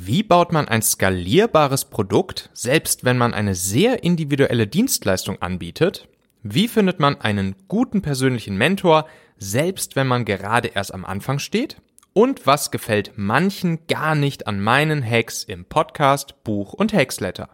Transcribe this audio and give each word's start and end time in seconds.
Wie 0.00 0.22
baut 0.22 0.52
man 0.52 0.68
ein 0.68 0.80
skalierbares 0.80 1.86
Produkt, 1.86 2.50
selbst 2.54 3.04
wenn 3.04 3.18
man 3.18 3.34
eine 3.34 3.56
sehr 3.56 4.04
individuelle 4.04 4.68
Dienstleistung 4.68 5.42
anbietet? 5.42 6.06
Wie 6.44 6.68
findet 6.68 7.00
man 7.00 7.20
einen 7.20 7.56
guten 7.66 8.00
persönlichen 8.00 8.56
Mentor, 8.56 9.08
selbst 9.38 9.96
wenn 9.96 10.06
man 10.06 10.24
gerade 10.24 10.68
erst 10.68 10.94
am 10.94 11.04
Anfang 11.04 11.40
steht? 11.40 11.78
Und 12.12 12.46
was 12.46 12.70
gefällt 12.70 13.14
manchen 13.16 13.88
gar 13.88 14.14
nicht 14.14 14.46
an 14.46 14.60
meinen 14.60 15.04
Hacks 15.04 15.42
im 15.42 15.64
Podcast, 15.64 16.44
Buch 16.44 16.74
und 16.74 16.92
Hacksletter? 16.92 17.48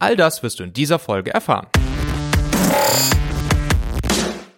All 0.00 0.16
das 0.16 0.42
wirst 0.42 0.58
du 0.58 0.64
in 0.64 0.72
dieser 0.72 0.98
Folge 0.98 1.32
erfahren. 1.32 1.68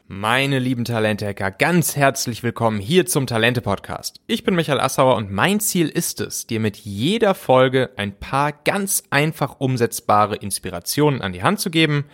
Meine 0.09 0.61
lieben 0.61 0.85
Talente-Hacker, 0.85 1.51
ganz 1.51 1.97
herzlich 1.97 2.45
willkommen 2.45 2.79
hier 2.79 3.07
zum 3.07 3.27
Talente-Podcast. 3.27 4.21
Ich 4.29 4.45
bin 4.45 4.55
Michael 4.55 4.79
Assauer 4.79 5.17
und 5.17 5.33
mein 5.33 5.59
Ziel 5.59 5.89
ist 5.89 6.21
es, 6.21 6.47
dir 6.47 6.61
mit 6.61 6.77
jeder 6.77 7.35
Folge 7.35 7.91
ein 7.97 8.17
paar 8.17 8.53
ganz 8.53 9.03
einfach 9.11 9.59
umsetzbare 9.59 10.37
Inspirationen 10.37 11.23
an 11.23 11.33
die 11.33 11.43
Hand 11.43 11.59
zu 11.59 11.71
geben, 11.71 12.05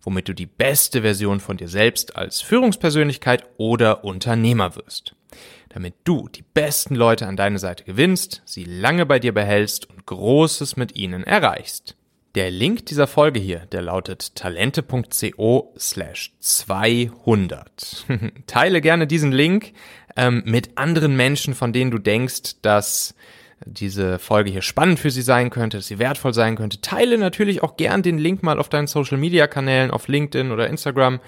womit 0.00 0.28
du 0.28 0.32
die 0.32 0.46
beste 0.46 1.02
Version 1.02 1.40
von 1.40 1.56
dir 1.56 1.66
selbst 1.66 2.14
als 2.14 2.40
Führungspersönlichkeit 2.40 3.44
oder 3.56 4.04
Unternehmer 4.04 4.76
wirst. 4.76 5.16
Damit 5.70 5.94
du 6.04 6.28
die 6.28 6.44
besten 6.54 6.94
Leute 6.94 7.26
an 7.26 7.36
deine 7.36 7.58
Seite 7.58 7.82
gewinnst, 7.82 8.42
sie 8.44 8.62
lange 8.62 9.06
bei 9.06 9.18
dir 9.18 9.34
behältst 9.34 9.90
und 9.90 10.06
Großes 10.06 10.76
mit 10.76 10.94
ihnen 10.94 11.24
erreichst. 11.24 11.96
Der 12.36 12.52
Link 12.52 12.86
dieser 12.86 13.08
Folge 13.08 13.40
hier, 13.40 13.66
der 13.72 13.82
lautet 13.82 14.36
talente.co 14.36 15.74
slash 15.76 16.32
200. 16.38 18.06
Teile 18.46 18.80
gerne 18.80 19.08
diesen 19.08 19.32
Link 19.32 19.72
ähm, 20.16 20.44
mit 20.46 20.78
anderen 20.78 21.16
Menschen, 21.16 21.54
von 21.54 21.72
denen 21.72 21.90
du 21.90 21.98
denkst, 21.98 22.62
dass 22.62 23.16
diese 23.66 24.20
Folge 24.20 24.50
hier 24.50 24.62
spannend 24.62 25.00
für 25.00 25.10
sie 25.10 25.22
sein 25.22 25.50
könnte, 25.50 25.78
dass 25.78 25.88
sie 25.88 25.98
wertvoll 25.98 26.32
sein 26.32 26.54
könnte. 26.54 26.80
Teile 26.80 27.18
natürlich 27.18 27.64
auch 27.64 27.76
gern 27.76 28.02
den 28.02 28.16
Link 28.16 28.44
mal 28.44 28.60
auf 28.60 28.68
deinen 28.68 28.86
Social 28.86 29.18
Media 29.18 29.48
Kanälen, 29.48 29.90
auf 29.90 30.06
LinkedIn 30.06 30.52
oder 30.52 30.68
Instagram 30.68 31.18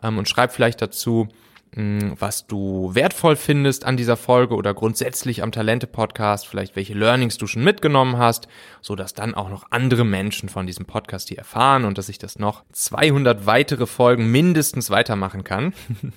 ähm, 0.00 0.16
und 0.16 0.28
schreib 0.28 0.52
vielleicht 0.52 0.80
dazu, 0.80 1.28
was 1.74 2.46
du 2.46 2.94
wertvoll 2.94 3.34
findest 3.34 3.86
an 3.86 3.96
dieser 3.96 4.18
Folge 4.18 4.56
oder 4.56 4.74
grundsätzlich 4.74 5.42
am 5.42 5.52
Talente 5.52 5.86
Podcast, 5.86 6.46
vielleicht 6.46 6.76
welche 6.76 6.92
Learnings 6.92 7.38
du 7.38 7.46
schon 7.46 7.64
mitgenommen 7.64 8.18
hast, 8.18 8.46
so 8.82 8.94
dass 8.94 9.14
dann 9.14 9.34
auch 9.34 9.48
noch 9.48 9.64
andere 9.70 10.04
Menschen 10.04 10.50
von 10.50 10.66
diesem 10.66 10.84
Podcast 10.84 11.28
hier 11.28 11.38
erfahren 11.38 11.86
und 11.86 11.96
dass 11.96 12.10
ich 12.10 12.18
das 12.18 12.38
noch 12.38 12.64
200 12.72 13.46
weitere 13.46 13.86
Folgen 13.86 14.30
mindestens 14.30 14.90
weitermachen 14.90 15.44
kann. 15.44 15.72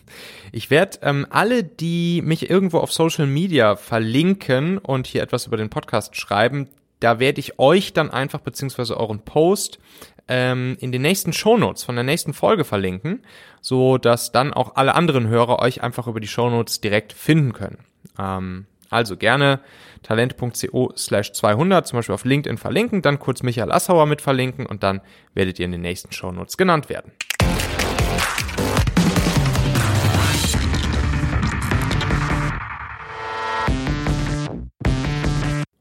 Ich 0.52 0.70
werde 0.70 1.00
ähm, 1.02 1.28
alle, 1.30 1.66
die 1.66 2.22
mich 2.22 2.50
irgendwo 2.50 2.78
auf 2.78 2.94
Social 2.94 3.28
Media 3.28 3.76
verlinken 3.76 4.78
und 4.78 5.06
hier 5.06 5.22
etwas 5.22 5.48
über 5.48 5.58
den 5.58 5.70
Podcast 5.70 6.16
schreiben, 6.16 6.70
da 7.02 7.20
werde 7.20 7.40
ich 7.40 7.60
euch 7.60 7.92
dann 7.92 8.10
einfach 8.10 8.40
beziehungsweise 8.40 8.98
euren 8.98 9.20
Post 9.20 9.80
ähm, 10.28 10.78
in 10.80 10.92
den 10.92 11.02
nächsten 11.02 11.34
Shownotes 11.34 11.84
von 11.84 11.96
der 11.96 12.04
nächsten 12.04 12.34
Folge 12.34 12.64
verlinken, 12.64 13.24
so 13.62 13.98
dass 13.98 14.32
dann 14.32 14.54
auch 14.54 14.76
alle 14.76 14.96
anderen 14.96 15.28
Hörer 15.28 15.60
euch 15.60 15.84
einfach 15.84 16.08
über 16.08 16.20
die 16.20 16.28
Shownotes 16.28 16.82
direkt 16.82 17.14
finden 17.14 17.54
können. 17.54 17.80
Ähm, 18.18 18.66
also 18.90 19.18
gerne 19.18 19.60
talent.co 20.04 20.94
slash 20.96 21.34
200 21.34 21.88
zum 21.88 21.98
Beispiel 21.98 22.16
auf 22.16 22.26
LinkedIn 22.26 22.58
verlinken, 22.58 23.02
dann 23.02 23.20
kurz 23.20 23.44
Michael 23.44 23.72
Assauer 23.72 24.06
mit 24.06 24.22
verlinken 24.22 24.66
und 24.66 24.84
dann 24.84 25.02
werdet 25.34 25.60
ihr 25.60 25.66
in 25.66 25.72
den 25.72 25.82
nächsten 25.82 26.12
Shownotes 26.12 26.58
genannt 26.58 26.90
werden. 26.90 27.12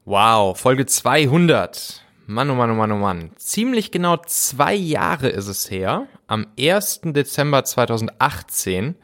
Wow, 0.07 0.55
Folge 0.59 0.85
200. 0.85 2.04
Mann, 2.27 2.49
oh 2.49 2.55
Mann, 2.55 2.71
oh 2.71 2.75
Mann, 2.75 2.91
oh 2.91 2.97
Mann. 2.97 3.31
Ziemlich 3.35 3.91
genau 3.91 4.17
zwei 4.25 4.73
Jahre 4.73 5.29
ist 5.29 5.47
es 5.47 5.69
her. 5.69 6.07
Am 6.25 6.47
1. 6.59 7.01
Dezember 7.05 7.63
2018 7.63 8.95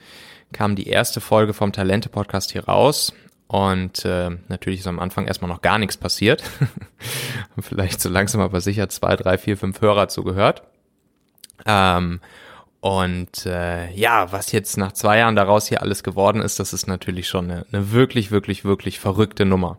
kam 0.52 0.76
die 0.76 0.88
erste 0.88 1.22
Folge 1.22 1.54
vom 1.54 1.72
Talente-Podcast 1.72 2.52
hier 2.52 2.66
raus. 2.66 3.14
Und 3.48 4.06
äh, 4.06 4.32
natürlich 4.48 4.80
ist 4.80 4.88
am 4.88 5.00
Anfang 5.00 5.28
erstmal 5.28 5.52
noch 5.52 5.62
gar 5.62 5.78
nichts 5.78 5.98
passiert. 5.98 6.44
Vielleicht 7.60 8.02
so 8.02 8.10
langsam 8.10 8.42
aber 8.42 8.60
sicher 8.60 8.90
zwei, 8.90 9.16
drei, 9.16 9.38
vier, 9.38 9.56
fünf 9.56 9.82
Hörer 9.82 10.08
zugehört. 10.08 10.64
Ähm, 11.68 12.22
und 12.80 13.46
äh, 13.46 13.92
ja, 13.92 14.32
was 14.32 14.52
jetzt 14.52 14.78
nach 14.78 14.94
zwei 14.94 15.20
Jahren 15.20 15.36
daraus 15.36 15.68
hier 15.68 15.84
alles 15.84 16.02
geworden 16.02 16.42
ist, 16.42 16.60
das 16.60 16.74
ist 16.74 16.88
natürlich 16.88 17.28
schon 17.28 17.52
eine, 17.52 17.66
eine 17.72 17.92
wirklich, 17.92 18.32
wirklich, 18.32 18.66
wirklich 18.66 19.00
verrückte 19.00 19.46
Nummer. 19.46 19.78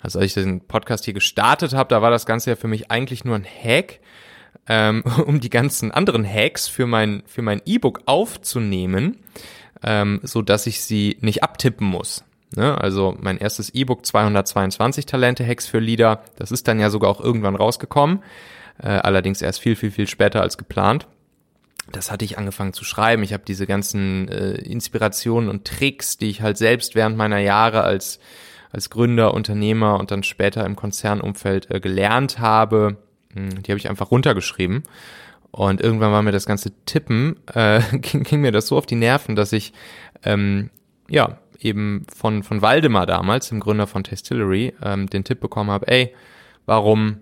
Also 0.00 0.18
als 0.18 0.28
ich 0.28 0.34
den 0.34 0.60
Podcast 0.60 1.04
hier 1.04 1.14
gestartet 1.14 1.74
habe, 1.74 1.88
da 1.88 2.02
war 2.02 2.10
das 2.10 2.26
Ganze 2.26 2.50
ja 2.50 2.56
für 2.56 2.68
mich 2.68 2.90
eigentlich 2.90 3.24
nur 3.24 3.36
ein 3.36 3.44
Hack, 3.44 4.00
ähm, 4.68 5.02
um 5.26 5.40
die 5.40 5.50
ganzen 5.50 5.90
anderen 5.90 6.24
Hacks 6.24 6.68
für 6.68 6.86
mein 6.86 7.22
für 7.26 7.42
mein 7.42 7.62
E-Book 7.64 8.02
aufzunehmen, 8.06 9.18
ähm, 9.82 10.20
so 10.22 10.42
dass 10.42 10.66
ich 10.66 10.82
sie 10.82 11.18
nicht 11.20 11.42
abtippen 11.42 11.86
muss. 11.86 12.24
Ne? 12.54 12.78
Also 12.80 13.16
mein 13.20 13.38
erstes 13.38 13.70
E-Book 13.70 14.06
222 14.06 15.06
Talente 15.06 15.46
Hacks 15.46 15.66
für 15.66 15.80
Lieder, 15.80 16.22
das 16.36 16.52
ist 16.52 16.68
dann 16.68 16.80
ja 16.80 16.90
sogar 16.90 17.10
auch 17.10 17.20
irgendwann 17.20 17.56
rausgekommen, 17.56 18.22
äh, 18.80 18.88
allerdings 18.88 19.42
erst 19.42 19.60
viel 19.60 19.76
viel 19.76 19.90
viel 19.90 20.06
später 20.06 20.40
als 20.42 20.58
geplant. 20.58 21.06
Das 21.90 22.10
hatte 22.10 22.26
ich 22.26 22.36
angefangen 22.36 22.74
zu 22.74 22.84
schreiben. 22.84 23.22
Ich 23.22 23.32
habe 23.32 23.44
diese 23.48 23.66
ganzen 23.66 24.28
äh, 24.28 24.56
Inspirationen 24.56 25.48
und 25.48 25.64
Tricks, 25.64 26.18
die 26.18 26.28
ich 26.28 26.42
halt 26.42 26.58
selbst 26.58 26.94
während 26.94 27.16
meiner 27.16 27.38
Jahre 27.38 27.82
als 27.82 28.20
als 28.70 28.90
Gründer, 28.90 29.34
Unternehmer 29.34 29.98
und 29.98 30.10
dann 30.10 30.22
später 30.22 30.64
im 30.66 30.76
Konzernumfeld 30.76 31.70
äh, 31.70 31.80
gelernt 31.80 32.38
habe, 32.38 32.96
hm, 33.32 33.62
die 33.62 33.70
habe 33.70 33.78
ich 33.78 33.88
einfach 33.88 34.10
runtergeschrieben. 34.10 34.82
Und 35.50 35.80
irgendwann 35.80 36.12
war 36.12 36.22
mir 36.22 36.32
das 36.32 36.46
ganze 36.46 36.72
Tippen, 36.84 37.36
äh, 37.54 37.80
ging, 37.98 38.22
ging 38.22 38.40
mir 38.40 38.52
das 38.52 38.66
so 38.66 38.76
auf 38.76 38.86
die 38.86 38.96
Nerven, 38.96 39.36
dass 39.36 39.52
ich 39.52 39.72
ähm, 40.22 40.70
ja 41.08 41.38
eben 41.60 42.06
von, 42.14 42.42
von 42.42 42.62
Waldemar 42.62 43.06
damals, 43.06 43.48
dem 43.48 43.60
Gründer 43.60 43.86
von 43.86 44.04
Tastillery, 44.04 44.74
ähm, 44.82 45.08
den 45.08 45.24
Tipp 45.24 45.40
bekommen 45.40 45.70
habe, 45.70 45.88
ey, 45.88 46.14
warum 46.66 47.18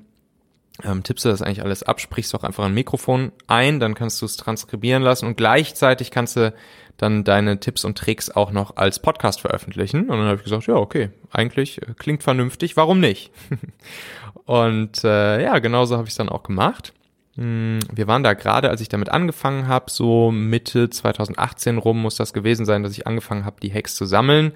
ähm, 0.85 1.03
tippst 1.03 1.25
du 1.25 1.31
das 1.31 1.41
eigentlich 1.41 1.63
alles 1.63 1.83
ab, 1.83 2.01
sprichst 2.01 2.35
doch 2.35 2.45
einfach 2.45 2.65
ein 2.65 2.75
Mikrofon 2.75 3.33
ein, 3.47 3.81
dann 3.81 3.95
kannst 3.95 4.21
du 4.21 4.27
es 4.27 4.37
transkribieren 4.37 5.03
lassen 5.03 5.27
und 5.27 5.37
gleichzeitig 5.37 6.11
kannst 6.11 6.37
du 6.37 6.53
dann 6.97 7.25
deine 7.25 7.61
Tipps 7.61 7.85
und 7.85 7.99
Tricks 7.99 8.31
auch 8.31 8.51
noch 8.51 8.77
als 8.77 9.01
Podcast 9.01 9.41
veröffentlichen. 9.41 10.03
Und 10.03 10.19
dann 10.19 10.27
habe 10.27 10.37
ich 10.37 10.45
gesagt, 10.45 10.67
ja, 10.67 10.75
okay, 10.75 11.11
eigentlich 11.31 11.83
äh, 11.83 11.95
klingt 11.99 12.23
vernünftig, 12.23 12.77
warum 12.77 13.01
nicht? 13.01 13.31
und 14.45 15.05
äh, 15.05 15.43
ja, 15.43 15.59
genauso 15.59 15.97
habe 15.97 16.07
ich 16.07 16.13
es 16.13 16.17
dann 16.17 16.29
auch 16.29 16.43
gemacht. 16.43 16.93
Hm, 17.37 17.81
wir 17.93 18.07
waren 18.07 18.23
da 18.23 18.33
gerade, 18.33 18.71
als 18.71 18.81
ich 18.81 18.89
damit 18.89 19.11
angefangen 19.11 19.69
habe, 19.69 19.91
so 19.91 20.31
Mitte 20.31 20.89
2018 20.89 21.79
rum 21.79 22.01
muss 22.01 22.17
das 22.17 22.33
gewesen 22.33 22.65
sein, 22.65 22.83
dass 22.83 22.93
ich 22.93 23.07
angefangen 23.07 23.45
habe, 23.45 23.61
die 23.61 23.73
Hacks 23.73 23.95
zu 23.95 24.07
sammeln. 24.07 24.53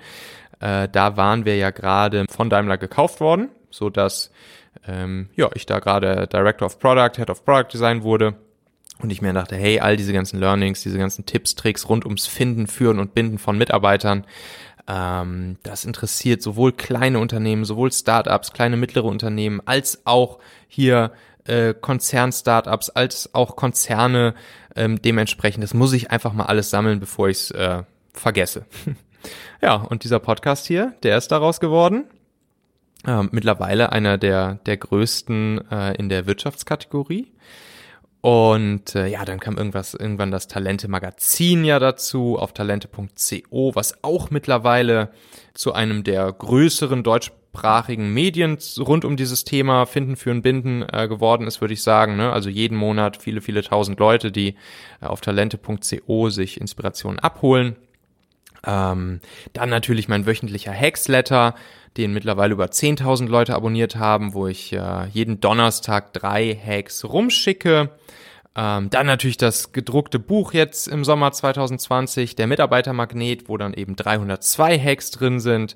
Äh, 0.60 0.88
da 0.88 1.16
waren 1.16 1.44
wir 1.44 1.56
ja 1.56 1.70
gerade 1.70 2.24
von 2.30 2.48
Daimler 2.48 2.78
gekauft 2.78 3.20
worden, 3.20 3.50
so 3.70 3.90
dass 3.90 4.30
ähm, 4.86 5.28
ja 5.36 5.50
ich 5.54 5.66
da 5.66 5.78
gerade 5.78 6.26
Director 6.26 6.66
of 6.66 6.78
Product, 6.78 7.16
Head 7.16 7.28
of 7.28 7.44
Product 7.44 7.72
Design 7.72 8.02
wurde 8.02 8.34
und 9.02 9.10
ich 9.10 9.22
mir 9.22 9.32
dachte, 9.32 9.56
hey, 9.56 9.80
all 9.80 9.96
diese 9.96 10.12
ganzen 10.12 10.38
Learnings, 10.38 10.82
diese 10.82 10.98
ganzen 10.98 11.26
Tipps, 11.26 11.54
Tricks 11.54 11.88
rund 11.88 12.04
ums 12.04 12.26
Finden, 12.26 12.66
Führen 12.66 12.98
und 12.98 13.14
Binden 13.14 13.38
von 13.38 13.56
Mitarbeitern, 13.56 14.24
ähm, 14.86 15.56
das 15.62 15.84
interessiert 15.84 16.42
sowohl 16.42 16.72
kleine 16.72 17.18
Unternehmen, 17.18 17.64
sowohl 17.64 17.92
Startups, 17.92 18.52
kleine 18.52 18.76
mittlere 18.76 19.04
Unternehmen, 19.04 19.60
als 19.64 20.02
auch 20.04 20.38
hier 20.68 21.12
äh, 21.44 21.74
Konzern-Startups, 21.74 22.90
als 22.90 23.34
auch 23.34 23.56
Konzerne. 23.56 24.34
Ähm, 24.76 25.00
dementsprechend, 25.00 25.62
das 25.62 25.74
muss 25.74 25.92
ich 25.92 26.10
einfach 26.10 26.32
mal 26.32 26.46
alles 26.46 26.70
sammeln, 26.70 27.00
bevor 27.00 27.28
ich 27.28 27.38
es 27.38 27.50
äh, 27.52 27.82
vergesse. 28.12 28.66
ja, 29.62 29.74
und 29.74 30.04
dieser 30.04 30.18
Podcast 30.18 30.66
hier, 30.66 30.94
der 31.02 31.16
ist 31.18 31.28
daraus 31.28 31.60
geworden. 31.60 32.04
Äh, 33.06 33.22
mittlerweile 33.30 33.92
einer 33.92 34.18
der, 34.18 34.54
der 34.66 34.76
größten 34.76 35.70
äh, 35.70 35.96
in 35.96 36.08
der 36.08 36.26
Wirtschaftskategorie. 36.26 37.32
Und 38.20 38.94
äh, 38.94 39.06
ja, 39.06 39.24
dann 39.24 39.40
kam 39.40 39.56
irgendwas, 39.56 39.94
irgendwann 39.94 40.30
das 40.30 40.46
Talente-Magazin 40.46 41.64
ja 41.64 41.78
dazu 41.78 42.38
auf 42.38 42.52
talente.co, 42.52 43.74
was 43.74 44.04
auch 44.04 44.30
mittlerweile 44.30 45.10
zu 45.54 45.72
einem 45.72 46.04
der 46.04 46.30
größeren 46.30 47.02
deutschsprachigen 47.02 48.12
Medien 48.12 48.58
rund 48.78 49.06
um 49.06 49.16
dieses 49.16 49.44
Thema 49.44 49.86
Finden, 49.86 50.16
Führen, 50.16 50.42
Binden 50.42 50.84
äh, 50.92 51.08
geworden 51.08 51.46
ist, 51.46 51.62
würde 51.62 51.72
ich 51.72 51.82
sagen. 51.82 52.16
Ne? 52.16 52.30
Also 52.30 52.50
jeden 52.50 52.76
Monat 52.76 53.16
viele, 53.16 53.40
viele 53.40 53.62
tausend 53.62 53.98
Leute, 53.98 54.30
die 54.30 54.56
äh, 55.00 55.06
auf 55.06 55.22
talente.co 55.22 56.28
sich 56.28 56.60
Inspirationen 56.60 57.20
abholen. 57.20 57.76
Ähm, 58.66 59.20
dann 59.54 59.70
natürlich 59.70 60.08
mein 60.08 60.26
wöchentlicher 60.26 60.74
Hacksletter, 60.74 61.54
den 61.96 62.12
mittlerweile 62.12 62.52
über 62.54 62.66
10.000 62.66 63.28
Leute 63.28 63.54
abonniert 63.54 63.96
haben, 63.96 64.34
wo 64.34 64.46
ich 64.46 64.72
äh, 64.72 65.06
jeden 65.12 65.40
Donnerstag 65.40 66.12
drei 66.12 66.54
Hacks 66.54 67.04
rumschicke. 67.04 67.90
Ähm, 68.56 68.90
dann 68.90 69.06
natürlich 69.06 69.36
das 69.36 69.72
gedruckte 69.72 70.18
Buch 70.18 70.52
jetzt 70.52 70.88
im 70.88 71.04
Sommer 71.04 71.32
2020, 71.32 72.36
der 72.36 72.46
Mitarbeitermagnet, 72.46 73.48
wo 73.48 73.56
dann 73.56 73.74
eben 73.74 73.96
302 73.96 74.78
Hacks 74.78 75.10
drin 75.10 75.40
sind. 75.40 75.74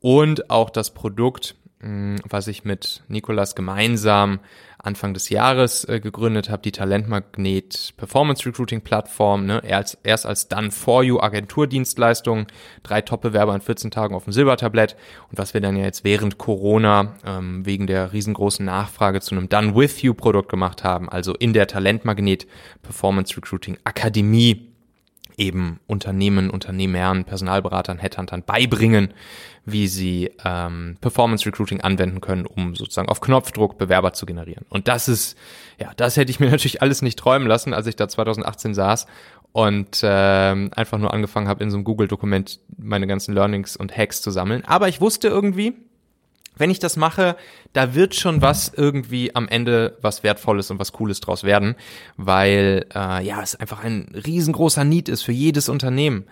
Und 0.00 0.50
auch 0.50 0.70
das 0.70 0.92
Produkt, 0.92 1.56
was 1.80 2.46
ich 2.46 2.64
mit 2.64 3.02
Nikolas 3.08 3.54
gemeinsam 3.54 4.40
Anfang 4.84 5.14
des 5.14 5.28
Jahres 5.30 5.84
äh, 5.88 6.00
gegründet 6.00 6.50
habe, 6.50 6.62
die 6.62 6.72
Talentmagnet 6.72 7.94
Performance 7.96 8.44
Recruiting 8.46 8.82
Plattform, 8.82 9.46
ne? 9.46 9.62
erst, 9.64 9.98
erst 10.02 10.26
als 10.26 10.48
Done 10.48 10.70
For 10.70 11.02
You 11.02 11.20
Agenturdienstleistung, 11.20 12.46
drei 12.82 13.00
Top-Bewerber 13.00 13.54
in 13.54 13.60
14 13.60 13.90
Tagen 13.90 14.14
auf 14.14 14.24
dem 14.24 14.32
Silbertablett 14.32 14.96
und 15.30 15.38
was 15.38 15.54
wir 15.54 15.60
dann 15.60 15.76
ja 15.76 15.84
jetzt 15.84 16.04
während 16.04 16.38
Corona 16.38 17.14
ähm, 17.24 17.64
wegen 17.64 17.86
der 17.86 18.12
riesengroßen 18.12 18.64
Nachfrage 18.64 19.20
zu 19.20 19.34
einem 19.34 19.48
Done 19.48 19.74
With 19.74 20.02
You 20.02 20.14
Produkt 20.14 20.50
gemacht 20.50 20.84
haben, 20.84 21.08
also 21.08 21.34
in 21.34 21.52
der 21.52 21.66
Talentmagnet 21.66 22.46
Performance 22.82 23.36
Recruiting 23.36 23.78
Akademie 23.84 24.73
eben 25.36 25.80
Unternehmen, 25.86 26.50
Unternehmern, 26.50 27.24
Personalberatern, 27.24 27.98
Headhuntern 27.98 28.42
beibringen, 28.44 29.14
wie 29.64 29.88
sie 29.88 30.30
ähm, 30.44 30.96
Performance 31.00 31.46
Recruiting 31.46 31.80
anwenden 31.80 32.20
können, 32.20 32.46
um 32.46 32.74
sozusagen 32.74 33.08
auf 33.08 33.20
Knopfdruck 33.20 33.78
Bewerber 33.78 34.12
zu 34.12 34.26
generieren. 34.26 34.66
Und 34.68 34.88
das 34.88 35.08
ist, 35.08 35.38
ja, 35.78 35.92
das 35.96 36.16
hätte 36.16 36.30
ich 36.30 36.40
mir 36.40 36.50
natürlich 36.50 36.82
alles 36.82 37.02
nicht 37.02 37.18
träumen 37.18 37.48
lassen, 37.48 37.74
als 37.74 37.86
ich 37.86 37.96
da 37.96 38.08
2018 38.08 38.74
saß 38.74 39.06
und 39.52 40.00
ähm, 40.02 40.70
einfach 40.74 40.98
nur 40.98 41.14
angefangen 41.14 41.48
habe, 41.48 41.62
in 41.62 41.70
so 41.70 41.76
einem 41.76 41.84
Google-Dokument 41.84 42.60
meine 42.76 43.06
ganzen 43.06 43.34
Learnings 43.34 43.76
und 43.76 43.96
Hacks 43.96 44.20
zu 44.20 44.30
sammeln. 44.30 44.64
Aber 44.64 44.88
ich 44.88 45.00
wusste 45.00 45.28
irgendwie, 45.28 45.74
wenn 46.56 46.70
ich 46.70 46.78
das 46.78 46.96
mache, 46.96 47.36
da 47.72 47.94
wird 47.94 48.14
schon 48.14 48.42
was 48.42 48.72
irgendwie 48.74 49.34
am 49.34 49.48
Ende 49.48 49.96
was 50.00 50.22
Wertvolles 50.22 50.70
und 50.70 50.78
was 50.78 50.92
Cooles 50.92 51.20
draus 51.20 51.44
werden, 51.44 51.74
weil 52.16 52.86
äh, 52.94 53.24
ja 53.24 53.42
es 53.42 53.56
einfach 53.56 53.82
ein 53.82 54.12
riesengroßer 54.26 54.84
Need 54.84 55.08
ist 55.08 55.22
für 55.22 55.32
jedes 55.32 55.68
Unternehmen. 55.68 56.26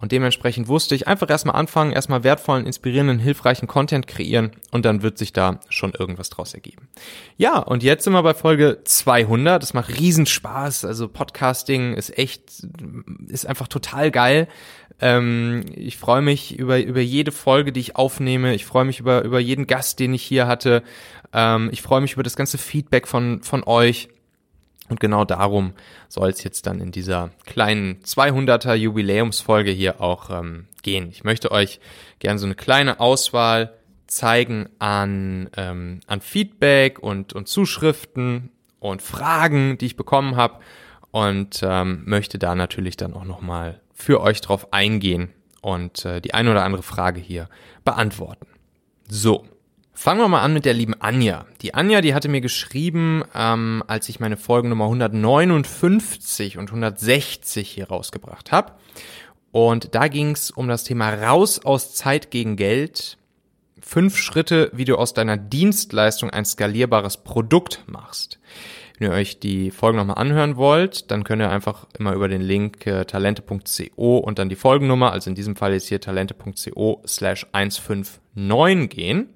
Und 0.00 0.12
dementsprechend 0.12 0.68
wusste 0.68 0.94
ich 0.94 1.08
einfach 1.08 1.28
erstmal 1.28 1.56
anfangen, 1.56 1.90
erstmal 1.90 2.22
wertvollen, 2.22 2.66
inspirierenden, 2.66 3.18
hilfreichen 3.18 3.66
Content 3.66 4.06
kreieren 4.06 4.52
und 4.70 4.84
dann 4.84 5.02
wird 5.02 5.18
sich 5.18 5.32
da 5.32 5.58
schon 5.70 5.92
irgendwas 5.92 6.30
draus 6.30 6.54
ergeben. 6.54 6.88
Ja, 7.36 7.58
und 7.58 7.82
jetzt 7.82 8.04
sind 8.04 8.12
wir 8.12 8.22
bei 8.22 8.34
Folge 8.34 8.78
200. 8.84 9.60
Das 9.60 9.74
macht 9.74 9.98
Riesenspaß. 9.98 10.84
Also 10.84 11.08
Podcasting 11.08 11.94
ist 11.94 12.16
echt, 12.16 12.42
ist 13.26 13.48
einfach 13.48 13.66
total 13.66 14.12
geil. 14.12 14.46
Ähm, 15.00 15.64
ich 15.74 15.96
freue 15.96 16.22
mich 16.22 16.58
über, 16.58 16.80
über 16.80 17.00
jede 17.00 17.32
Folge, 17.32 17.72
die 17.72 17.80
ich 17.80 17.96
aufnehme. 17.96 18.54
Ich 18.54 18.64
freue 18.64 18.84
mich 18.84 19.00
über, 19.00 19.22
über 19.22 19.38
jeden 19.38 19.66
Gast, 19.66 20.00
den 20.00 20.14
ich 20.14 20.22
hier 20.22 20.46
hatte. 20.46 20.82
Ähm, 21.32 21.68
ich 21.72 21.82
freue 21.82 22.00
mich 22.00 22.14
über 22.14 22.22
das 22.22 22.36
ganze 22.36 22.58
Feedback 22.58 23.06
von, 23.06 23.42
von 23.42 23.62
euch. 23.64 24.08
Und 24.88 25.00
genau 25.00 25.24
darum 25.24 25.74
soll 26.08 26.30
es 26.30 26.42
jetzt 26.42 26.66
dann 26.66 26.80
in 26.80 26.92
dieser 26.92 27.30
kleinen 27.44 28.00
200er 28.02 28.74
Jubiläumsfolge 28.74 29.70
hier 29.70 30.00
auch 30.00 30.30
ähm, 30.30 30.66
gehen. 30.82 31.10
Ich 31.10 31.24
möchte 31.24 31.50
euch 31.50 31.78
gerne 32.20 32.38
so 32.38 32.46
eine 32.46 32.54
kleine 32.54 32.98
Auswahl 32.98 33.74
zeigen 34.06 34.70
an, 34.78 35.50
ähm, 35.56 36.00
an 36.06 36.22
Feedback 36.22 36.98
und, 36.98 37.34
und 37.34 37.48
Zuschriften 37.48 38.50
und 38.80 39.02
Fragen, 39.02 39.76
die 39.76 39.86
ich 39.86 39.96
bekommen 39.96 40.36
habe 40.36 40.60
und 41.10 41.60
ähm, 41.62 42.02
möchte 42.06 42.38
da 42.38 42.54
natürlich 42.54 42.96
dann 42.96 43.12
auch 43.12 43.24
nochmal 43.24 43.80
für 43.98 44.20
euch 44.20 44.40
drauf 44.40 44.72
eingehen 44.72 45.34
und 45.60 46.04
äh, 46.04 46.20
die 46.20 46.34
eine 46.34 46.50
oder 46.52 46.64
andere 46.64 46.82
Frage 46.82 47.20
hier 47.20 47.48
beantworten. 47.84 48.46
So, 49.08 49.44
Fangen 50.00 50.20
wir 50.20 50.28
mal 50.28 50.42
an 50.42 50.52
mit 50.52 50.64
der 50.64 50.74
lieben 50.74 50.94
Anja. 51.00 51.44
Die 51.60 51.74
Anja, 51.74 52.00
die 52.00 52.14
hatte 52.14 52.28
mir 52.28 52.40
geschrieben, 52.40 53.24
ähm, 53.34 53.82
als 53.88 54.08
ich 54.08 54.20
meine 54.20 54.36
Folgen 54.36 54.68
Nummer 54.68 54.84
159 54.84 56.56
und 56.56 56.68
160 56.68 57.68
hier 57.68 57.88
rausgebracht 57.88 58.52
habe. 58.52 58.74
Und 59.50 59.96
da 59.96 60.06
ging 60.06 60.30
es 60.30 60.52
um 60.52 60.68
das 60.68 60.84
Thema 60.84 61.12
Raus 61.12 61.64
aus 61.64 61.96
Zeit 61.96 62.30
gegen 62.30 62.54
Geld. 62.54 63.18
Fünf 63.80 64.16
Schritte, 64.16 64.70
wie 64.72 64.84
du 64.84 64.94
aus 64.94 65.14
deiner 65.14 65.36
Dienstleistung 65.36 66.30
ein 66.30 66.44
skalierbares 66.44 67.16
Produkt 67.24 67.82
machst. 67.88 68.38
Wenn 68.98 69.10
ihr 69.10 69.14
euch 69.14 69.38
die 69.38 69.70
Folgen 69.70 69.96
nochmal 69.96 70.18
anhören 70.18 70.56
wollt, 70.56 71.10
dann 71.10 71.22
könnt 71.22 71.40
ihr 71.40 71.50
einfach 71.50 71.86
immer 71.98 72.14
über 72.14 72.28
den 72.28 72.42
Link 72.42 72.84
äh, 72.86 73.04
talente.co 73.04 74.18
und 74.18 74.38
dann 74.38 74.48
die 74.48 74.56
Folgennummer, 74.56 75.12
also 75.12 75.30
in 75.30 75.36
diesem 75.36 75.54
Fall 75.54 75.72
jetzt 75.72 75.88
hier 75.88 76.00
talente.co 76.00 77.02
slash 77.06 77.46
159 77.52 78.88
gehen. 78.88 79.28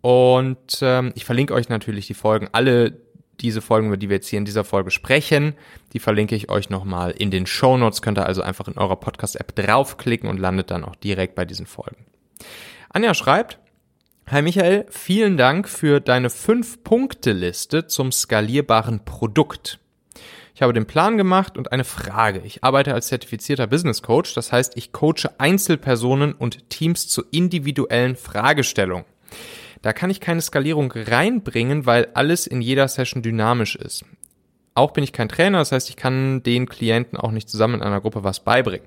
Und 0.00 0.80
ähm, 0.82 1.12
ich 1.14 1.24
verlinke 1.24 1.54
euch 1.54 1.68
natürlich 1.68 2.08
die 2.08 2.14
Folgen, 2.14 2.48
alle 2.50 2.98
diese 3.40 3.60
Folgen, 3.60 3.86
über 3.86 3.96
die 3.96 4.08
wir 4.08 4.16
jetzt 4.16 4.28
hier 4.28 4.38
in 4.38 4.44
dieser 4.44 4.64
Folge 4.64 4.90
sprechen, 4.90 5.54
die 5.92 6.00
verlinke 6.00 6.34
ich 6.34 6.50
euch 6.50 6.68
nochmal 6.68 7.12
in 7.12 7.30
den 7.30 7.46
Show 7.46 7.76
Notes. 7.76 8.02
Könnt 8.02 8.18
ihr 8.18 8.26
also 8.26 8.42
einfach 8.42 8.66
in 8.66 8.78
eurer 8.78 8.96
Podcast-App 8.96 9.54
draufklicken 9.54 10.28
und 10.28 10.38
landet 10.38 10.70
dann 10.72 10.84
auch 10.84 10.96
direkt 10.96 11.36
bei 11.36 11.44
diesen 11.44 11.66
Folgen. 11.66 12.04
Anja 12.90 13.14
schreibt, 13.14 13.58
Hi 14.28 14.40
Michael, 14.40 14.86
vielen 14.88 15.36
Dank 15.36 15.68
für 15.68 16.00
deine 16.00 16.28
5-Punkte-Liste 16.28 17.86
zum 17.86 18.12
skalierbaren 18.12 19.04
Produkt. 19.04 19.78
Ich 20.54 20.62
habe 20.62 20.72
den 20.72 20.86
Plan 20.86 21.18
gemacht 21.18 21.58
und 21.58 21.70
eine 21.70 21.84
Frage. 21.84 22.40
Ich 22.44 22.64
arbeite 22.64 22.94
als 22.94 23.08
zertifizierter 23.08 23.66
Business 23.66 24.00
Coach, 24.00 24.32
das 24.32 24.50
heißt, 24.50 24.76
ich 24.76 24.92
coache 24.92 25.28
Einzelpersonen 25.36 26.32
und 26.32 26.70
Teams 26.70 27.08
zur 27.08 27.26
individuellen 27.30 28.16
Fragestellung. 28.16 29.04
Da 29.82 29.92
kann 29.92 30.08
ich 30.08 30.20
keine 30.20 30.40
Skalierung 30.40 30.92
reinbringen, 30.94 31.84
weil 31.84 32.08
alles 32.14 32.46
in 32.46 32.62
jeder 32.62 32.88
Session 32.88 33.22
dynamisch 33.22 33.76
ist. 33.76 34.04
Auch 34.74 34.92
bin 34.92 35.04
ich 35.04 35.12
kein 35.12 35.28
Trainer, 35.28 35.58
das 35.58 35.72
heißt, 35.72 35.90
ich 35.90 35.96
kann 35.96 36.42
den 36.42 36.66
Klienten 36.66 37.18
auch 37.18 37.32
nicht 37.32 37.50
zusammen 37.50 37.74
in 37.74 37.82
einer 37.82 38.00
Gruppe 38.00 38.24
was 38.24 38.40
beibringen. 38.40 38.86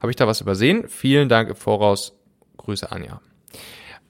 Habe 0.00 0.10
ich 0.10 0.16
da 0.16 0.26
was 0.26 0.40
übersehen? 0.40 0.88
Vielen 0.88 1.28
Dank 1.28 1.50
im 1.50 1.56
Voraus. 1.56 2.14
Grüße 2.56 2.90
Anja. 2.90 3.20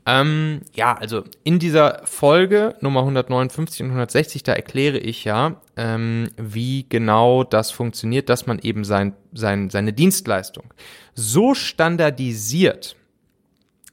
Ähm, 0.07 0.63
ja, 0.73 0.95
also 0.95 1.25
in 1.45 1.59
dieser 1.59 2.03
Folge 2.05 2.75
Nummer 2.81 3.01
159 3.01 3.83
und 3.83 3.89
160, 3.89 4.43
da 4.43 4.53
erkläre 4.53 4.99
ich 4.99 5.25
ja, 5.25 5.61
ähm, 5.77 6.31
wie 6.37 6.87
genau 6.89 7.45
das 7.45 7.71
funktioniert, 7.71 8.29
dass 8.29 8.47
man 8.47 8.59
eben 8.61 8.85
sein, 8.85 9.15
sein, 9.33 9.69
seine 9.69 9.93
Dienstleistung 9.93 10.73
so 11.15 11.55
standardisiert, 11.55 12.97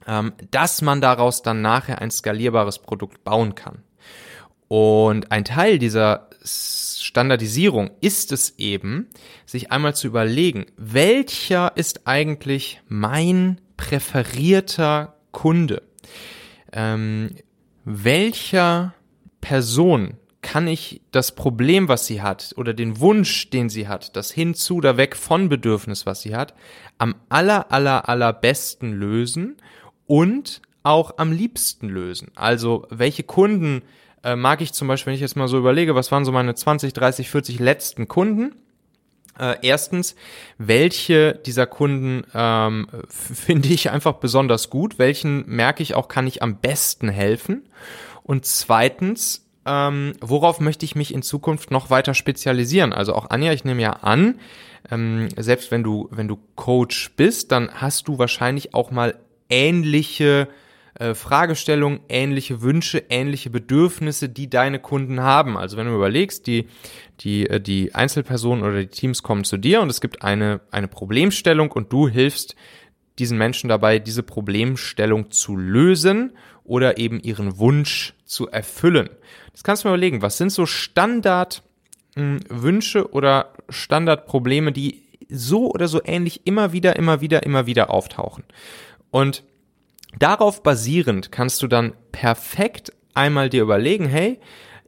ähm, 0.07 0.33
dass 0.51 0.81
man 0.81 1.01
daraus 1.01 1.41
dann 1.41 1.61
nachher 1.61 2.01
ein 2.01 2.11
skalierbares 2.11 2.79
Produkt 2.79 3.23
bauen 3.23 3.55
kann. 3.55 3.83
Und 4.69 5.31
ein 5.31 5.45
Teil 5.45 5.77
dieser 5.77 6.29
Standardisierung 6.43 7.91
ist 8.01 8.31
es 8.31 8.57
eben, 8.57 9.07
sich 9.45 9.71
einmal 9.71 9.95
zu 9.95 10.07
überlegen, 10.07 10.65
welcher 10.77 11.75
ist 11.75 12.07
eigentlich 12.07 12.81
mein 12.87 13.61
präferierter 13.77 15.15
Kunde? 15.31 15.86
Ähm, 16.71 17.35
welcher 17.85 18.93
Person 19.41 20.17
kann 20.41 20.67
ich 20.67 21.01
das 21.11 21.35
Problem, 21.35 21.87
was 21.87 22.05
sie 22.05 22.21
hat, 22.21 22.53
oder 22.57 22.73
den 22.73 22.99
Wunsch, 22.99 23.49
den 23.49 23.69
sie 23.69 23.87
hat, 23.87 24.15
das 24.15 24.31
hinzu 24.31 24.75
oder 24.75 24.97
weg 24.97 25.15
von 25.15 25.49
Bedürfnis, 25.49 26.05
was 26.05 26.21
sie 26.21 26.35
hat, 26.35 26.53
am 26.97 27.15
aller, 27.29 27.71
aller, 27.71 28.07
allerbesten 28.07 28.93
lösen 28.93 29.57
und 30.05 30.61
auch 30.83 31.17
am 31.17 31.31
liebsten 31.31 31.89
lösen. 31.89 32.31
Also 32.35 32.87
welche 32.89 33.23
Kunden 33.23 33.81
äh, 34.23 34.35
mag 34.35 34.61
ich 34.61 34.73
zum 34.73 34.87
Beispiel, 34.87 35.11
wenn 35.11 35.15
ich 35.15 35.21
jetzt 35.21 35.35
mal 35.35 35.47
so 35.47 35.57
überlege, 35.57 35.95
was 35.95 36.11
waren 36.11 36.23
so 36.23 36.31
meine 36.31 36.55
20, 36.55 36.93
30, 36.93 37.29
40 37.29 37.59
letzten 37.59 38.07
Kunden? 38.07 38.55
Äh, 39.39 39.55
erstens, 39.61 40.15
welche 40.57 41.39
dieser 41.45 41.67
Kunden 41.67 42.23
ähm, 42.33 42.87
finde 43.09 43.69
ich 43.69 43.91
einfach 43.91 44.13
besonders 44.13 44.69
gut? 44.69 44.99
Welchen 44.99 45.47
merke 45.47 45.83
ich 45.83 45.95
auch, 45.95 46.07
kann 46.07 46.27
ich 46.27 46.41
am 46.41 46.57
besten 46.57 47.09
helfen? 47.09 47.69
Und 48.23 48.45
zweitens, 48.45 49.47
ähm, 49.65 50.13
worauf 50.21 50.59
möchte 50.59 50.85
ich 50.85 50.95
mich 50.95 51.13
in 51.13 51.21
Zukunft 51.21 51.71
noch 51.71 51.89
weiter 51.89 52.13
spezialisieren? 52.13 52.93
Also 52.93 53.13
auch 53.13 53.29
Anja, 53.29 53.53
ich 53.53 53.63
nehme 53.63 53.81
ja 53.81 53.91
an, 53.91 54.39
ähm, 54.89 55.29
selbst 55.35 55.71
wenn 55.71 55.83
du, 55.83 56.07
wenn 56.11 56.27
du 56.27 56.39
Coach 56.55 57.11
bist, 57.15 57.51
dann 57.51 57.69
hast 57.73 58.07
du 58.07 58.17
wahrscheinlich 58.17 58.73
auch 58.73 58.91
mal 58.91 59.19
ähnliche 59.49 60.47
äh, 60.99 61.13
Fragestellungen, 61.13 61.99
ähnliche 62.09 62.61
Wünsche, 62.61 63.03
ähnliche 63.09 63.51
Bedürfnisse, 63.51 64.29
die 64.29 64.49
deine 64.49 64.79
Kunden 64.79 65.21
haben. 65.21 65.55
Also 65.55 65.77
wenn 65.77 65.85
du 65.85 65.93
überlegst, 65.93 66.47
die, 66.47 66.67
die, 67.19 67.47
äh, 67.47 67.61
die 67.61 67.93
Einzelpersonen 67.93 68.63
oder 68.63 68.79
die 68.79 68.87
Teams 68.87 69.21
kommen 69.21 69.43
zu 69.43 69.57
dir 69.57 69.81
und 69.81 69.89
es 69.89 70.01
gibt 70.01 70.23
eine, 70.23 70.59
eine 70.71 70.87
Problemstellung 70.87 71.71
und 71.71 71.93
du 71.93 72.07
hilfst 72.07 72.55
diesen 73.19 73.37
Menschen 73.37 73.67
dabei, 73.67 73.99
diese 73.99 74.23
Problemstellung 74.23 75.29
zu 75.29 75.55
lösen 75.55 76.33
oder 76.63 76.97
eben 76.97 77.19
ihren 77.19 77.59
Wunsch 77.59 78.15
zu 78.25 78.49
erfüllen. 78.49 79.09
Das 79.51 79.63
kannst 79.63 79.83
du 79.83 79.87
mir 79.87 79.93
überlegen, 79.93 80.23
was 80.23 80.37
sind 80.37 80.51
so 80.51 80.65
Standardwünsche 80.65 81.61
hm, 82.15 83.07
oder 83.11 83.53
Standardprobleme, 83.69 84.71
die 84.71 85.03
so 85.29 85.71
oder 85.71 85.87
so 85.87 86.01
ähnlich 86.03 86.41
immer 86.45 86.73
wieder, 86.73 86.95
immer 86.95 87.21
wieder, 87.21 87.43
immer 87.43 87.67
wieder 87.67 87.91
auftauchen. 87.91 88.43
Und 89.11 89.43
darauf 90.17 90.63
basierend 90.63 91.31
kannst 91.31 91.61
du 91.61 91.67
dann 91.67 91.93
perfekt 92.11 92.91
einmal 93.13 93.49
dir 93.49 93.63
überlegen, 93.63 94.05
hey, 94.05 94.39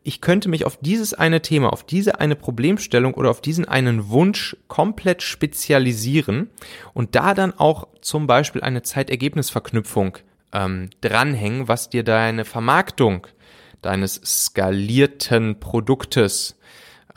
ich 0.03 0.21
könnte 0.21 0.49
mich 0.49 0.65
auf 0.65 0.77
dieses 0.77 1.13
eine 1.13 1.41
Thema, 1.41 1.73
auf 1.73 1.83
diese 1.83 2.19
eine 2.19 2.35
Problemstellung 2.35 3.13
oder 3.13 3.29
auf 3.29 3.41
diesen 3.41 3.67
einen 3.67 4.09
Wunsch 4.09 4.55
komplett 4.67 5.21
spezialisieren 5.21 6.49
und 6.93 7.15
da 7.15 7.33
dann 7.33 7.53
auch 7.57 7.87
zum 8.01 8.25
Beispiel 8.25 8.61
eine 8.61 8.81
Zeitergebnisverknüpfung 8.81 10.17
ähm, 10.53 10.89
dranhängen, 11.01 11.67
was 11.67 11.89
dir 11.89 12.03
deine 12.03 12.45
Vermarktung 12.45 13.27
deines 13.81 14.15
skalierten 14.15 15.59
Produktes, 15.59 16.57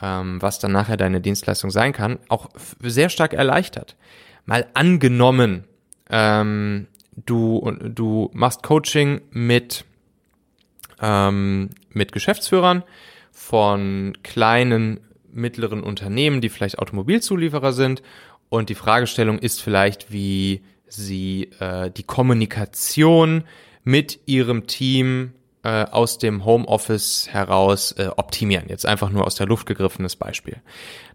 ähm, 0.01 0.41
was 0.41 0.59
dann 0.59 0.71
nachher 0.71 0.97
deine 0.97 1.21
Dienstleistung 1.21 1.71
sein 1.71 1.93
kann, 1.93 2.19
auch 2.29 2.49
sehr 2.79 3.09
stark 3.09 3.33
erleichtert. 3.33 3.95
Mal 4.45 4.67
angenommen, 4.73 5.63
ähm, 6.09 6.87
du, 7.15 7.75
du 7.81 8.29
machst 8.33 8.63
Coaching 8.63 9.21
mit, 9.31 9.85
ähm, 11.01 11.69
mit 11.89 12.11
Geschäftsführern 12.11 12.83
von 13.31 14.17
kleinen, 14.23 14.99
mittleren 15.31 15.81
Unternehmen, 15.81 16.41
die 16.41 16.49
vielleicht 16.49 16.79
Automobilzulieferer 16.79 17.73
sind. 17.73 18.03
Und 18.49 18.69
die 18.69 18.75
Fragestellung 18.75 19.39
ist 19.39 19.61
vielleicht, 19.61 20.11
wie 20.11 20.61
sie 20.87 21.49
äh, 21.59 21.89
die 21.89 22.03
Kommunikation 22.03 23.43
mit 23.83 24.19
ihrem 24.27 24.67
Team 24.67 25.33
äh, 25.63 25.85
aus 25.85 26.17
dem 26.17 26.45
Homeoffice 26.45 27.29
heraus 27.31 27.93
äh, 27.93 28.09
optimieren. 28.15 28.65
Jetzt 28.67 28.85
einfach 28.85 29.09
nur 29.09 29.25
aus 29.25 29.35
der 29.35 29.47
Luft 29.47 29.65
gegriffenes 29.65 30.15
Beispiel. 30.15 30.57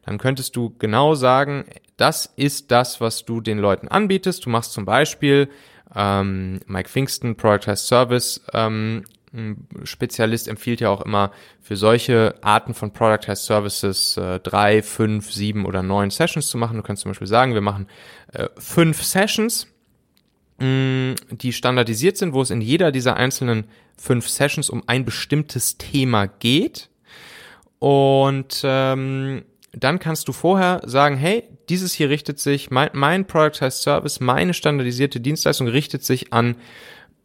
Dann 0.04 0.18
könntest 0.18 0.56
du 0.56 0.74
genau 0.78 1.14
sagen, 1.14 1.64
das 1.96 2.32
ist 2.36 2.70
das, 2.70 3.00
was 3.00 3.24
du 3.24 3.40
den 3.40 3.58
Leuten 3.58 3.88
anbietest. 3.88 4.46
Du 4.46 4.50
machst 4.50 4.72
zum 4.72 4.84
Beispiel 4.84 5.48
ähm, 5.94 6.60
Mike 6.66 6.88
Pfingsten, 6.88 7.36
Productized 7.36 7.86
Service 7.86 8.40
ähm, 8.52 9.04
Spezialist 9.84 10.48
empfiehlt 10.48 10.80
ja 10.80 10.90
auch 10.90 11.02
immer 11.02 11.32
für 11.60 11.76
solche 11.76 12.34
Arten 12.40 12.74
von 12.74 12.92
Productized 12.92 13.44
Services 13.44 14.16
äh, 14.16 14.40
drei, 14.40 14.82
fünf, 14.82 15.32
sieben 15.32 15.66
oder 15.66 15.82
neun 15.82 16.10
Sessions 16.10 16.48
zu 16.48 16.58
machen. 16.58 16.76
Du 16.76 16.82
kannst 16.82 17.02
zum 17.02 17.10
Beispiel 17.10 17.26
sagen, 17.26 17.54
wir 17.54 17.60
machen 17.60 17.88
äh, 18.32 18.48
fünf 18.56 19.02
Sessions, 19.02 19.66
mh, 20.58 21.16
die 21.30 21.52
standardisiert 21.52 22.16
sind, 22.16 22.32
wo 22.32 22.42
es 22.42 22.50
in 22.50 22.60
jeder 22.60 22.90
dieser 22.90 23.16
einzelnen 23.16 23.64
fünf 23.96 24.28
Sessions 24.28 24.70
um 24.70 24.82
ein 24.86 25.04
bestimmtes 25.04 25.76
Thema 25.76 26.26
geht. 26.26 26.88
Und 27.78 28.62
ähm, 28.64 29.44
dann 29.72 29.98
kannst 29.98 30.28
du 30.28 30.32
vorher 30.32 30.80
sagen, 30.84 31.16
hey, 31.16 31.44
dieses 31.68 31.92
hier 31.92 32.08
richtet 32.08 32.38
sich, 32.38 32.70
mein, 32.70 32.90
mein 32.92 33.26
Productized 33.26 33.82
Service, 33.82 34.20
meine 34.20 34.54
standardisierte 34.54 35.20
Dienstleistung 35.20 35.68
richtet 35.68 36.04
sich 36.04 36.32
an 36.32 36.56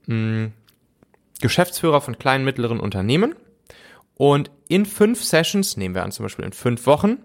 mh, 0.07 0.51
Geschäftsführer 1.41 2.01
von 2.01 2.17
kleinen, 2.17 2.45
mittleren 2.45 2.79
Unternehmen. 2.79 3.35
Und 4.15 4.51
in 4.67 4.85
fünf 4.85 5.23
Sessions, 5.23 5.77
nehmen 5.77 5.95
wir 5.95 6.03
an 6.03 6.11
zum 6.11 6.23
Beispiel 6.23 6.45
in 6.45 6.53
fünf 6.53 6.85
Wochen, 6.85 7.17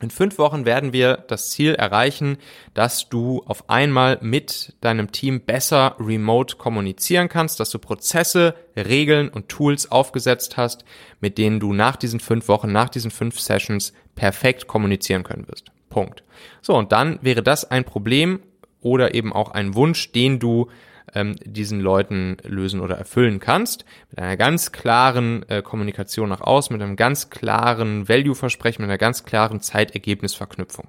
in 0.00 0.10
fünf 0.10 0.38
Wochen 0.38 0.64
werden 0.64 0.92
wir 0.92 1.16
das 1.28 1.50
Ziel 1.50 1.74
erreichen, 1.74 2.38
dass 2.74 3.08
du 3.08 3.42
auf 3.46 3.68
einmal 3.68 4.18
mit 4.20 4.74
deinem 4.80 5.10
Team 5.10 5.40
besser 5.40 5.96
remote 5.98 6.56
kommunizieren 6.56 7.28
kannst, 7.28 7.58
dass 7.58 7.70
du 7.70 7.78
Prozesse, 7.78 8.54
Regeln 8.76 9.28
und 9.28 9.48
Tools 9.48 9.90
aufgesetzt 9.90 10.56
hast, 10.56 10.84
mit 11.20 11.36
denen 11.36 11.58
du 11.58 11.72
nach 11.72 11.96
diesen 11.96 12.20
fünf 12.20 12.48
Wochen, 12.48 12.70
nach 12.70 12.88
diesen 12.88 13.10
fünf 13.10 13.40
Sessions 13.40 13.92
perfekt 14.14 14.68
kommunizieren 14.68 15.24
können 15.24 15.48
wirst. 15.48 15.72
Punkt. 15.90 16.22
So, 16.62 16.76
und 16.76 16.92
dann 16.92 17.18
wäre 17.22 17.42
das 17.42 17.68
ein 17.68 17.84
Problem 17.84 18.40
oder 18.80 19.14
eben 19.14 19.32
auch 19.32 19.50
ein 19.50 19.74
Wunsch, 19.74 20.12
den 20.12 20.38
du 20.38 20.68
ähm, 21.14 21.36
diesen 21.44 21.80
Leuten 21.80 22.36
lösen 22.42 22.80
oder 22.80 22.96
erfüllen 22.96 23.40
kannst. 23.40 23.84
Mit 24.10 24.18
einer 24.20 24.36
ganz 24.36 24.72
klaren 24.72 25.48
äh, 25.48 25.62
Kommunikation 25.62 26.28
nach 26.28 26.40
außen, 26.40 26.74
mit 26.74 26.82
einem 26.82 26.96
ganz 26.96 27.30
klaren 27.30 28.08
Value-Versprechen, 28.08 28.82
mit 28.82 28.90
einer 28.90 28.98
ganz 28.98 29.24
klaren 29.24 29.60
Zeitergebnisverknüpfung. 29.60 30.88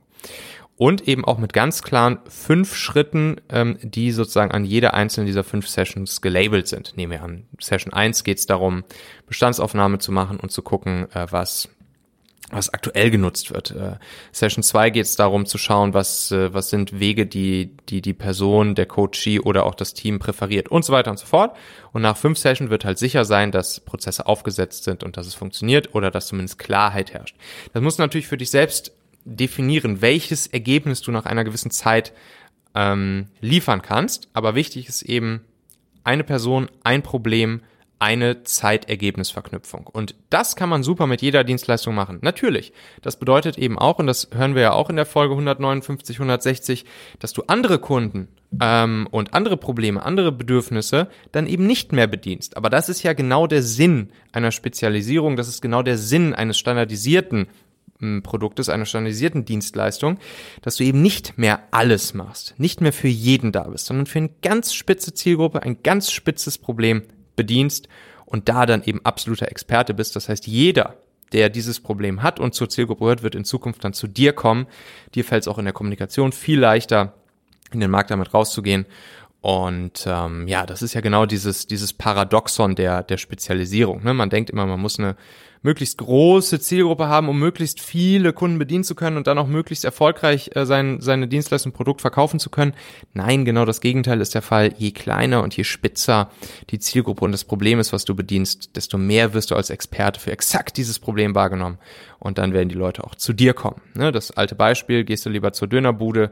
Und 0.78 1.10
eben 1.10 1.26
auch 1.26 1.38
mit 1.38 1.52
ganz 1.52 1.84
klaren 1.84 2.20
fünf 2.30 2.74
Schritten, 2.74 3.42
ähm, 3.50 3.78
die 3.82 4.12
sozusagen 4.12 4.52
an 4.52 4.64
jeder 4.64 4.94
einzelnen 4.94 5.28
dieser 5.28 5.44
fünf 5.44 5.68
Sessions 5.68 6.22
gelabelt 6.22 6.70
sind. 6.70 6.96
Nehmen 6.96 7.12
wir 7.12 7.24
an, 7.24 7.48
Session 7.60 7.92
1 7.92 8.24
geht 8.24 8.38
es 8.38 8.46
darum, 8.46 8.86
Bestandsaufnahme 9.28 10.00
zu 10.00 10.14
machen 10.14 10.40
und 10.40 10.52
zu 10.52 10.62
gucken, 10.62 11.12
äh, 11.14 11.28
was 11.32 11.68
was 12.52 12.74
aktuell 12.74 13.12
genutzt 13.12 13.52
wird. 13.54 13.72
Äh, 13.72 13.98
Session 14.32 14.64
2 14.64 14.90
geht 14.90 15.06
es 15.06 15.16
darum 15.16 15.46
zu 15.46 15.58
schauen, 15.58 15.94
was, 15.94 16.32
äh, 16.32 16.54
was 16.54 16.70
sind 16.70 17.00
Wege, 17.00 17.26
die, 17.26 17.78
die 17.90 18.02
die 18.02 18.14
Person, 18.14 18.76
der 18.76 18.86
Coachee 18.86 19.40
oder 19.40 19.66
auch 19.66 19.76
das 19.76 19.94
Team 19.94 20.20
präferiert 20.20 20.70
und 20.70 20.84
so 20.84 20.94
weiter 20.94 21.12
und 21.12 21.20
so 21.20 21.26
fort. 21.26 21.56
Und 21.92 22.02
nach 22.02 22.18
fünf 22.18 22.38
Sessions 22.38 22.70
wird 22.70 22.86
halt 22.86 22.98
sicher 22.98 23.26
sein, 23.26 23.52
dass 23.52 23.80
Prozesse 23.80 24.26
aufgesetzt 24.26 24.84
sind 24.84 25.04
und 25.04 25.18
dass 25.18 25.28
es 25.28 25.36
funktioniert 25.36 25.94
oder 25.94 26.12
dass 26.12 26.28
zumindest 26.28 26.60
Klarheit 26.60 27.14
herrscht. 27.14 27.36
Das 27.74 27.82
musst 27.82 28.00
du 28.00 28.04
natürlich 28.04 28.28
für 28.28 28.38
dich 28.38 28.50
selbst 28.50 28.92
definieren, 29.26 30.02
welches 30.02 30.48
Ergebnis 30.48 31.02
du 31.02 31.12
nach 31.12 31.26
einer 31.26 31.44
gewissen 31.44 31.72
Zeit 31.72 32.14
ähm, 32.76 33.28
liefern 33.42 33.82
kannst. 33.82 34.30
Aber 34.34 34.56
wichtig 34.56 34.88
ist 34.88 35.02
eben 35.04 35.42
eine 36.04 36.24
Person, 36.24 36.70
ein 36.84 37.04
Problem, 37.04 37.62
eine 38.00 38.44
Zeitergebnisverknüpfung. 38.44 39.86
Und 39.86 40.16
das 40.30 40.56
kann 40.56 40.70
man 40.70 40.84
super 40.84 41.06
mit 41.06 41.22
jeder 41.22 41.44
Dienstleistung 41.44 41.94
machen. 41.94 42.20
Natürlich. 42.22 42.72
Das 43.02 43.20
bedeutet 43.20 43.58
eben 43.58 43.78
auch, 43.78 44.00
und 44.00 44.08
das 44.08 44.30
hören 44.34 44.56
wir 44.56 44.62
ja 44.62 44.72
auch 44.72 44.90
in 44.90 44.96
der 44.96 45.06
Folge 45.06 45.34
159, 45.34 46.16
160, 46.16 46.86
dass 47.20 47.34
du 47.34 47.44
andere 47.48 47.78
Kunden 47.80 48.30
ähm, 48.62 49.08
und 49.12 49.34
andere 49.34 49.58
Probleme, 49.58 50.02
andere 50.02 50.32
Bedürfnisse 50.32 51.10
dann 51.34 51.46
eben 51.46 51.68
nicht 51.68 51.92
mehr 51.92 52.08
bedienst. 52.08 52.56
Aber 52.56 52.70
das 52.70 52.88
ist 52.88 53.04
ja 53.04 53.12
genau 53.12 53.48
der 53.48 53.64
Sinn 53.64 54.12
einer 54.32 54.52
Spezialisierung, 54.52 55.36
das 55.36 55.50
ist 55.50 55.62
genau 55.62 55.84
der 55.84 55.98
Sinn 55.98 56.34
eines 56.34 56.58
standardisierten 56.58 57.48
hm, 58.00 58.24
Produktes, 58.24 58.70
einer 58.70 58.86
standardisierten 58.86 59.44
Dienstleistung, 59.44 60.20
dass 60.62 60.78
du 60.78 60.86
eben 60.86 61.02
nicht 61.02 61.38
mehr 61.38 61.64
alles 61.72 62.14
machst, 62.14 62.56
nicht 62.58 62.80
mehr 62.80 62.94
für 62.94 63.10
jeden 63.10 63.52
da 63.52 63.64
bist, 63.64 63.88
sondern 63.88 64.06
für 64.06 64.20
eine 64.20 64.30
ganz 64.42 64.74
spitze 64.74 65.14
Zielgruppe, 65.14 65.64
ein 65.64 65.84
ganz 65.84 66.14
spitzes 66.14 66.58
Problem 66.58 67.04
bedienst 67.40 67.88
und 68.26 68.50
da 68.50 68.66
dann 68.66 68.84
eben 68.84 69.00
absoluter 69.06 69.50
Experte 69.50 69.94
bist. 69.94 70.16
Das 70.16 70.28
heißt, 70.28 70.46
jeder, 70.46 70.98
der 71.32 71.50
dieses 71.50 71.80
Problem 71.80 72.22
hat 72.22 72.40
und 72.40 72.54
zur 72.54 72.70
Zielgruppe 72.70 73.06
gehört, 73.06 73.24
wird 73.24 73.36
in 73.36 73.46
Zukunft 73.46 73.84
dann 73.84 73.94
zu 73.94 74.08
dir 74.08 74.34
kommen. 74.34 74.68
Dir 75.16 75.24
fällt 75.24 75.44
es 75.44 75.48
auch 75.48 75.58
in 75.58 75.66
der 75.66 75.74
Kommunikation 75.74 76.34
viel 76.34 76.60
leichter, 76.60 77.14
in 77.72 77.80
den 77.80 77.90
Markt 77.92 78.12
damit 78.12 78.34
rauszugehen. 78.34 78.86
Und 79.42 80.06
ähm, 80.06 80.48
ja, 80.48 80.66
das 80.66 80.82
ist 80.82 80.96
ja 80.96 81.02
genau 81.02 81.26
dieses, 81.26 81.66
dieses 81.66 81.94
Paradoxon 81.94 82.76
der, 82.76 83.04
der 83.04 83.18
Spezialisierung. 83.18 84.04
Ne? 84.04 84.14
Man 84.14 84.30
denkt 84.30 84.50
immer, 84.50 84.66
man 84.66 84.82
muss 84.82 85.00
eine 85.00 85.16
möglichst 85.62 85.98
große 85.98 86.60
Zielgruppe 86.60 87.08
haben, 87.08 87.28
um 87.30 87.38
möglichst 87.38 87.82
viele 87.82 88.34
Kunden 88.34 88.60
bedienen 88.60 88.84
zu 88.84 88.96
können 88.96 89.18
und 89.18 89.28
dann 89.28 89.38
auch 89.38 89.48
möglichst 89.48 89.86
erfolgreich 89.86 90.52
äh, 90.56 90.66
sein, 90.66 91.02
seine 91.02 91.28
Dienstleistung, 91.28 91.74
Produkt 91.74 92.02
verkaufen 92.02 92.40
zu 92.40 92.50
können. 92.50 92.74
Nein, 93.14 93.46
genau 93.46 93.66
das 93.66 93.82
Gegenteil 93.82 94.22
ist 94.22 94.36
der 94.36 94.42
Fall. 94.42 94.74
Je 94.78 94.92
kleiner 94.92 95.44
und 95.44 95.56
je 95.56 95.64
spitzer 95.64 96.30
die 96.70 96.80
Zielgruppe 96.80 97.26
und 97.26 97.32
das 97.32 97.44
Problem 97.44 97.80
ist, 97.80 97.94
was 97.94 98.06
du 98.06 98.16
bedienst, 98.16 98.76
desto 98.76 98.98
mehr 98.98 99.34
wirst 99.34 99.52
du 99.52 99.56
als 99.56 99.70
Experte 99.70 100.20
für 100.20 100.32
exakt 100.32 100.78
dieses 100.78 101.00
Problem 101.00 101.36
wahrgenommen. 101.36 101.78
Und 102.20 102.38
dann 102.38 102.54
werden 102.54 102.70
die 102.70 102.76
Leute 102.76 103.04
auch 103.06 103.16
zu 103.16 103.32
dir 103.32 103.54
kommen. 103.54 103.82
Ne? 103.94 104.12
Das 104.12 104.32
alte 104.32 104.56
Beispiel, 104.56 105.06
gehst 105.06 105.26
du 105.26 105.30
lieber 105.30 105.54
zur 105.54 105.68
Dönerbude, 105.70 106.32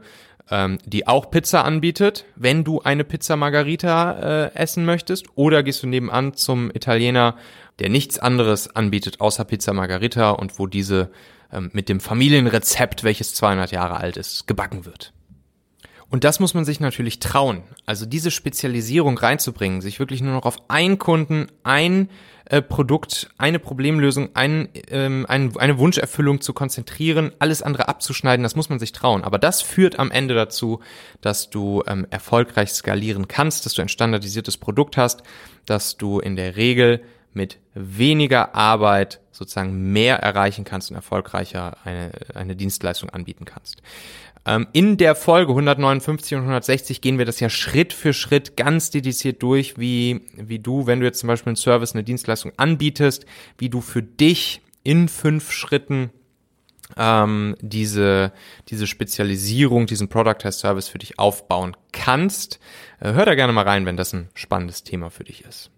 ähm, 0.50 0.78
die 0.84 1.06
auch 1.06 1.30
Pizza 1.30 1.64
anbietet, 1.64 2.24
wenn 2.36 2.64
du 2.64 2.80
eine 2.80 3.04
Pizza 3.04 3.36
Margarita 3.36 4.46
äh, 4.46 4.54
essen 4.54 4.84
möchtest, 4.84 5.26
oder 5.34 5.62
gehst 5.62 5.82
du 5.82 5.86
nebenan 5.86 6.34
zum 6.34 6.70
Italiener 6.70 7.36
der 7.78 7.88
nichts 7.88 8.18
anderes 8.18 8.74
anbietet 8.74 9.20
außer 9.20 9.44
Pizza 9.44 9.72
Margarita 9.72 10.30
und 10.30 10.58
wo 10.58 10.66
diese 10.66 11.10
ähm, 11.52 11.70
mit 11.72 11.88
dem 11.88 12.00
Familienrezept, 12.00 13.04
welches 13.04 13.34
200 13.34 13.70
Jahre 13.70 13.96
alt 13.98 14.16
ist, 14.16 14.46
gebacken 14.46 14.84
wird. 14.84 15.12
Und 16.10 16.24
das 16.24 16.40
muss 16.40 16.54
man 16.54 16.64
sich 16.64 16.80
natürlich 16.80 17.20
trauen. 17.20 17.62
Also 17.84 18.06
diese 18.06 18.30
Spezialisierung 18.30 19.18
reinzubringen, 19.18 19.82
sich 19.82 19.98
wirklich 19.98 20.22
nur 20.22 20.32
noch 20.32 20.46
auf 20.46 20.56
einen 20.68 20.98
Kunden, 20.98 21.48
ein 21.64 22.08
äh, 22.46 22.62
Produkt, 22.62 23.28
eine 23.36 23.58
Problemlösung, 23.58 24.30
ein, 24.32 24.70
ähm, 24.90 25.26
ein, 25.28 25.54
eine 25.58 25.78
Wunscherfüllung 25.78 26.40
zu 26.40 26.54
konzentrieren, 26.54 27.32
alles 27.40 27.62
andere 27.62 27.88
abzuschneiden, 27.88 28.42
das 28.42 28.56
muss 28.56 28.70
man 28.70 28.78
sich 28.78 28.92
trauen. 28.92 29.22
Aber 29.22 29.38
das 29.38 29.60
führt 29.60 29.98
am 29.98 30.10
Ende 30.10 30.34
dazu, 30.34 30.80
dass 31.20 31.50
du 31.50 31.82
ähm, 31.86 32.06
erfolgreich 32.08 32.70
skalieren 32.72 33.28
kannst, 33.28 33.66
dass 33.66 33.74
du 33.74 33.82
ein 33.82 33.90
standardisiertes 33.90 34.56
Produkt 34.56 34.96
hast, 34.96 35.22
dass 35.66 35.98
du 35.98 36.20
in 36.20 36.36
der 36.36 36.56
Regel 36.56 37.02
mit 37.34 37.58
weniger 37.74 38.54
Arbeit 38.54 39.20
sozusagen 39.30 39.92
mehr 39.92 40.16
erreichen 40.18 40.64
kannst 40.64 40.90
und 40.90 40.96
erfolgreicher 40.96 41.76
eine, 41.84 42.10
eine 42.34 42.56
Dienstleistung 42.56 43.10
anbieten 43.10 43.44
kannst. 43.44 43.82
Ähm, 44.48 44.66
in 44.72 44.96
der 44.96 45.14
Folge 45.14 45.52
159 45.52 46.34
und 46.36 46.40
160 46.44 47.02
gehen 47.02 47.18
wir 47.18 47.26
das 47.26 47.38
ja 47.38 47.50
Schritt 47.50 47.92
für 47.92 48.14
Schritt 48.14 48.56
ganz 48.56 48.88
dediziert 48.88 49.42
durch, 49.42 49.76
wie, 49.76 50.22
wie 50.36 50.58
du, 50.58 50.86
wenn 50.86 51.00
du 51.00 51.06
jetzt 51.06 51.18
zum 51.18 51.26
Beispiel 51.26 51.50
einen 51.50 51.56
Service, 51.56 51.92
eine 51.92 52.02
Dienstleistung 52.02 52.52
anbietest, 52.56 53.26
wie 53.58 53.68
du 53.68 53.82
für 53.82 54.02
dich 54.02 54.62
in 54.84 55.08
fünf 55.08 55.52
Schritten 55.52 56.08
ähm, 56.96 57.56
diese, 57.60 58.32
diese 58.70 58.86
Spezialisierung, 58.86 59.84
diesen 59.84 60.08
Product 60.08 60.38
Test 60.38 60.60
Service 60.60 60.88
für 60.88 60.98
dich 60.98 61.18
aufbauen 61.18 61.76
kannst. 61.92 62.58
Äh, 63.00 63.12
hör 63.12 63.26
da 63.26 63.34
gerne 63.34 63.52
mal 63.52 63.68
rein, 63.68 63.84
wenn 63.84 63.98
das 63.98 64.14
ein 64.14 64.30
spannendes 64.32 64.82
Thema 64.82 65.10
für 65.10 65.24
dich 65.24 65.44
ist. 65.44 65.70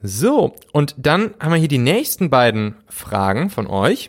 So, 0.00 0.56
und 0.72 0.94
dann 0.96 1.34
haben 1.38 1.52
wir 1.52 1.58
hier 1.58 1.68
die 1.68 1.76
nächsten 1.76 2.30
beiden 2.30 2.76
Fragen 2.88 3.50
von 3.50 3.66
euch. 3.66 4.08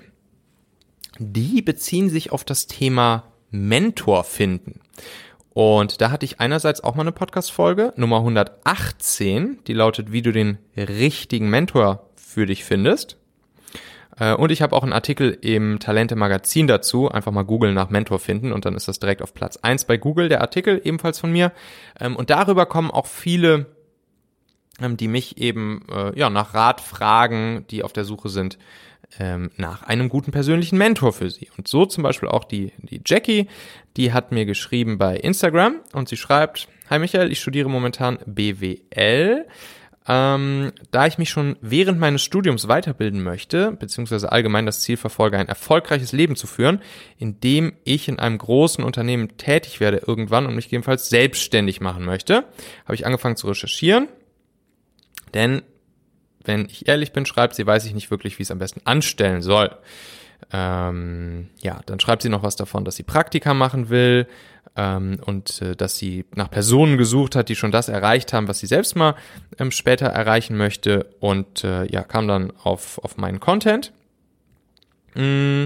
Die 1.18 1.62
beziehen 1.62 2.10
sich 2.10 2.32
auf 2.32 2.46
das 2.46 2.66
Thema 2.68 3.26
Mentor 3.52 4.24
finden. 4.24 4.80
Und 5.52 6.02
da 6.02 6.12
hatte 6.12 6.26
ich 6.26 6.40
einerseits 6.40 6.84
auch 6.84 6.96
mal 6.96 7.02
eine 7.02 7.12
Podcast-Folge, 7.12 7.94
Nummer 7.96 8.18
118, 8.18 9.60
die 9.66 9.74
lautet, 9.74 10.12
wie 10.12 10.22
du 10.22 10.32
den 10.32 10.58
richtigen 10.78 11.50
Mentor 11.50 12.10
für 12.16 12.46
dich 12.46 12.64
findest. 12.64 13.18
Äh, 14.20 14.36
und 14.36 14.52
ich 14.52 14.62
habe 14.62 14.76
auch 14.76 14.84
einen 14.84 14.94
Artikel 14.94 15.38
im 15.42 15.80
Talente 15.80 16.16
Magazin 16.16 16.68
dazu. 16.68 17.10
Einfach 17.10 17.32
mal 17.32 17.44
Google 17.44 17.74
nach 17.74 17.90
Mentor 17.90 18.20
finden 18.20 18.52
und 18.52 18.66
dann 18.66 18.76
ist 18.76 18.88
das 18.88 19.00
direkt 19.00 19.22
auf 19.22 19.34
Platz 19.34 19.58
eins 19.58 19.86
bei 19.86 19.98
Google, 19.98 20.30
der 20.30 20.42
Artikel 20.42 20.80
ebenfalls 20.84 21.20
von 21.20 21.32
mir. 21.32 21.52
Ähm, 22.00 22.16
und 22.16 22.30
darüber 22.30 22.66
kommen 22.66 22.92
auch 22.92 23.08
viele, 23.08 23.66
ähm, 24.82 24.98
die 24.98 25.08
mich 25.08 25.38
eben 25.40 25.86
äh, 25.92 26.18
ja, 26.18 26.30
nach 26.30 26.54
Rat 26.54 26.82
fragen, 26.82 27.66
die 27.70 27.84
auf 27.84 27.94
der 27.94 28.04
Suche 28.04 28.30
sind 28.30 28.58
ähm, 29.18 29.52
nach 29.58 29.84
einem 29.84 30.10
guten 30.10 30.32
persönlichen 30.32 30.78
Mentor 30.78 31.14
für 31.14 31.30
sie. 31.30 31.50
Und 31.58 31.68
so 31.68 31.86
zum 31.86 32.04
Beispiel 32.04 32.30
auch 32.30 32.44
die, 32.44 32.74
die 32.78 33.02
Jackie, 33.06 33.48
die 33.98 34.14
hat 34.14 34.32
mir 34.32 34.46
geschrieben 34.46 34.98
bei 34.98 35.16
Instagram 35.18 35.78
und 35.94 36.10
sie 36.10 36.18
schreibt, 36.18 36.68
Hi 36.90 37.00
Michael, 37.00 37.32
ich 37.32 37.40
studiere 37.40 37.70
momentan 37.70 38.20
BWL. 38.26 39.46
Ähm, 40.08 40.72
da 40.90 41.06
ich 41.06 41.20
mich 41.20 41.30
schon 41.30 41.56
während 41.62 42.00
meines 42.00 42.24
Studiums 42.24 42.68
weiterbilden 42.68 43.22
möchte, 43.22 43.74
beziehungsweise 43.74 44.32
allgemein 44.32 44.66
das 44.66 44.82
Ziel 44.82 44.98
verfolge, 44.98 45.38
ein 45.38 45.48
erfolgreiches 45.48 46.14
Leben 46.14 46.36
zu 46.36 46.48
führen, 46.48 46.82
indem 47.20 47.74
ich 47.84 48.08
in 48.08 48.18
einem 48.18 48.40
großen 48.40 48.84
Unternehmen 48.84 49.38
tätig 49.38 49.80
werde 49.80 50.02
irgendwann 50.08 50.48
und 50.48 50.56
mich 50.56 50.66
gegebenenfalls 50.66 51.10
selbstständig 51.10 51.80
machen 51.80 52.06
möchte, 52.06 52.46
habe 52.86 52.96
ich 52.96 53.06
angefangen 53.06 53.36
zu 53.36 53.48
recherchieren. 53.48 54.08
Denn, 55.36 55.62
wenn 56.44 56.66
ich 56.66 56.88
ehrlich 56.88 57.12
bin, 57.12 57.26
schreibt 57.26 57.56
sie, 57.56 57.66
weiß 57.66 57.86
ich 57.86 57.94
nicht 57.94 58.12
wirklich, 58.12 58.40
wie 58.40 58.44
es 58.44 58.52
am 58.52 58.60
besten 58.60 58.82
anstellen 58.86 59.42
soll. 59.42 59.76
Ähm, 60.52 61.50
ja, 61.62 61.82
dann 61.86 62.00
schreibt 62.00 62.22
sie 62.22 62.30
noch 62.30 62.44
was 62.44 62.56
davon, 62.56 62.86
dass 62.86 62.96
sie 62.96 63.04
Praktika 63.04 63.54
machen 63.54 63.90
will, 63.90 64.28
ähm, 64.76 65.18
und 65.26 65.62
äh, 65.62 65.76
dass 65.76 65.98
sie 65.98 66.26
nach 66.36 66.50
Personen 66.50 66.98
gesucht 66.98 67.36
hat, 67.36 67.50
die 67.50 67.56
schon 67.56 67.72
das 67.72 67.90
erreicht 67.90 68.34
haben, 68.34 68.48
was 68.48 68.60
sie 68.60 68.68
selbst 68.68 68.96
mal 68.96 69.16
ähm, 69.58 69.72
später 69.72 70.08
erreichen 70.08 70.56
möchte 70.56 71.08
und 71.20 71.64
äh, 71.64 71.86
ja, 71.92 72.04
kam 72.04 72.28
dann 72.28 72.54
auf, 72.64 73.00
auf 73.04 73.18
meinen 73.18 73.40
Content. 73.40 73.92
Mm, 75.16 75.66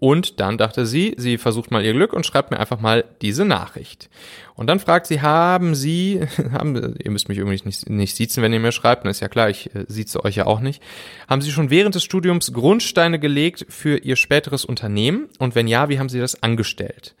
und 0.00 0.38
dann 0.38 0.58
dachte 0.58 0.86
sie, 0.86 1.14
sie 1.16 1.38
versucht 1.38 1.70
mal 1.70 1.84
ihr 1.84 1.92
Glück 1.92 2.12
und 2.12 2.24
schreibt 2.24 2.50
mir 2.50 2.60
einfach 2.60 2.80
mal 2.80 3.04
diese 3.20 3.44
Nachricht. 3.44 4.08
Und 4.54 4.68
dann 4.68 4.80
fragt 4.80 5.06
sie, 5.06 5.22
haben 5.22 5.74
Sie, 5.74 6.20
haben, 6.52 6.94
ihr 7.02 7.10
müsst 7.10 7.28
mich 7.28 7.38
übrigens 7.38 7.64
nicht, 7.64 7.88
nicht 7.90 8.16
siezen, 8.16 8.42
wenn 8.42 8.52
ihr 8.52 8.60
mir 8.60 8.72
schreibt, 8.72 9.04
dann 9.04 9.10
ist 9.10 9.20
ja 9.20 9.28
klar, 9.28 9.50
ich 9.50 9.74
äh, 9.74 9.84
sieze 9.88 10.24
euch 10.24 10.36
ja 10.36 10.46
auch 10.46 10.60
nicht. 10.60 10.82
Haben 11.28 11.42
Sie 11.42 11.50
schon 11.50 11.70
während 11.70 11.94
des 11.94 12.04
Studiums 12.04 12.52
Grundsteine 12.52 13.18
gelegt 13.18 13.66
für 13.68 13.98
Ihr 13.98 14.16
späteres 14.16 14.64
Unternehmen? 14.64 15.28
Und 15.38 15.54
wenn 15.54 15.68
ja, 15.68 15.88
wie 15.88 15.98
haben 15.98 16.08
Sie 16.08 16.20
das 16.20 16.42
angestellt? 16.42 17.14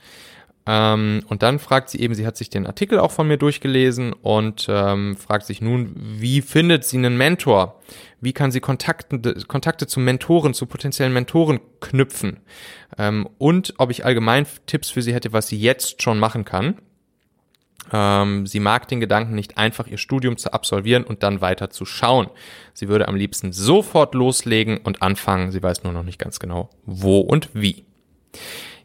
Ähm, 0.68 1.22
und 1.28 1.42
dann 1.42 1.58
fragt 1.58 1.88
sie 1.88 2.00
eben, 2.00 2.14
sie 2.14 2.26
hat 2.26 2.36
sich 2.36 2.50
den 2.50 2.66
Artikel 2.66 2.98
auch 2.98 3.10
von 3.10 3.26
mir 3.26 3.38
durchgelesen 3.38 4.12
und 4.12 4.66
ähm, 4.68 5.16
fragt 5.16 5.46
sich 5.46 5.62
nun, 5.62 5.94
wie 5.96 6.42
findet 6.42 6.84
sie 6.84 6.98
einen 6.98 7.16
Mentor? 7.16 7.80
Wie 8.20 8.32
kann 8.32 8.50
sie 8.50 8.60
Kontakte, 8.60 9.34
Kontakte 9.46 9.86
zu 9.86 10.00
Mentoren, 10.00 10.54
zu 10.54 10.66
potenziellen 10.66 11.12
Mentoren 11.12 11.60
knüpfen? 11.80 12.40
Ähm, 12.96 13.28
und 13.38 13.74
ob 13.78 13.90
ich 13.90 14.04
allgemein 14.04 14.46
Tipps 14.66 14.90
für 14.90 15.02
sie 15.02 15.14
hätte, 15.14 15.32
was 15.32 15.48
sie 15.48 15.58
jetzt 15.58 16.02
schon 16.02 16.18
machen 16.18 16.44
kann. 16.44 16.76
Ähm, 17.92 18.46
sie 18.46 18.60
mag 18.60 18.88
den 18.88 19.00
Gedanken 19.00 19.34
nicht 19.34 19.56
einfach, 19.56 19.86
ihr 19.86 19.98
Studium 19.98 20.36
zu 20.36 20.52
absolvieren 20.52 21.04
und 21.04 21.22
dann 21.22 21.40
weiter 21.40 21.70
zu 21.70 21.86
schauen. 21.86 22.28
Sie 22.74 22.88
würde 22.88 23.08
am 23.08 23.16
liebsten 23.16 23.52
sofort 23.52 24.14
loslegen 24.14 24.78
und 24.78 25.00
anfangen. 25.00 25.52
Sie 25.52 25.62
weiß 25.62 25.84
nur 25.84 25.92
noch 25.92 26.02
nicht 26.02 26.18
ganz 26.18 26.38
genau, 26.38 26.70
wo 26.84 27.20
und 27.20 27.50
wie. 27.54 27.84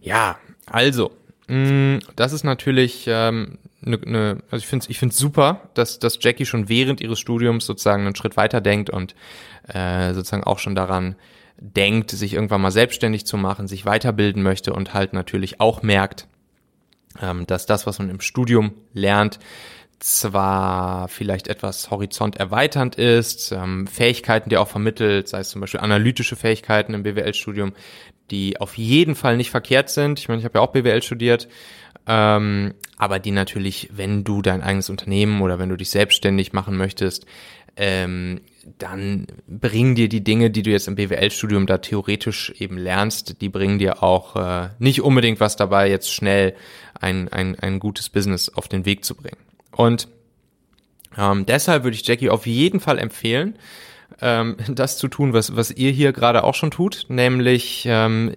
Ja, 0.02 0.38
also, 0.68 1.12
Mm, 1.48 1.98
das 2.16 2.32
ist 2.32 2.44
natürlich 2.44 3.06
ähm, 3.08 3.58
ne, 3.86 4.00
ne, 4.06 4.44
also 4.52 4.63
ich 4.63 4.68
finde 4.68 4.84
es 4.84 4.90
ich 4.90 5.00
find's 5.00 5.18
super, 5.18 5.70
dass, 5.74 6.00
dass 6.00 6.20
Jackie 6.22 6.46
schon 6.46 6.70
während 6.70 7.02
ihres 7.02 7.20
Studiums 7.20 7.66
sozusagen 7.66 8.06
einen 8.06 8.16
Schritt 8.16 8.38
weiter 8.38 8.62
denkt 8.62 8.90
und 8.90 9.16
äh, 9.68 10.13
sozusagen 10.13 10.44
auch 10.44 10.60
schon 10.60 10.75
daran 10.75 11.16
denkt, 11.58 12.12
sich 12.12 12.34
irgendwann 12.34 12.62
mal 12.62 12.72
selbstständig 12.72 13.25
zu 13.25 13.38
machen, 13.38 13.67
sich 13.67 13.86
weiterbilden 13.86 14.43
möchte 14.43 14.74
und 14.74 14.93
halt 14.93 15.13
natürlich 15.13 15.60
auch 15.60 15.84
merkt, 15.84 16.28
ähm, 17.22 17.46
dass 17.48 17.65
das, 17.65 17.86
was 17.86 18.00
man 18.00 18.10
im 18.10 18.22
Studium 18.22 18.74
lernt, 18.93 19.39
zwar 20.00 21.08
vielleicht 21.08 21.48
etwas 21.48 21.89
horizont 21.89 22.36
erweiternd 22.36 22.96
ist, 22.96 23.54
ähm, 23.54 23.88
Fähigkeiten, 23.88 24.50
die 24.50 24.58
auch 24.58 24.67
vermittelt, 24.67 25.30
sei 25.30 25.39
es 25.39 25.50
zum 25.50 25.62
Beispiel 25.62 25.80
analytische 25.80 26.36
Fähigkeiten 26.36 26.93
im 26.93 27.04
BWL-Studium, 27.04 27.72
die 28.30 28.60
auf 28.60 28.78
jeden 28.78 29.15
Fall 29.15 29.38
nicht 29.38 29.52
verkehrt 29.52 29.89
sind. 29.89 30.19
Ich 30.19 30.28
meine, 30.28 30.39
ich 30.39 30.46
habe 30.46 30.58
ja 30.58 30.62
auch 30.62 30.74
BWL 30.74 31.02
studiert, 31.02 31.48
ähm, 32.08 32.74
aber 32.98 33.20
die 33.20 33.32
natürlich, 33.32 33.89
wenn 33.94 34.24
du 34.24 34.42
dein 34.42 34.62
eigenes 34.62 34.89
Unternehmen 34.89 35.42
oder 35.42 35.60
wenn 35.60 35.70
du 35.70 35.78
dich 35.78 35.89
selbstständig 35.89 36.54
machen 36.54 36.78
möchtest, 36.78 37.26
ähm, 37.76 38.42
dann 38.78 39.28
bringen 39.48 39.96
dir 39.96 40.08
die 40.08 40.24
Dinge, 40.24 40.52
die 40.52 40.63
du 40.63 40.70
jetzt 40.70 40.88
im 40.88 40.96
BWL-Studium 40.96 41.66
da 41.66 41.80
theoretisch 41.80 42.54
eben 42.60 42.78
lernst, 42.78 43.42
die 43.42 43.50
bringen 43.50 43.80
dir 43.80 44.04
auch 44.04 44.36
äh, 44.36 44.70
nicht 44.80 45.02
unbedingt 45.02 45.39
was 45.39 45.56
dabei, 45.56 45.89
jetzt 45.89 46.12
schnell 46.13 46.56
ein, 47.00 47.30
ein, 47.30 47.60
ein 47.60 47.80
gutes 47.80 48.10
Business 48.10 48.50
auf 48.50 48.68
den 48.68 48.86
Weg 48.86 49.04
zu 49.04 49.16
bringen. 49.16 49.38
Und 49.72 50.08
ähm, 51.18 51.46
deshalb 51.46 51.84
würde 51.84 51.96
ich 51.96 52.06
Jackie 52.06 52.30
auf 52.30 52.46
jeden 52.46 52.80
Fall 52.80 53.00
empfehlen, 53.00 53.58
ähm, 54.21 54.58
das 54.69 54.97
zu 54.97 55.08
tun, 55.08 55.34
was, 55.34 55.56
was 55.56 55.71
ihr 55.71 55.91
hier 55.91 56.13
gerade 56.13 56.43
auch 56.43 56.56
schon 56.56 56.71
tut, 56.71 57.06
nämlich 57.10 57.86
ähm, 57.88 58.34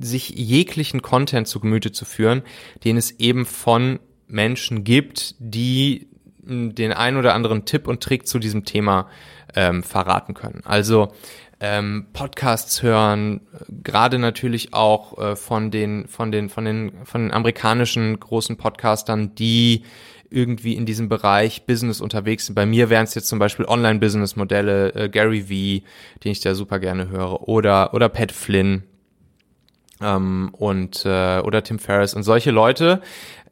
sich 0.00 0.30
jeglichen 0.30 1.02
Content 1.02 1.46
zu 1.48 1.60
Gemüte 1.60 1.92
zu 1.92 2.04
führen, 2.04 2.42
den 2.84 2.96
es 2.96 3.12
eben 3.18 3.46
von 3.46 4.00
Menschen 4.26 4.84
gibt, 4.84 5.34
die 5.38 6.08
hm, 6.46 6.74
den 6.74 6.92
ein 6.92 7.16
oder 7.16 7.34
anderen 7.34 7.64
Tipp 7.64 7.86
und 7.86 8.02
Trick 8.02 8.26
zu 8.26 8.38
diesem 8.38 8.64
Thema 8.64 9.08
ähm, 9.54 9.82
verraten 9.82 10.34
können. 10.34 10.62
Also 10.64 11.12
ähm, 11.60 12.06
Podcasts 12.14 12.82
hören, 12.82 13.42
gerade 13.68 14.18
natürlich 14.18 14.72
auch 14.72 15.18
äh, 15.18 15.36
von 15.36 15.70
den 15.70 16.08
von 16.08 16.32
den 16.32 16.48
von 16.48 16.64
den 16.64 17.04
von 17.04 17.22
den 17.22 17.32
amerikanischen 17.32 18.18
großen 18.18 18.56
Podcastern, 18.56 19.34
die 19.34 19.84
irgendwie 20.30 20.74
in 20.74 20.86
diesem 20.86 21.08
Bereich 21.08 21.66
Business 21.66 22.00
unterwegs 22.00 22.46
sind. 22.46 22.54
Bei 22.54 22.66
mir 22.66 22.88
wären 22.88 23.04
es 23.04 23.14
jetzt 23.14 23.28
zum 23.28 23.38
Beispiel 23.38 23.66
Online-Business-Modelle, 23.66 24.94
äh, 24.94 25.08
Gary 25.08 25.48
Vee, 25.48 25.82
den 26.24 26.32
ich 26.32 26.40
da 26.40 26.54
super 26.54 26.78
gerne 26.78 27.08
höre, 27.08 27.48
oder, 27.48 27.94
oder 27.94 28.08
Pat 28.08 28.32
Flynn 28.32 28.84
ähm, 30.00 30.50
und 30.52 31.04
äh, 31.04 31.40
oder 31.40 31.62
Tim 31.62 31.78
Ferriss 31.78 32.14
und 32.14 32.22
solche 32.22 32.50
Leute, 32.50 33.00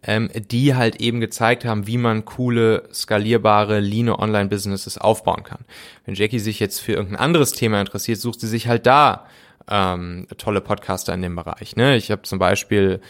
ähm, 0.02 0.30
die 0.34 0.74
halt 0.74 1.00
eben 1.00 1.20
gezeigt 1.20 1.64
haben, 1.64 1.86
wie 1.86 1.98
man 1.98 2.24
coole, 2.24 2.88
skalierbare, 2.92 3.80
lean 3.80 4.08
Online-Businesses 4.08 4.98
aufbauen 4.98 5.42
kann. 5.42 5.64
Wenn 6.04 6.14
Jackie 6.14 6.38
sich 6.38 6.60
jetzt 6.60 6.80
für 6.80 6.92
irgendein 6.92 7.20
anderes 7.20 7.52
Thema 7.52 7.80
interessiert, 7.80 8.18
sucht 8.18 8.40
sie 8.40 8.48
sich 8.48 8.68
halt 8.68 8.86
da 8.86 9.26
ähm, 9.70 10.26
tolle 10.36 10.60
Podcaster 10.60 11.14
in 11.14 11.22
dem 11.22 11.36
Bereich. 11.36 11.76
Ne? 11.76 11.96
Ich 11.96 12.10
habe 12.10 12.22
zum 12.22 12.38
Beispiel, 12.38 13.00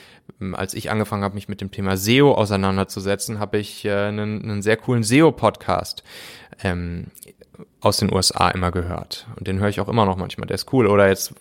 ähm, 0.40 0.54
als 0.54 0.74
ich 0.74 0.90
angefangen 0.90 1.24
habe, 1.24 1.34
mich 1.34 1.48
mit 1.48 1.60
dem 1.60 1.70
Thema 1.70 1.96
SEO 1.96 2.32
auseinanderzusetzen, 2.34 3.38
habe 3.38 3.58
ich 3.58 3.84
äh, 3.84 3.92
einen, 3.92 4.42
einen 4.42 4.62
sehr 4.62 4.76
coolen 4.76 5.02
SEO-Podcast 5.02 6.02
ähm, 6.62 7.06
aus 7.80 7.98
den 7.98 8.12
USA 8.12 8.48
immer 8.50 8.70
gehört. 8.70 9.26
Und 9.36 9.46
den 9.46 9.58
höre 9.58 9.68
ich 9.68 9.80
auch 9.80 9.88
immer 9.88 10.06
noch 10.06 10.16
manchmal. 10.16 10.46
Der 10.46 10.56
ist 10.56 10.72
cool. 10.72 10.86
Oder 10.86 11.08
jetzt 11.08 11.34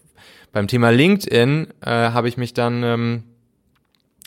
beim 0.52 0.68
Thema 0.68 0.90
LinkedIn 0.90 1.68
äh, 1.82 1.90
habe 1.90 2.28
ich 2.28 2.38
mich 2.38 2.54
dann 2.54 2.84
ähm, 2.84 3.24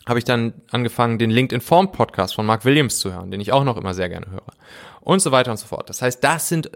habe 0.07 0.19
ich 0.19 0.25
dann 0.25 0.55
angefangen, 0.71 1.19
den 1.19 1.31
LinkedIn 1.31 1.61
Form 1.61 1.93
Podcast 1.93 2.35
von 2.35 2.47
Mark 2.47 2.65
Williams 2.65 2.99
zu 2.99 3.13
hören, 3.13 3.31
den 3.31 3.41
ich 3.41 3.53
auch 3.53 3.65
noch 3.65 3.77
immer 3.77 3.95
sehr 3.95 4.09
gerne 4.09 4.27
höre. 4.31 4.43
Und 5.01 5.21
so 5.21 5.31
weiter 5.31 5.51
und 5.51 5.57
so 5.57 5.67
fort. 5.67 5.89
Das 5.89 6.03
heißt, 6.03 6.25
das 6.25 6.49
sind 6.49 6.71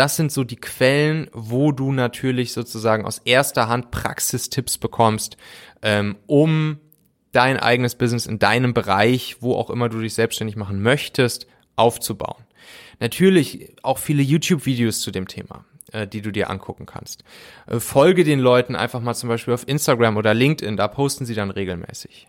das 0.00 0.16
sind 0.16 0.32
so 0.32 0.44
die 0.44 0.56
Quellen, 0.56 1.28
wo 1.34 1.72
du 1.72 1.92
natürlich 1.92 2.54
sozusagen 2.54 3.04
aus 3.04 3.18
erster 3.18 3.68
Hand 3.68 3.90
Praxistipps 3.90 4.78
bekommst, 4.78 5.36
ähm, 5.82 6.16
um 6.26 6.78
dein 7.32 7.58
eigenes 7.58 7.96
Business 7.96 8.24
in 8.24 8.38
deinem 8.38 8.72
Bereich, 8.72 9.36
wo 9.40 9.54
auch 9.54 9.68
immer 9.68 9.90
du 9.90 10.00
dich 10.00 10.14
selbstständig 10.14 10.56
machen 10.56 10.80
möchtest, 10.80 11.46
aufzubauen. 11.76 12.46
Natürlich 12.98 13.74
auch 13.82 13.98
viele 13.98 14.22
YouTube-Videos 14.22 15.02
zu 15.02 15.10
dem 15.10 15.28
Thema, 15.28 15.66
äh, 15.92 16.06
die 16.06 16.22
du 16.22 16.30
dir 16.30 16.48
angucken 16.48 16.86
kannst. 16.86 17.22
Äh, 17.66 17.78
folge 17.78 18.24
den 18.24 18.40
Leuten 18.40 18.76
einfach 18.76 19.02
mal 19.02 19.12
zum 19.12 19.28
Beispiel 19.28 19.52
auf 19.52 19.68
Instagram 19.68 20.16
oder 20.16 20.32
LinkedIn, 20.32 20.78
da 20.78 20.88
posten 20.88 21.26
sie 21.26 21.34
dann 21.34 21.50
regelmäßig. 21.50 22.26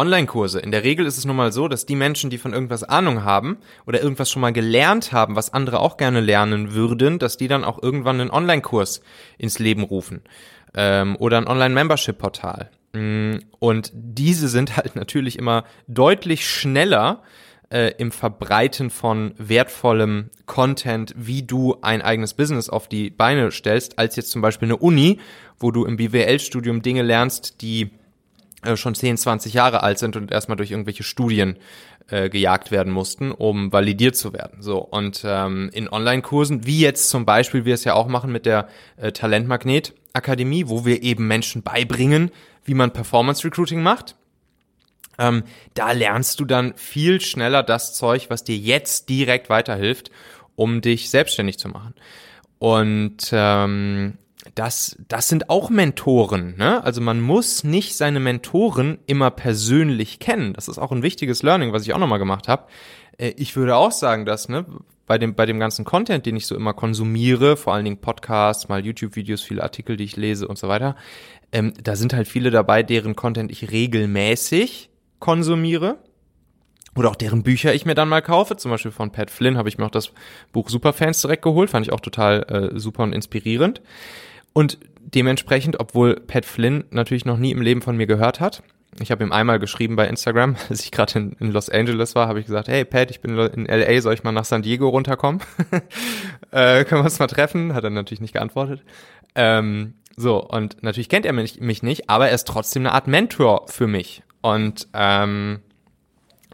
Online-Kurse. 0.00 0.60
In 0.60 0.70
der 0.70 0.82
Regel 0.82 1.04
ist 1.04 1.18
es 1.18 1.26
nun 1.26 1.36
mal 1.36 1.52
so, 1.52 1.68
dass 1.68 1.84
die 1.84 1.94
Menschen, 1.94 2.30
die 2.30 2.38
von 2.38 2.54
irgendwas 2.54 2.82
Ahnung 2.84 3.22
haben 3.22 3.58
oder 3.86 4.02
irgendwas 4.02 4.30
schon 4.30 4.40
mal 4.40 4.52
gelernt 4.52 5.12
haben, 5.12 5.36
was 5.36 5.52
andere 5.52 5.80
auch 5.80 5.98
gerne 5.98 6.20
lernen 6.20 6.72
würden, 6.72 7.18
dass 7.18 7.36
die 7.36 7.48
dann 7.48 7.64
auch 7.64 7.82
irgendwann 7.82 8.18
einen 8.18 8.30
Online-Kurs 8.30 9.02
ins 9.36 9.58
Leben 9.58 9.82
rufen 9.82 10.22
ähm, 10.74 11.16
oder 11.16 11.36
ein 11.36 11.46
Online-Membership-Portal. 11.46 12.70
Mm, 12.94 13.36
und 13.58 13.92
diese 13.92 14.48
sind 14.48 14.78
halt 14.78 14.96
natürlich 14.96 15.38
immer 15.38 15.64
deutlich 15.86 16.48
schneller 16.48 17.22
äh, 17.68 17.92
im 17.98 18.10
Verbreiten 18.10 18.88
von 18.88 19.34
wertvollem 19.36 20.30
Content, 20.46 21.14
wie 21.16 21.42
du 21.42 21.76
ein 21.82 22.00
eigenes 22.00 22.34
Business 22.34 22.70
auf 22.70 22.88
die 22.88 23.10
Beine 23.10 23.50
stellst, 23.52 23.98
als 23.98 24.16
jetzt 24.16 24.30
zum 24.30 24.40
Beispiel 24.42 24.66
eine 24.66 24.78
Uni, 24.78 25.18
wo 25.58 25.70
du 25.70 25.84
im 25.84 25.96
BWL-Studium 25.96 26.82
Dinge 26.82 27.02
lernst, 27.02 27.60
die 27.60 27.90
schon 28.74 28.94
10, 28.94 29.16
20 29.16 29.54
Jahre 29.54 29.82
alt 29.82 29.98
sind 29.98 30.16
und 30.16 30.30
erstmal 30.30 30.56
durch 30.56 30.70
irgendwelche 30.70 31.02
Studien 31.02 31.56
äh, 32.08 32.28
gejagt 32.28 32.70
werden 32.70 32.92
mussten, 32.92 33.32
um 33.32 33.72
validiert 33.72 34.16
zu 34.16 34.32
werden. 34.32 34.62
So 34.62 34.78
und 34.78 35.22
ähm, 35.24 35.70
in 35.72 35.88
Online-Kursen, 35.88 36.66
wie 36.66 36.80
jetzt 36.80 37.08
zum 37.08 37.24
Beispiel 37.24 37.64
wir 37.64 37.74
es 37.74 37.84
ja 37.84 37.94
auch 37.94 38.08
machen 38.08 38.32
mit 38.32 38.46
der 38.46 38.68
äh, 38.96 39.12
Talentmagnet 39.12 39.94
Akademie, 40.12 40.68
wo 40.68 40.84
wir 40.84 41.02
eben 41.02 41.26
Menschen 41.26 41.62
beibringen, 41.62 42.30
wie 42.64 42.74
man 42.74 42.92
Performance 42.92 43.44
Recruiting 43.44 43.82
macht. 43.82 44.16
Ähm, 45.18 45.44
da 45.74 45.92
lernst 45.92 46.40
du 46.40 46.44
dann 46.44 46.74
viel 46.76 47.20
schneller 47.20 47.62
das 47.62 47.94
Zeug, 47.94 48.26
was 48.28 48.42
dir 48.42 48.56
jetzt 48.56 49.08
direkt 49.08 49.50
weiterhilft, 49.50 50.10
um 50.56 50.80
dich 50.80 51.10
selbstständig 51.10 51.58
zu 51.58 51.68
machen. 51.68 51.94
Und 52.58 53.30
ähm, 53.32 54.18
das, 54.54 54.96
das 55.08 55.28
sind 55.28 55.50
auch 55.50 55.70
Mentoren. 55.70 56.56
Ne? 56.56 56.82
Also 56.82 57.00
man 57.00 57.20
muss 57.20 57.64
nicht 57.64 57.96
seine 57.96 58.20
Mentoren 58.20 58.98
immer 59.06 59.30
persönlich 59.30 60.18
kennen. 60.18 60.52
Das 60.54 60.68
ist 60.68 60.78
auch 60.78 60.92
ein 60.92 61.02
wichtiges 61.02 61.42
Learning, 61.42 61.72
was 61.72 61.82
ich 61.82 61.92
auch 61.92 61.98
nochmal 61.98 62.18
gemacht 62.18 62.48
habe. 62.48 62.66
Äh, 63.18 63.34
ich 63.36 63.56
würde 63.56 63.76
auch 63.76 63.92
sagen, 63.92 64.24
dass 64.24 64.48
ne, 64.48 64.66
bei, 65.06 65.18
dem, 65.18 65.34
bei 65.34 65.46
dem 65.46 65.60
ganzen 65.60 65.84
Content, 65.84 66.26
den 66.26 66.36
ich 66.36 66.46
so 66.46 66.54
immer 66.54 66.72
konsumiere, 66.72 67.56
vor 67.56 67.74
allen 67.74 67.84
Dingen 67.84 68.00
Podcasts, 68.00 68.68
mal 68.68 68.84
YouTube-Videos, 68.84 69.42
viele 69.42 69.62
Artikel, 69.62 69.96
die 69.96 70.04
ich 70.04 70.16
lese 70.16 70.48
und 70.48 70.58
so 70.58 70.68
weiter, 70.68 70.96
ähm, 71.52 71.74
da 71.82 71.96
sind 71.96 72.12
halt 72.12 72.28
viele 72.28 72.50
dabei, 72.50 72.82
deren 72.82 73.16
Content 73.16 73.50
ich 73.50 73.70
regelmäßig 73.70 74.90
konsumiere 75.18 75.98
oder 76.96 77.10
auch 77.10 77.16
deren 77.16 77.42
Bücher 77.42 77.74
ich 77.74 77.86
mir 77.86 77.94
dann 77.94 78.08
mal 78.08 78.22
kaufe. 78.22 78.56
Zum 78.56 78.70
Beispiel 78.70 78.90
von 78.90 79.10
Pat 79.10 79.30
Flynn 79.30 79.56
habe 79.56 79.68
ich 79.68 79.78
mir 79.78 79.86
auch 79.86 79.90
das 79.90 80.12
Buch 80.52 80.68
Superfans 80.68 81.20
direkt 81.20 81.42
geholt, 81.42 81.70
fand 81.70 81.86
ich 81.86 81.92
auch 81.92 82.00
total 82.00 82.72
äh, 82.74 82.78
super 82.78 83.02
und 83.02 83.12
inspirierend. 83.12 83.80
Und 84.52 84.78
dementsprechend, 85.00 85.80
obwohl 85.80 86.16
Pat 86.16 86.44
Flynn 86.44 86.84
natürlich 86.90 87.24
noch 87.24 87.38
nie 87.38 87.52
im 87.52 87.62
Leben 87.62 87.82
von 87.82 87.96
mir 87.96 88.06
gehört 88.06 88.40
hat, 88.40 88.62
ich 88.98 89.10
habe 89.10 89.22
ihm 89.22 89.32
einmal 89.32 89.58
geschrieben 89.58 89.96
bei 89.96 90.08
Instagram, 90.08 90.56
als 90.68 90.82
ich 90.82 90.90
gerade 90.90 91.18
in, 91.18 91.32
in, 91.38 91.52
Los 91.52 91.68
Angeles 91.68 92.14
war, 92.14 92.28
habe 92.28 92.40
ich 92.40 92.46
gesagt, 92.46 92.68
hey 92.68 92.84
Pat, 92.84 93.10
ich 93.10 93.20
bin 93.20 93.38
in 93.38 93.66
LA, 93.66 94.00
soll 94.00 94.14
ich 94.14 94.24
mal 94.24 94.32
nach 94.32 94.44
San 94.44 94.62
Diego 94.62 94.88
runterkommen? 94.88 95.40
äh, 96.50 96.84
können 96.84 97.00
wir 97.00 97.04
uns 97.04 97.18
mal 97.18 97.26
treffen? 97.26 97.74
Hat 97.74 97.84
er 97.84 97.90
natürlich 97.90 98.20
nicht 98.20 98.34
geantwortet. 98.34 98.82
Ähm, 99.34 99.94
so, 100.16 100.44
und 100.44 100.82
natürlich 100.82 101.08
kennt 101.08 101.24
er 101.24 101.32
mich, 101.32 101.60
mich 101.60 101.82
nicht, 101.82 102.10
aber 102.10 102.28
er 102.28 102.34
ist 102.34 102.46
trotzdem 102.46 102.82
eine 102.82 102.92
Art 102.92 103.06
Mentor 103.06 103.66
für 103.68 103.86
mich. 103.86 104.22
Und 104.42 104.88
ähm, 104.92 105.60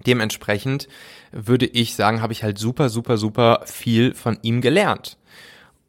dementsprechend 0.06 0.88
würde 1.32 1.66
ich 1.66 1.96
sagen, 1.96 2.22
habe 2.22 2.32
ich 2.32 2.42
halt 2.42 2.58
super, 2.58 2.88
super, 2.88 3.16
super 3.16 3.62
viel 3.64 4.14
von 4.14 4.38
ihm 4.42 4.60
gelernt. 4.60 5.16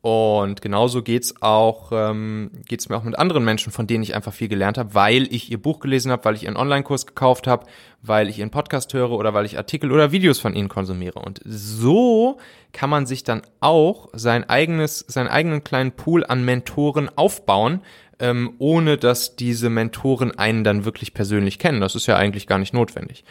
Und 0.02 0.62
genauso 0.62 1.02
geht's 1.02 1.42
auch, 1.42 1.92
ähm, 1.92 2.52
geht's 2.68 2.88
mir 2.88 2.98
auch 2.98 3.04
mit 3.04 3.18
anderen 3.18 3.44
Menschen, 3.44 3.72
von 3.72 3.88
denen 3.88 4.04
ich 4.04 4.16
einfach 4.16 4.32
viel 4.32 4.48
gelernt 4.48 4.78
habe, 4.78 4.94
weil 4.94 5.24
ich 5.34 5.52
ihr 5.52 5.62
Buch 5.62 5.80
gelesen 5.80 6.12
habe, 6.12 6.24
weil 6.24 6.36
ich 6.36 6.44
ihren 6.44 6.56
Online-Kurs 6.56 7.08
gekauft 7.08 7.48
habe, 7.48 7.66
weil 8.04 8.30
ich 8.30 8.40
ihren 8.40 8.52
Podcast 8.52 8.94
höre 8.94 9.12
oder 9.12 9.34
weil 9.34 9.46
ich 9.46 9.58
Artikel 9.58 9.92
oder 9.92 10.12
Videos 10.12 10.40
von 10.40 10.54
ihnen 10.54 10.70
konsumiere. 10.70 11.20
Und 11.20 11.42
so 11.44 12.38
kann 12.74 12.90
man 12.90 13.06
sich 13.08 13.24
dann 13.24 13.42
auch 13.60 14.10
sein 14.14 14.48
eigenes, 14.48 15.00
seinen 15.00 15.30
eigenen 15.30 15.64
kleinen 15.64 15.92
Pool 15.92 16.24
an 16.26 16.46
Mentoren 16.46 17.10
aufbauen, 17.16 17.82
ähm, 18.20 18.54
ohne 18.58 18.98
dass 18.98 19.36
diese 19.36 19.70
Mentoren 19.70 20.32
einen 20.38 20.64
dann 20.64 20.86
wirklich 20.86 21.14
persönlich 21.14 21.60
kennen. 21.60 21.82
Das 21.82 21.96
ist 21.96 22.08
ja 22.08 22.16
eigentlich 22.16 22.48
gar 22.48 22.58
nicht 22.58 22.74
notwendig. 22.74 23.24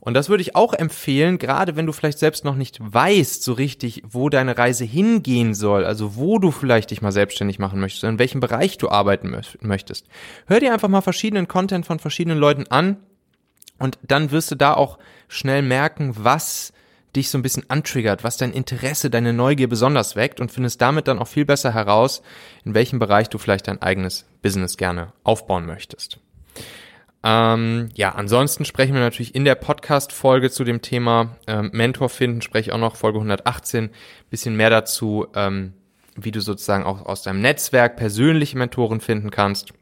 Und 0.00 0.14
das 0.14 0.28
würde 0.28 0.42
ich 0.42 0.56
auch 0.56 0.74
empfehlen, 0.74 1.38
gerade 1.38 1.76
wenn 1.76 1.86
du 1.86 1.92
vielleicht 1.92 2.18
selbst 2.18 2.44
noch 2.44 2.56
nicht 2.56 2.78
weißt 2.80 3.44
so 3.44 3.52
richtig, 3.52 4.02
wo 4.04 4.28
deine 4.28 4.58
Reise 4.58 4.84
hingehen 4.84 5.54
soll, 5.54 5.84
also 5.84 6.16
wo 6.16 6.40
du 6.40 6.50
vielleicht 6.50 6.90
dich 6.90 7.02
mal 7.02 7.12
selbstständig 7.12 7.60
machen 7.60 7.78
möchtest, 7.78 8.02
in 8.02 8.18
welchem 8.18 8.40
Bereich 8.40 8.78
du 8.78 8.88
arbeiten 8.88 9.32
möchtest. 9.60 10.06
Hör 10.46 10.58
dir 10.58 10.72
einfach 10.72 10.88
mal 10.88 11.02
verschiedenen 11.02 11.46
Content 11.46 11.86
von 11.86 12.00
verschiedenen 12.00 12.38
Leuten 12.38 12.66
an 12.68 12.96
und 13.78 13.96
dann 14.02 14.32
wirst 14.32 14.50
du 14.50 14.56
da 14.56 14.74
auch 14.74 14.98
schnell 15.28 15.62
merken, 15.62 16.14
was 16.18 16.72
dich 17.14 17.30
so 17.30 17.38
ein 17.38 17.42
bisschen 17.42 17.68
antriggert, 17.68 18.24
was 18.24 18.36
dein 18.36 18.52
Interesse, 18.52 19.10
deine 19.10 19.32
Neugier 19.32 19.68
besonders 19.68 20.16
weckt 20.16 20.40
und 20.40 20.50
findest 20.50 20.80
damit 20.80 21.08
dann 21.08 21.18
auch 21.18 21.28
viel 21.28 21.44
besser 21.44 21.74
heraus, 21.74 22.22
in 22.64 22.74
welchem 22.74 22.98
Bereich 22.98 23.28
du 23.28 23.38
vielleicht 23.38 23.68
dein 23.68 23.82
eigenes 23.82 24.24
Business 24.40 24.76
gerne 24.76 25.12
aufbauen 25.22 25.66
möchtest. 25.66 26.18
Ähm, 27.24 27.90
ja, 27.94 28.10
ansonsten 28.10 28.64
sprechen 28.64 28.94
wir 28.94 29.00
natürlich 29.00 29.34
in 29.34 29.44
der 29.44 29.54
Podcast-Folge 29.54 30.50
zu 30.50 30.64
dem 30.64 30.82
Thema 30.82 31.36
ähm, 31.46 31.70
Mentor 31.72 32.08
finden, 32.08 32.42
spreche 32.42 32.70
ich 32.70 32.72
auch 32.72 32.78
noch 32.78 32.96
Folge 32.96 33.18
118, 33.18 33.90
bisschen 34.28 34.56
mehr 34.56 34.70
dazu, 34.70 35.26
ähm, 35.34 35.74
wie 36.16 36.32
du 36.32 36.40
sozusagen 36.40 36.84
auch 36.84 37.06
aus 37.06 37.22
deinem 37.22 37.40
Netzwerk 37.40 37.96
persönliche 37.96 38.58
Mentoren 38.58 39.00
finden 39.00 39.30
kannst. 39.30 39.72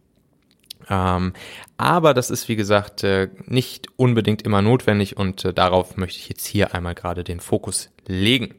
Ähm, 0.91 1.33
aber 1.77 2.13
das 2.13 2.31
ist, 2.31 2.49
wie 2.49 2.57
gesagt, 2.57 3.05
äh, 3.05 3.29
nicht 3.47 3.87
unbedingt 3.97 4.43
immer 4.43 4.61
notwendig 4.61 5.17
und 5.17 5.45
äh, 5.45 5.55
darauf 5.55 5.97
möchte 5.97 6.19
ich 6.19 6.29
jetzt 6.29 6.45
hier 6.45 6.75
einmal 6.75 6.95
gerade 6.95 7.25
den 7.25 7.41
Fokus 7.41 7.91
legen. 8.07 8.57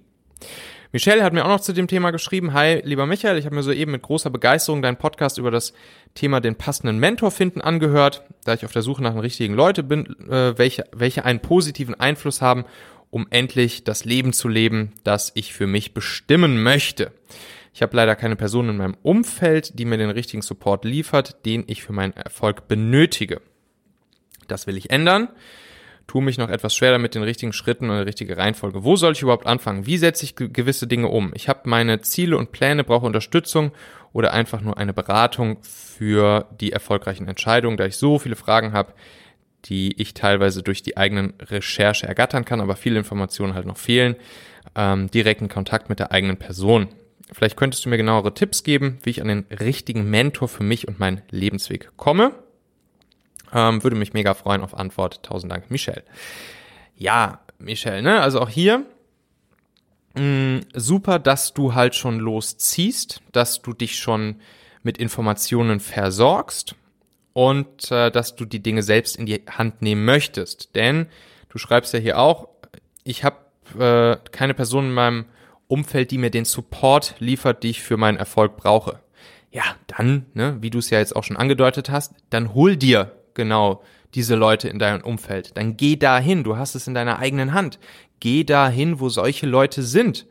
Michelle 0.94 1.24
hat 1.24 1.32
mir 1.32 1.46
auch 1.46 1.50
noch 1.50 1.62
zu 1.62 1.74
dem 1.74 1.88
Thema 1.88 2.12
geschrieben. 2.12 2.52
Hi, 2.54 2.82
lieber 2.84 3.06
Michael, 3.06 3.38
ich 3.38 3.46
habe 3.46 3.56
mir 3.56 3.64
soeben 3.64 3.92
mit 3.92 4.02
großer 4.02 4.30
Begeisterung 4.30 4.82
deinen 4.82 4.98
Podcast 4.98 5.38
über 5.38 5.52
das 5.52 5.74
Thema 6.16 6.42
den 6.42 6.56
passenden 6.56 7.00
Mentor 7.00 7.32
finden 7.32 7.62
angehört, 7.62 8.24
da 8.44 8.54
ich 8.54 8.66
auf 8.66 8.74
der 8.74 8.82
Suche 8.82 9.04
nach 9.04 9.12
den 9.12 9.20
richtigen 9.20 9.54
Leute 9.54 9.84
bin, 9.84 10.06
äh, 10.30 10.58
welche, 10.58 10.86
welche 10.92 11.24
einen 11.24 11.40
positiven 11.40 11.98
Einfluss 11.98 12.42
haben, 12.42 12.66
um 13.10 13.28
endlich 13.30 13.84
das 13.84 14.04
Leben 14.04 14.34
zu 14.34 14.48
leben, 14.48 14.94
das 15.04 15.32
ich 15.36 15.54
für 15.54 15.68
mich 15.68 15.94
bestimmen 15.94 16.62
möchte. 16.62 17.12
Ich 17.74 17.82
habe 17.82 17.96
leider 17.96 18.16
keine 18.16 18.36
Person 18.36 18.70
in 18.70 18.78
meinem 18.78 18.98
Umfeld, 19.02 19.80
die 19.80 19.86
mir 19.86 19.98
den 19.98 20.10
richtigen 20.10 20.42
Support 20.42 20.86
liefert, 20.86 21.46
den 21.46 21.64
ich 21.68 21.84
für 21.84 21.94
meinen 21.94 22.14
Erfolg 22.14 22.68
benötige. 22.68 23.42
Das 24.48 24.68
will 24.68 24.78
ich 24.78 24.90
ändern 24.90 25.30
tue 26.12 26.22
mich 26.22 26.38
noch 26.38 26.50
etwas 26.50 26.76
schwer 26.76 26.92
damit 26.92 27.16
den 27.16 27.24
richtigen 27.24 27.54
Schritten 27.54 27.90
und 27.90 27.96
der 27.96 28.06
richtige 28.06 28.36
Reihenfolge. 28.36 28.84
Wo 28.84 28.98
soll 28.98 29.14
ich 29.14 29.22
überhaupt 29.22 29.48
anfangen? 29.48 29.86
Wie 29.86 29.98
setze 29.98 30.26
ich 30.26 30.36
gewisse 30.36 30.86
Dinge 30.86 31.08
um? 31.08 31.32
Ich 31.36 31.48
habe 31.48 31.70
meine 31.70 32.02
Ziele 32.02 32.38
und 32.38 32.52
Pläne, 32.52 32.84
brauche 32.84 33.06
Unterstützung 33.06 33.72
oder 34.12 34.34
einfach 34.34 34.60
nur 34.60 34.78
eine 34.78 34.94
Beratung 34.94 35.60
für 35.64 36.48
die 36.60 36.74
erfolgreichen 36.74 37.30
Entscheidungen, 37.30 37.78
da 37.78 37.86
ich 37.86 37.96
so 37.96 38.20
viele 38.20 38.36
Fragen 38.36 38.74
habe, 38.74 38.94
die 39.66 40.02
ich 40.02 40.14
teilweise 40.14 40.64
durch 40.64 40.84
die 40.84 40.98
eigenen 40.98 41.34
Recherche 41.40 42.08
ergattern 42.08 42.44
kann, 42.44 42.60
aber 42.60 42.76
viele 42.76 43.00
Informationen 43.00 43.54
halt 43.54 43.66
noch 43.66 43.78
fehlen. 43.78 44.18
Ähm, 44.76 45.10
direkten 45.12 45.48
Kontakt 45.48 45.88
mit 45.88 46.00
der 46.00 46.12
eigenen 46.12 46.36
Person. 46.36 46.90
Vielleicht 47.32 47.58
könntest 47.58 47.86
du 47.86 47.90
mir 47.90 47.98
genauere 47.98 48.34
Tipps 48.34 48.64
geben, 48.64 49.00
wie 49.04 49.12
ich 49.12 49.22
an 49.22 49.30
den 49.30 49.46
richtigen 49.50 50.10
Mentor 50.10 50.48
für 50.48 50.64
mich 50.64 50.88
und 50.88 51.00
meinen 51.00 51.22
Lebensweg 51.30 51.92
komme. 51.96 52.34
Ähm, 53.54 53.84
würde 53.84 53.96
mich 53.96 54.14
mega 54.14 54.34
freuen 54.34 54.62
auf 54.62 54.74
Antwort. 54.74 55.24
Tausend 55.24 55.52
Dank, 55.52 55.72
Michelle. 55.72 56.04
Ja, 56.96 57.42
Michelle, 57.58 58.02
ne? 58.02 58.22
Also 58.22 58.42
auch 58.42 58.50
hier 58.50 58.86
mh, 60.16 60.22
mm, 60.22 60.60
super, 60.74 61.20
dass 61.20 61.54
du 61.54 61.74
halt 61.74 61.96
schon 61.96 62.20
losziehst, 62.20 63.22
dass 63.32 63.62
du 63.62 63.74
dich 63.74 63.98
schon 63.98 64.38
mit 64.84 64.98
Informationen 64.98 65.80
versorgst 65.80 66.76
und 67.34 67.92
äh, 67.92 68.12
dass 68.12 68.36
du 68.36 68.46
die 68.46 68.62
Dinge 68.62 68.84
selbst 68.84 69.16
in 69.16 69.26
die 69.26 69.42
Hand 69.50 69.82
nehmen 69.82 70.06
möchtest. 70.06 70.76
Denn 70.76 71.08
du 71.50 71.58
schreibst 71.58 71.94
ja 71.94 72.00
hier 72.00 72.20
auch, 72.20 72.50
ich 73.04 73.24
habe 73.24 73.38
äh, 73.80 74.18
keine 74.32 74.54
Person 74.54 74.86
in 74.86 74.94
meinem 74.94 75.26
Umfeld, 75.72 76.12
die 76.12 76.18
mir 76.18 76.30
den 76.30 76.46
Support 76.46 77.16
liefert, 77.20 77.64
die 77.64 77.70
ich 77.70 77.82
für 77.82 77.98
meinen 77.98 78.18
Erfolg 78.18 78.58
brauche. 78.58 79.00
Ja, 79.52 79.64
dann, 79.88 80.26
ne, 80.34 80.58
wie 80.62 80.70
du 80.70 80.80
es 80.80 80.90
ja 80.90 81.00
jetzt 81.00 81.16
auch 81.16 81.24
schon 81.24 81.38
angedeutet 81.38 81.90
hast, 81.90 82.14
dann 82.30 82.54
hol 82.54 82.78
dir 82.78 83.12
genau 83.34 83.82
diese 84.14 84.36
Leute 84.36 84.70
in 84.70 84.80
deinem 84.80 85.02
Umfeld. 85.02 85.58
Dann 85.58 85.78
geh 85.78 85.96
dahin, 85.96 86.44
du 86.44 86.58
hast 86.58 86.76
es 86.76 86.88
in 86.88 86.94
deiner 86.94 87.20
eigenen 87.20 87.54
Hand. 87.54 87.80
Geh 88.20 88.44
dahin, 88.44 89.00
wo 89.00 89.10
solche 89.10 89.48
Leute 89.48 89.84
sind, 89.84 90.26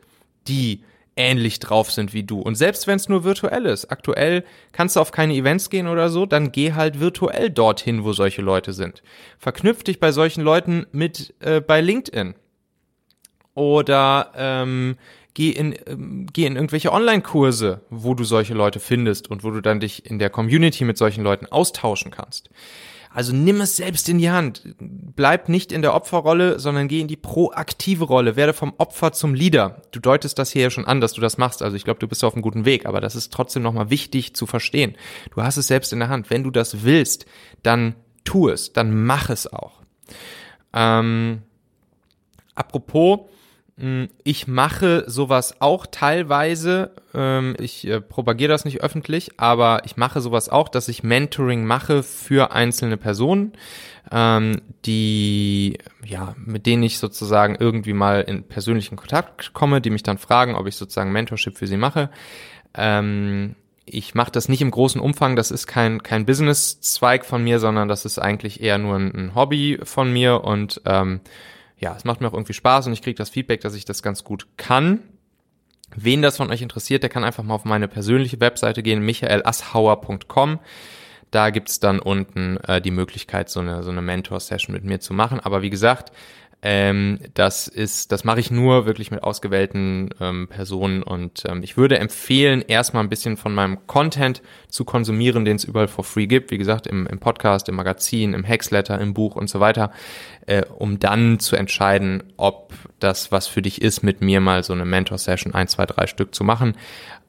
die 0.47 0.83
ähnlich 1.15 1.59
drauf 1.59 1.91
sind 1.91 2.13
wie 2.13 2.23
du. 2.23 2.39
Und 2.39 2.55
selbst 2.55 2.87
wenn 2.87 2.95
es 2.95 3.09
nur 3.09 3.23
virtuell 3.23 3.65
ist, 3.65 3.91
aktuell 3.91 4.43
kannst 4.71 4.95
du 4.95 5.01
auf 5.01 5.11
keine 5.11 5.33
Events 5.33 5.69
gehen 5.69 5.87
oder 5.87 6.09
so, 6.09 6.25
dann 6.25 6.51
geh 6.51 6.73
halt 6.73 6.99
virtuell 6.99 7.49
dorthin, 7.49 8.03
wo 8.03 8.13
solche 8.13 8.41
Leute 8.41 8.73
sind. 8.73 9.03
Verknüpf 9.37 9.83
dich 9.83 9.99
bei 9.99 10.11
solchen 10.11 10.41
Leuten 10.41 10.85
mit 10.91 11.33
äh, 11.39 11.61
bei 11.61 11.81
LinkedIn. 11.81 12.35
Oder 13.53 14.31
ähm, 14.35 14.95
geh 15.33 15.51
in, 15.51 15.75
ähm, 15.87 16.27
geh 16.31 16.45
in 16.45 16.55
irgendwelche 16.55 16.91
Online-Kurse, 16.91 17.81
wo 17.89 18.13
du 18.13 18.23
solche 18.23 18.53
Leute 18.53 18.79
findest 18.79 19.29
und 19.29 19.43
wo 19.43 19.51
du 19.51 19.61
dann 19.61 19.79
dich 19.79 20.05
in 20.05 20.19
der 20.19 20.29
Community 20.29 20.85
mit 20.85 20.97
solchen 20.97 21.23
Leuten 21.23 21.45
austauschen 21.45 22.11
kannst. 22.11 22.49
Also 23.13 23.33
nimm 23.33 23.59
es 23.59 23.75
selbst 23.75 24.07
in 24.07 24.19
die 24.19 24.29
Hand. 24.29 24.63
Bleib 24.79 25.49
nicht 25.49 25.73
in 25.73 25.81
der 25.81 25.93
Opferrolle, 25.93 26.59
sondern 26.59 26.87
geh 26.87 27.01
in 27.01 27.09
die 27.09 27.17
proaktive 27.17 28.05
Rolle. 28.05 28.37
Werde 28.37 28.53
vom 28.53 28.73
Opfer 28.77 29.11
zum 29.11 29.33
Leader. 29.33 29.81
Du 29.91 29.99
deutest 29.99 30.39
das 30.39 30.51
hier 30.51 30.63
ja 30.63 30.69
schon 30.69 30.85
an, 30.85 31.01
dass 31.01 31.11
du 31.11 31.19
das 31.19 31.37
machst. 31.37 31.61
Also 31.61 31.75
ich 31.75 31.83
glaube, 31.83 31.99
du 31.99 32.07
bist 32.07 32.23
auf 32.23 32.33
einem 32.33 32.41
guten 32.41 32.63
Weg, 32.63 32.85
aber 32.85 33.01
das 33.01 33.15
ist 33.15 33.33
trotzdem 33.33 33.63
nochmal 33.63 33.89
wichtig 33.89 34.33
zu 34.33 34.45
verstehen. 34.45 34.95
Du 35.35 35.43
hast 35.43 35.57
es 35.57 35.67
selbst 35.67 35.91
in 35.91 35.99
der 35.99 36.07
Hand. 36.07 36.29
Wenn 36.29 36.43
du 36.43 36.51
das 36.51 36.83
willst, 36.83 37.25
dann 37.63 37.95
tu 38.23 38.47
es, 38.47 38.71
dann 38.71 39.03
mach 39.03 39.29
es 39.29 39.51
auch. 39.51 39.81
Ähm, 40.73 41.41
apropos, 42.55 43.21
ich 44.23 44.47
mache 44.47 45.05
sowas 45.07 45.55
auch 45.59 45.87
teilweise. 45.89 46.91
Ähm, 47.15 47.55
ich 47.59 47.87
äh, 47.87 47.99
propagiere 47.99 48.51
das 48.51 48.63
nicht 48.63 48.81
öffentlich, 48.81 49.39
aber 49.39 49.81
ich 49.85 49.97
mache 49.97 50.21
sowas 50.21 50.49
auch, 50.49 50.69
dass 50.69 50.87
ich 50.87 51.03
Mentoring 51.03 51.65
mache 51.65 52.03
für 52.03 52.51
einzelne 52.51 52.97
Personen, 52.97 53.53
ähm, 54.11 54.61
die, 54.85 55.79
ja, 56.05 56.35
mit 56.37 56.67
denen 56.67 56.83
ich 56.83 56.99
sozusagen 56.99 57.55
irgendwie 57.59 57.93
mal 57.93 58.21
in 58.21 58.43
persönlichen 58.43 58.97
Kontakt 58.97 59.53
komme, 59.53 59.81
die 59.81 59.89
mich 59.89 60.03
dann 60.03 60.19
fragen, 60.19 60.55
ob 60.55 60.67
ich 60.67 60.75
sozusagen 60.75 61.11
Mentorship 61.11 61.57
für 61.57 61.67
sie 61.67 61.77
mache. 61.77 62.11
Ähm, 62.75 63.55
ich 63.85 64.13
mache 64.13 64.31
das 64.31 64.47
nicht 64.47 64.61
im 64.61 64.71
großen 64.71 65.01
Umfang, 65.01 65.35
das 65.35 65.49
ist 65.49 65.65
kein, 65.65 66.03
kein 66.03 66.25
Business-Zweig 66.25 67.25
von 67.25 67.43
mir, 67.43 67.59
sondern 67.59 67.87
das 67.87 68.05
ist 68.05 68.19
eigentlich 68.19 68.61
eher 68.61 68.77
nur 68.77 68.95
ein, 68.97 69.33
Hobby 69.33 69.79
von 69.83 70.13
mir 70.13 70.43
und 70.43 70.81
ja, 71.81 71.95
es 71.95 72.03
macht 72.03 72.21
mir 72.21 72.27
auch 72.27 72.33
irgendwie 72.33 72.53
Spaß 72.53 72.87
und 72.87 72.93
ich 72.93 73.01
kriege 73.01 73.17
das 73.17 73.29
Feedback, 73.29 73.61
dass 73.61 73.73
ich 73.73 73.85
das 73.85 74.03
ganz 74.03 74.23
gut 74.23 74.47
kann. 74.57 74.99
Wen 75.95 76.21
das 76.21 76.37
von 76.37 76.49
euch 76.51 76.61
interessiert, 76.61 77.03
der 77.03 77.09
kann 77.09 77.23
einfach 77.23 77.43
mal 77.43 77.55
auf 77.55 77.65
meine 77.65 77.87
persönliche 77.87 78.39
Webseite 78.39 78.83
gehen, 78.83 79.03
michaelassauer.com. 79.03 80.59
Da 81.31 81.49
gibt's 81.49 81.79
dann 81.79 81.99
unten 81.99 82.57
äh, 82.57 82.81
die 82.81 82.91
Möglichkeit, 82.91 83.49
so 83.49 83.59
eine, 83.59 83.83
so 83.83 83.89
eine 83.89 84.01
Mentor-Session 84.01 84.73
mit 84.73 84.83
mir 84.83 84.99
zu 84.99 85.13
machen. 85.13 85.39
Aber 85.39 85.61
wie 85.61 85.69
gesagt, 85.69 86.11
ähm, 86.63 87.19
das 87.33 87.67
ist, 87.67 88.11
das 88.11 88.23
mache 88.23 88.39
ich 88.39 88.51
nur 88.51 88.85
wirklich 88.85 89.09
mit 89.09 89.23
ausgewählten 89.23 90.11
ähm, 90.19 90.47
Personen 90.47 91.01
und 91.01 91.43
ähm, 91.47 91.63
ich 91.63 91.75
würde 91.75 91.97
empfehlen, 91.97 92.61
erstmal 92.61 93.03
ein 93.03 93.09
bisschen 93.09 93.35
von 93.35 93.55
meinem 93.55 93.87
Content 93.87 94.43
zu 94.69 94.85
konsumieren, 94.85 95.43
den 95.43 95.55
es 95.55 95.63
überall 95.63 95.87
for 95.87 96.03
free 96.03 96.27
gibt. 96.27 96.51
Wie 96.51 96.59
gesagt, 96.59 96.85
im, 96.85 97.07
im 97.07 97.17
Podcast, 97.17 97.67
im 97.67 97.75
Magazin, 97.75 98.33
im 98.33 98.43
Hexletter, 98.43 98.99
im 99.01 99.15
Buch 99.15 99.35
und 99.35 99.49
so 99.49 99.59
weiter, 99.59 99.91
äh, 100.45 100.63
um 100.65 100.99
dann 100.99 101.39
zu 101.39 101.55
entscheiden, 101.55 102.21
ob 102.37 102.73
das 102.99 103.31
was 103.31 103.47
für 103.47 103.63
dich 103.63 103.81
ist, 103.81 104.03
mit 104.03 104.21
mir 104.21 104.39
mal 104.39 104.63
so 104.63 104.73
eine 104.73 104.85
Mentor-Session, 104.85 105.55
ein, 105.55 105.67
zwei, 105.67 105.87
drei 105.87 106.05
Stück 106.05 106.35
zu 106.35 106.43
machen. 106.43 106.77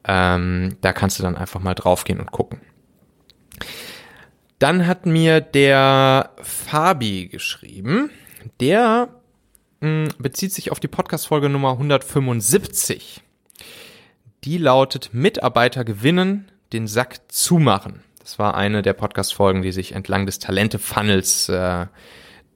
Ähm, 0.05 0.77
da 0.81 0.93
kannst 0.93 1.17
du 1.17 1.23
dann 1.23 1.35
einfach 1.35 1.59
mal 1.59 1.73
draufgehen 1.73 2.19
und 2.19 2.31
gucken. 2.31 2.61
Dann 4.59 4.85
hat 4.85 5.07
mir 5.07 5.41
der 5.41 6.29
Fabi 6.41 7.29
geschrieben. 7.29 8.11
Der 8.59 9.09
bezieht 10.17 10.53
sich 10.53 10.71
auf 10.71 10.79
die 10.79 10.87
Podcast-Folge 10.87 11.49
Nummer 11.49 11.71
175. 11.71 13.21
Die 14.45 14.57
lautet 14.57 15.13
Mitarbeiter 15.13 15.83
gewinnen, 15.83 16.49
den 16.71 16.87
Sack 16.87 17.19
zumachen. 17.27 18.01
Das 18.19 18.39
war 18.39 18.55
eine 18.55 18.81
der 18.81 18.93
Podcast-Folgen, 18.93 19.61
die 19.61 19.73
sich 19.73 19.91
entlang 19.91 20.25
des 20.25 20.39
Talente-Funnels 20.39 21.49
äh, 21.49 21.87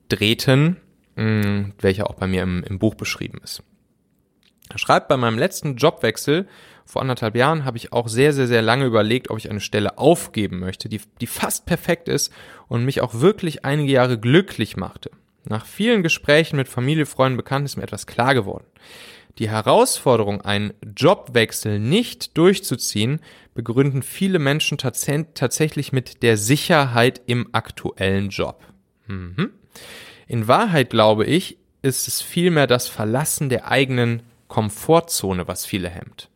drehten, 0.08 0.78
mh, 1.18 1.72
welcher 1.80 2.10
auch 2.10 2.16
bei 2.16 2.28
mir 2.28 2.44
im, 2.44 2.64
im 2.64 2.80
Buch 2.80 2.96
beschrieben 2.96 3.42
ist. 3.44 3.62
Er 4.70 4.78
schreibt, 4.78 5.10
bei 5.10 5.18
meinem 5.18 5.38
letzten 5.38 5.76
Jobwechsel 5.76 6.48
vor 6.86 7.02
anderthalb 7.02 7.36
Jahren 7.36 7.66
habe 7.66 7.76
ich 7.76 7.92
auch 7.92 8.08
sehr, 8.08 8.32
sehr, 8.32 8.48
sehr 8.48 8.62
lange 8.62 8.86
überlegt, 8.86 9.30
ob 9.30 9.38
ich 9.38 9.50
eine 9.50 9.60
Stelle 9.60 9.98
aufgeben 9.98 10.60
möchte, 10.60 10.88
die, 10.88 11.02
die 11.20 11.28
fast 11.28 11.66
perfekt 11.66 12.08
ist 12.08 12.32
und 12.70 12.86
mich 12.86 13.02
auch 13.02 13.16
wirklich 13.16 13.66
einige 13.66 13.92
Jahre 13.92 14.18
glücklich 14.18 14.78
machte. 14.78 15.12
Nach 15.50 15.66
vielen 15.66 16.04
Gesprächen 16.04 16.58
mit 16.58 16.68
Familie, 16.68 17.06
Freunden, 17.06 17.38
Bekannten 17.38 17.66
ist 17.66 17.78
mir 17.78 17.84
etwas 17.84 18.06
klar 18.06 18.34
geworden. 18.34 18.66
Die 19.40 19.50
Herausforderung, 19.50 20.42
einen 20.42 20.74
Jobwechsel 20.96 21.80
nicht 21.80 22.38
durchzuziehen, 22.38 23.20
begründen 23.54 24.02
viele 24.02 24.40
Menschen 24.40 24.78
tats 24.78 25.08
tatsächlich 25.36 25.94
mit 25.94 26.24
der 26.24 26.38
Sicherheit 26.38 27.22
im 27.28 27.50
aktuellen 27.54 28.30
Job. 28.30 28.64
Mhm. 29.06 29.52
In 30.28 30.48
Wahrheit 30.48 30.90
glaube 30.90 31.26
ich, 31.26 31.58
ist 31.82 32.08
es 32.08 32.22
vielmehr 32.22 32.68
das 32.68 32.88
Verlassen 32.88 33.50
der 33.50 33.70
eigenen 33.70 34.24
Komfortzone, 34.48 35.48
was 35.48 35.66
viele 35.66 35.90
hemmt. 35.90 36.30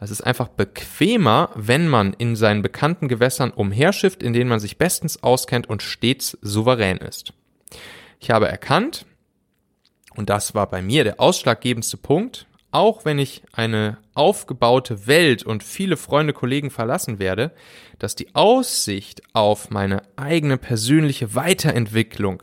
Es 0.00 0.10
ist 0.10 0.20
einfach 0.20 0.48
bequemer, 0.48 1.50
wenn 1.56 1.88
man 1.88 2.12
in 2.12 2.36
seinen 2.36 2.62
bekannten 2.62 3.08
Gewässern 3.08 3.50
umherschifft, 3.50 4.22
in 4.22 4.32
denen 4.32 4.48
man 4.48 4.60
sich 4.60 4.78
bestens 4.78 5.22
auskennt 5.24 5.68
und 5.68 5.82
stets 5.82 6.38
souverän 6.40 6.98
ist. 6.98 7.32
Ich 8.20 8.30
habe 8.30 8.48
erkannt, 8.48 9.06
und 10.14 10.28
das 10.28 10.54
war 10.54 10.68
bei 10.68 10.82
mir 10.82 11.04
der 11.04 11.20
ausschlaggebendste 11.20 11.96
Punkt, 11.96 12.46
auch 12.70 13.04
wenn 13.04 13.18
ich 13.18 13.42
eine 13.52 13.98
aufgebaute 14.14 15.06
Welt 15.06 15.42
und 15.42 15.62
viele 15.62 15.96
Freunde, 15.96 16.32
Kollegen 16.32 16.70
verlassen 16.70 17.18
werde, 17.18 17.52
dass 17.98 18.14
die 18.14 18.34
Aussicht 18.34 19.22
auf 19.32 19.70
meine 19.70 20.02
eigene 20.16 20.58
persönliche 20.58 21.34
Weiterentwicklung, 21.34 22.42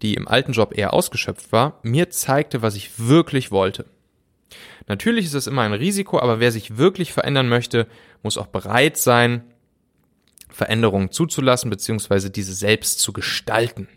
die 0.00 0.14
im 0.14 0.26
alten 0.26 0.52
Job 0.52 0.76
eher 0.76 0.94
ausgeschöpft 0.94 1.52
war, 1.52 1.80
mir 1.82 2.10
zeigte, 2.10 2.62
was 2.62 2.76
ich 2.76 2.98
wirklich 2.98 3.50
wollte. 3.50 3.84
Natürlich 4.86 5.26
ist 5.26 5.34
es 5.34 5.46
immer 5.46 5.62
ein 5.62 5.74
Risiko, 5.74 6.18
aber 6.18 6.40
wer 6.40 6.50
sich 6.50 6.76
wirklich 6.76 7.12
verändern 7.12 7.48
möchte, 7.48 7.86
muss 8.22 8.38
auch 8.38 8.46
bereit 8.46 8.96
sein, 8.96 9.44
Veränderungen 10.48 11.10
zuzulassen 11.10 11.70
bzw. 11.70 12.30
diese 12.30 12.54
selbst 12.54 13.00
zu 13.00 13.12
gestalten. 13.12 13.88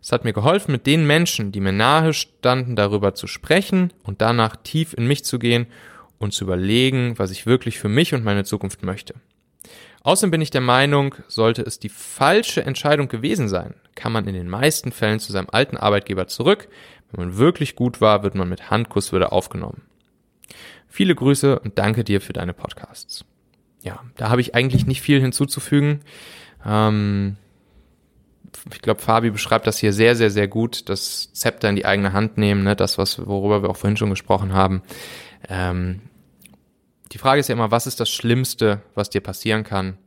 Es 0.00 0.12
hat 0.12 0.24
mir 0.24 0.32
geholfen, 0.32 0.72
mit 0.72 0.86
den 0.86 1.06
Menschen, 1.06 1.52
die 1.52 1.60
mir 1.60 1.72
nahe 1.72 2.12
standen, 2.12 2.76
darüber 2.76 3.14
zu 3.14 3.26
sprechen 3.26 3.92
und 4.04 4.20
danach 4.20 4.56
tief 4.56 4.94
in 4.94 5.06
mich 5.06 5.24
zu 5.24 5.38
gehen 5.38 5.66
und 6.18 6.32
zu 6.32 6.44
überlegen, 6.44 7.18
was 7.18 7.30
ich 7.30 7.46
wirklich 7.46 7.78
für 7.78 7.88
mich 7.88 8.14
und 8.14 8.24
meine 8.24 8.44
Zukunft 8.44 8.82
möchte. 8.82 9.14
Außerdem 10.02 10.30
bin 10.30 10.40
ich 10.40 10.50
der 10.50 10.60
Meinung, 10.60 11.14
sollte 11.26 11.62
es 11.62 11.78
die 11.78 11.88
falsche 11.88 12.64
Entscheidung 12.64 13.08
gewesen 13.08 13.48
sein, 13.48 13.74
kann 13.94 14.12
man 14.12 14.26
in 14.26 14.34
den 14.34 14.48
meisten 14.48 14.92
Fällen 14.92 15.18
zu 15.18 15.32
seinem 15.32 15.48
alten 15.50 15.76
Arbeitgeber 15.76 16.28
zurück. 16.28 16.68
Wenn 17.10 17.26
man 17.26 17.38
wirklich 17.38 17.74
gut 17.74 18.00
war, 18.00 18.22
wird 18.22 18.34
man 18.34 18.48
mit 18.48 18.70
Handkuss 18.70 19.12
wieder 19.12 19.32
aufgenommen. 19.32 19.82
Viele 20.86 21.14
Grüße 21.14 21.58
und 21.58 21.78
danke 21.78 22.04
dir 22.04 22.20
für 22.20 22.32
deine 22.32 22.54
Podcasts. 22.54 23.24
Ja, 23.82 24.00
da 24.16 24.30
habe 24.30 24.40
ich 24.40 24.54
eigentlich 24.54 24.86
nicht 24.86 25.02
viel 25.02 25.20
hinzuzufügen. 25.20 26.00
Ähm, 26.64 27.36
ich 28.72 28.82
glaube, 28.82 29.00
Fabi 29.00 29.30
beschreibt 29.30 29.66
das 29.66 29.78
hier 29.78 29.92
sehr, 29.92 30.16
sehr, 30.16 30.30
sehr 30.30 30.48
gut, 30.48 30.88
das 30.88 31.32
Zepter 31.32 31.68
in 31.68 31.76
die 31.76 31.84
eigene 31.84 32.12
Hand 32.12 32.38
nehmen, 32.38 32.64
ne? 32.64 32.76
das, 32.76 32.98
was, 32.98 33.24
worüber 33.26 33.62
wir 33.62 33.70
auch 33.70 33.76
vorhin 33.76 33.96
schon 33.96 34.10
gesprochen 34.10 34.52
haben. 34.52 34.82
Ähm, 35.48 36.00
die 37.12 37.18
Frage 37.18 37.40
ist 37.40 37.48
ja 37.48 37.54
immer, 37.54 37.70
was 37.70 37.86
ist 37.86 38.00
das 38.00 38.10
Schlimmste, 38.10 38.82
was 38.94 39.10
dir 39.10 39.20
passieren 39.20 39.64
kann? 39.64 39.98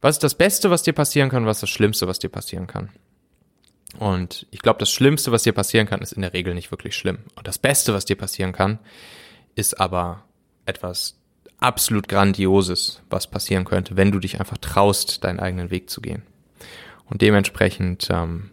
Was 0.00 0.16
ist 0.16 0.24
das 0.24 0.34
Beste, 0.34 0.70
was 0.70 0.82
dir 0.82 0.92
passieren 0.92 1.30
kann? 1.30 1.46
Was 1.46 1.58
ist 1.58 1.62
das 1.62 1.70
Schlimmste, 1.70 2.08
was 2.08 2.18
dir 2.18 2.28
passieren 2.28 2.66
kann? 2.66 2.90
Und 3.98 4.46
ich 4.50 4.60
glaube, 4.60 4.78
das 4.78 4.90
Schlimmste, 4.90 5.32
was 5.32 5.42
dir 5.42 5.52
passieren 5.52 5.86
kann, 5.86 6.00
ist 6.00 6.12
in 6.12 6.22
der 6.22 6.32
Regel 6.32 6.54
nicht 6.54 6.70
wirklich 6.70 6.96
schlimm. 6.96 7.18
Und 7.36 7.46
das 7.46 7.58
Beste, 7.58 7.92
was 7.92 8.04
dir 8.04 8.16
passieren 8.16 8.52
kann, 8.52 8.78
ist 9.54 9.78
aber 9.78 10.24
etwas 10.64 11.18
absolut 11.58 12.08
Grandioses, 12.08 13.02
was 13.10 13.26
passieren 13.26 13.64
könnte, 13.64 13.96
wenn 13.96 14.10
du 14.10 14.18
dich 14.18 14.40
einfach 14.40 14.58
traust, 14.58 15.24
deinen 15.24 15.40
eigenen 15.40 15.70
Weg 15.70 15.90
zu 15.90 16.00
gehen. 16.00 16.22
Und 17.12 17.20
dementsprechend, 17.20 18.08
ähm, 18.10 18.48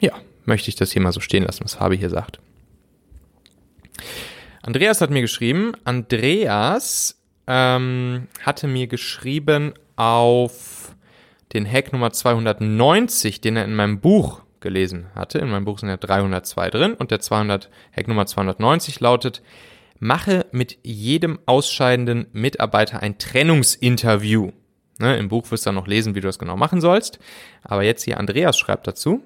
ja, 0.00 0.12
möchte 0.44 0.68
ich 0.68 0.74
das 0.74 0.90
hier 0.90 1.00
mal 1.00 1.12
so 1.12 1.20
stehen 1.20 1.44
lassen, 1.44 1.62
was 1.62 1.74
Fabi 1.74 1.96
hier 1.96 2.10
sagt. 2.10 2.40
Andreas 4.62 5.00
hat 5.00 5.10
mir 5.10 5.20
geschrieben, 5.20 5.74
Andreas 5.84 7.22
ähm, 7.46 8.26
hatte 8.42 8.66
mir 8.66 8.88
geschrieben 8.88 9.74
auf 9.94 10.96
den 11.52 11.70
Hack 11.70 11.92
Nummer 11.92 12.10
290, 12.10 13.40
den 13.40 13.56
er 13.56 13.64
in 13.64 13.76
meinem 13.76 14.00
Buch 14.00 14.42
gelesen 14.58 15.06
hatte. 15.14 15.38
In 15.38 15.48
meinem 15.48 15.64
Buch 15.64 15.78
sind 15.78 15.88
ja 15.88 15.96
302 15.96 16.70
drin 16.70 16.94
und 16.94 17.12
der 17.12 17.20
200, 17.20 17.70
Hack 17.96 18.08
Nummer 18.08 18.26
290 18.26 18.98
lautet, 18.98 19.40
mache 20.00 20.46
mit 20.50 20.78
jedem 20.82 21.38
ausscheidenden 21.46 22.26
Mitarbeiter 22.32 23.04
ein 23.04 23.18
Trennungsinterview. 23.18 24.50
Ne, 25.00 25.16
Im 25.16 25.28
Buch 25.28 25.50
wirst 25.50 25.64
du 25.64 25.68
dann 25.68 25.76
noch 25.76 25.86
lesen, 25.86 26.14
wie 26.14 26.20
du 26.20 26.28
das 26.28 26.38
genau 26.38 26.58
machen 26.58 26.82
sollst. 26.82 27.18
Aber 27.62 27.82
jetzt 27.82 28.04
hier 28.04 28.18
Andreas 28.18 28.58
schreibt 28.58 28.86
dazu. 28.86 29.22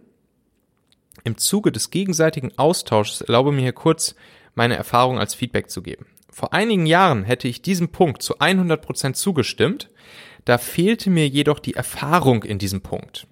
Im 1.24 1.36
Zuge 1.36 1.72
des 1.72 1.90
gegenseitigen 1.90 2.56
Austauschs 2.56 3.22
erlaube 3.22 3.50
mir 3.50 3.62
hier 3.62 3.72
kurz 3.72 4.14
meine 4.54 4.76
Erfahrung 4.76 5.18
als 5.18 5.34
Feedback 5.34 5.70
zu 5.70 5.82
geben. 5.82 6.06
Vor 6.30 6.52
einigen 6.52 6.86
Jahren 6.86 7.24
hätte 7.24 7.48
ich 7.48 7.60
diesem 7.60 7.88
Punkt 7.88 8.22
zu 8.22 8.38
100 8.38 8.80
Prozent 8.82 9.16
zugestimmt, 9.16 9.90
da 10.44 10.58
fehlte 10.58 11.10
mir 11.10 11.26
jedoch 11.26 11.58
die 11.58 11.74
Erfahrung 11.74 12.44
in 12.44 12.58
diesem 12.58 12.80
Punkt. 12.80 13.26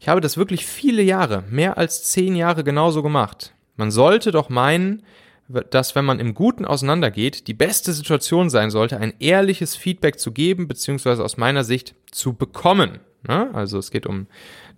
Ich 0.00 0.08
habe 0.08 0.20
das 0.20 0.36
wirklich 0.36 0.66
viele 0.66 1.02
Jahre, 1.02 1.44
mehr 1.48 1.78
als 1.78 2.04
zehn 2.04 2.34
Jahre 2.34 2.64
genauso 2.64 3.04
gemacht. 3.04 3.54
Man 3.76 3.92
sollte 3.92 4.32
doch 4.32 4.48
meinen, 4.48 5.04
dass 5.48 5.94
wenn 5.94 6.04
man 6.04 6.20
im 6.20 6.34
Guten 6.34 6.64
auseinandergeht, 6.64 7.46
die 7.46 7.54
beste 7.54 7.92
Situation 7.92 8.50
sein 8.50 8.70
sollte, 8.70 8.98
ein 8.98 9.14
ehrliches 9.18 9.76
Feedback 9.76 10.18
zu 10.18 10.32
geben, 10.32 10.68
beziehungsweise 10.68 11.24
aus 11.24 11.36
meiner 11.36 11.64
Sicht 11.64 11.94
zu 12.10 12.34
bekommen. 12.34 13.00
Ne? 13.26 13.50
Also 13.52 13.78
es 13.78 13.90
geht 13.90 14.06
um 14.06 14.26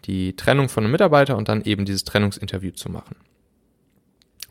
die 0.05 0.37
Trennung 0.37 0.69
von 0.69 0.85
einem 0.85 0.93
Mitarbeiter 0.93 1.37
und 1.37 1.49
dann 1.49 1.63
eben 1.63 1.85
dieses 1.85 2.05
Trennungsinterview 2.05 2.73
zu 2.73 2.91
machen. 2.91 3.17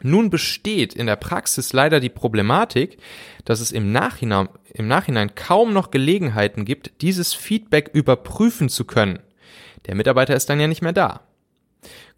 Nun 0.01 0.29
besteht 0.29 0.93
in 0.95 1.05
der 1.05 1.15
Praxis 1.15 1.71
leider 1.71 1.99
die 1.99 2.09
Problematik, 2.09 2.97
dass 3.45 3.61
es 3.61 3.71
im 3.71 3.91
Nachhinein, 3.91 4.49
im 4.73 4.87
Nachhinein 4.87 5.35
kaum 5.35 5.71
noch 5.71 5.91
Gelegenheiten 5.91 6.65
gibt, 6.65 7.01
dieses 7.01 7.33
Feedback 7.33 7.91
überprüfen 7.93 8.69
zu 8.69 8.85
können. 8.85 9.19
Der 9.85 9.95
Mitarbeiter 9.95 10.35
ist 10.35 10.49
dann 10.49 10.59
ja 10.59 10.67
nicht 10.67 10.81
mehr 10.81 10.93
da. 10.93 11.21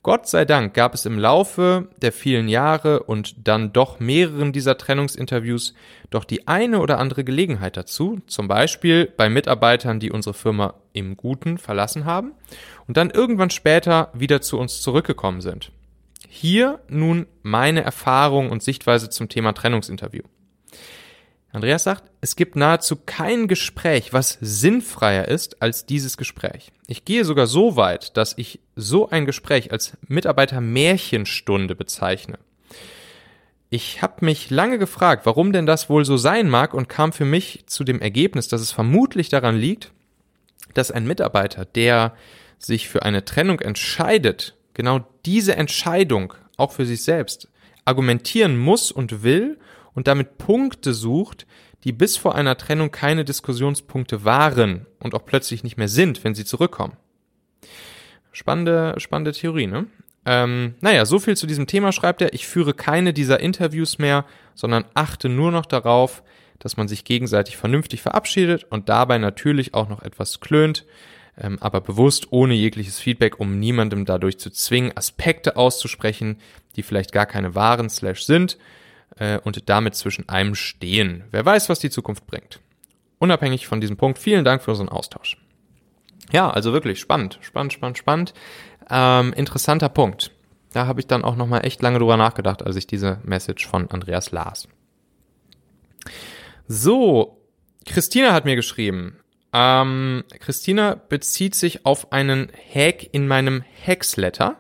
Gott 0.05 0.27
sei 0.27 0.45
Dank 0.45 0.75
gab 0.75 0.93
es 0.93 1.07
im 1.07 1.17
Laufe 1.17 1.87
der 1.99 2.11
vielen 2.11 2.47
Jahre 2.47 3.01
und 3.01 3.47
dann 3.47 3.73
doch 3.73 3.99
mehreren 3.99 4.53
dieser 4.53 4.77
Trennungsinterviews 4.77 5.73
doch 6.11 6.25
die 6.25 6.47
eine 6.47 6.79
oder 6.79 6.99
andere 6.99 7.23
Gelegenheit 7.23 7.75
dazu, 7.75 8.19
zum 8.27 8.47
Beispiel 8.47 9.11
bei 9.17 9.29
Mitarbeitern, 9.31 9.99
die 9.99 10.11
unsere 10.11 10.35
Firma 10.35 10.75
im 10.93 11.17
Guten 11.17 11.57
verlassen 11.57 12.05
haben 12.05 12.33
und 12.87 12.97
dann 12.97 13.09
irgendwann 13.09 13.49
später 13.49 14.11
wieder 14.13 14.41
zu 14.41 14.59
uns 14.59 14.79
zurückgekommen 14.83 15.41
sind. 15.41 15.71
Hier 16.29 16.81
nun 16.87 17.25
meine 17.41 17.81
Erfahrung 17.81 18.51
und 18.51 18.61
Sichtweise 18.61 19.09
zum 19.09 19.27
Thema 19.27 19.53
Trennungsinterview. 19.53 20.21
Andreas 21.55 21.83
sagt, 21.83 22.03
es 22.19 22.35
gibt 22.35 22.57
nahezu 22.57 22.97
kein 23.05 23.47
Gespräch, 23.47 24.11
was 24.11 24.37
sinnfreier 24.41 25.29
ist 25.29 25.61
als 25.61 25.85
dieses 25.85 26.17
Gespräch. 26.17 26.73
Ich 26.87 27.05
gehe 27.05 27.23
sogar 27.23 27.47
so 27.47 27.77
weit, 27.77 28.17
dass 28.17 28.37
ich 28.37 28.59
so 28.75 29.09
ein 29.09 29.25
Gespräch 29.25 29.71
als 29.71 29.93
Mitarbeiter 30.05 30.59
Märchenstunde 30.59 31.73
bezeichne. 31.75 32.39
Ich 33.69 34.01
habe 34.01 34.25
mich 34.25 34.49
lange 34.49 34.77
gefragt, 34.77 35.25
warum 35.25 35.53
denn 35.53 35.65
das 35.65 35.89
wohl 35.89 36.03
so 36.03 36.17
sein 36.17 36.49
mag 36.49 36.73
und 36.73 36.89
kam 36.89 37.13
für 37.13 37.25
mich 37.25 37.63
zu 37.67 37.85
dem 37.85 38.01
Ergebnis, 38.01 38.49
dass 38.49 38.59
es 38.59 38.73
vermutlich 38.73 39.29
daran 39.29 39.55
liegt, 39.55 39.93
dass 40.73 40.91
ein 40.91 41.07
Mitarbeiter, 41.07 41.63
der 41.63 42.15
sich 42.59 42.89
für 42.89 43.03
eine 43.03 43.23
Trennung 43.23 43.61
entscheidet, 43.61 44.55
genau 44.73 45.07
diese 45.25 45.55
Entscheidung 45.55 46.33
auch 46.57 46.73
für 46.73 46.85
sich 46.85 47.03
selbst 47.03 47.47
argumentieren 47.85 48.57
muss 48.57 48.91
und 48.91 49.23
will 49.23 49.57
und 49.95 50.08
damit 50.08 50.38
Punkte 50.38 50.93
sucht, 50.93 51.47
die 51.84 51.91
bis 51.91 52.17
vor 52.17 52.36
einer 52.36 52.58
Trennung 52.58 52.91
keine 52.91 53.25
Diskussionspunkte 53.25 54.23
waren 54.23 54.86
und 54.99 55.15
auch 55.15 55.25
plötzlich 55.25 55.63
nicht 55.63 55.77
mehr 55.77 55.88
sind, 55.88 56.23
wenn 56.23 56.36
sie 56.36 56.45
zurückkommen. 56.45 56.97
Spannende, 58.31 58.95
spannende 58.97 59.31
Theorie, 59.31 59.67
ne? 59.67 59.88
Ähm, 60.27 60.75
naja, 60.81 61.05
so 61.05 61.19
viel 61.19 61.38
zu 61.38 61.45
diesem 61.45 61.67
Thema 61.67 61.91
schreibt 61.91 62.21
er. 62.21 62.34
Ich 62.34 62.47
führe 62.47 62.73
keine 62.73 63.13
dieser 63.13 63.39
Interviews 63.39 63.99
mehr, 63.99 64.25
sondern 64.55 64.86
achte 64.95 65.29
nur 65.29 65.51
noch 65.51 65.67
darauf, 65.67 66.23
dass 66.58 66.77
man 66.77 66.88
sich 66.88 67.03
gegenseitig 67.03 67.58
vernünftig 67.58 68.01
verabschiedet 68.01 68.65
und 68.69 68.89
dabei 68.89 69.19
natürlich 69.19 69.75
auch 69.75 69.88
noch 69.88 70.01
etwas 70.01 70.39
klönt, 70.39 70.86
ähm, 71.38 71.58
aber 71.62 71.79
bewusst 71.79 72.31
ohne 72.31 72.55
jegliches 72.55 72.99
Feedback, 72.99 73.39
um 73.39 73.60
niemandem 73.60 74.05
dadurch 74.05 74.39
zu 74.39 74.49
zwingen, 74.49 74.97
Aspekte 74.97 75.58
auszusprechen, 75.58 76.39
die 76.75 76.84
vielleicht 76.84 77.12
gar 77.12 77.27
keine 77.27 77.53
wahren 77.53 77.89
slash 77.89 78.25
sind 78.25 78.58
äh, 79.17 79.39
und 79.39 79.69
damit 79.69 79.95
zwischen 79.95 80.30
einem 80.30 80.56
stehen. 80.56 81.23
Wer 81.32 81.45
weiß, 81.45 81.69
was 81.69 81.80
die 81.80 81.89
Zukunft 81.89 82.28
bringt. 82.28 82.60
Unabhängig 83.19 83.67
von 83.67 83.82
diesem 83.82 83.97
Punkt, 83.97 84.19
vielen 84.19 84.45
Dank 84.45 84.62
für 84.62 84.71
unseren 84.71 84.89
Austausch. 84.89 85.38
Ja, 86.32 86.49
also 86.49 86.73
wirklich 86.73 86.99
spannend, 86.99 87.39
spannend, 87.41 87.73
spannend, 87.73 87.97
spannend. 87.97 88.34
Ähm, 88.89 89.34
interessanter 89.34 89.89
Punkt. 89.89 90.32
Da 90.73 90.88
habe 90.88 90.99
ich 90.99 91.08
dann 91.08 91.23
auch 91.23 91.36
nochmal 91.36 91.65
echt 91.65 91.82
lange 91.82 91.99
drüber 91.99 92.17
nachgedacht, 92.17 92.63
als 92.63 92.75
ich 92.75 92.88
diese 92.88 93.19
Message 93.23 93.65
von 93.65 93.89
Andreas 93.89 94.32
las. 94.32 94.67
So, 96.67 97.41
Christina 97.86 98.34
hat 98.34 98.45
mir 98.45 98.56
geschrieben. 98.56 99.19
Ähm, 99.54 100.25
Christina 100.39 100.95
bezieht 100.95 101.56
sich 101.56 101.86
auf 101.86 102.12
einen 102.12 102.51
Hack 102.73 103.08
in 103.13 103.28
meinem 103.28 103.63
Hacksletter, 103.86 104.58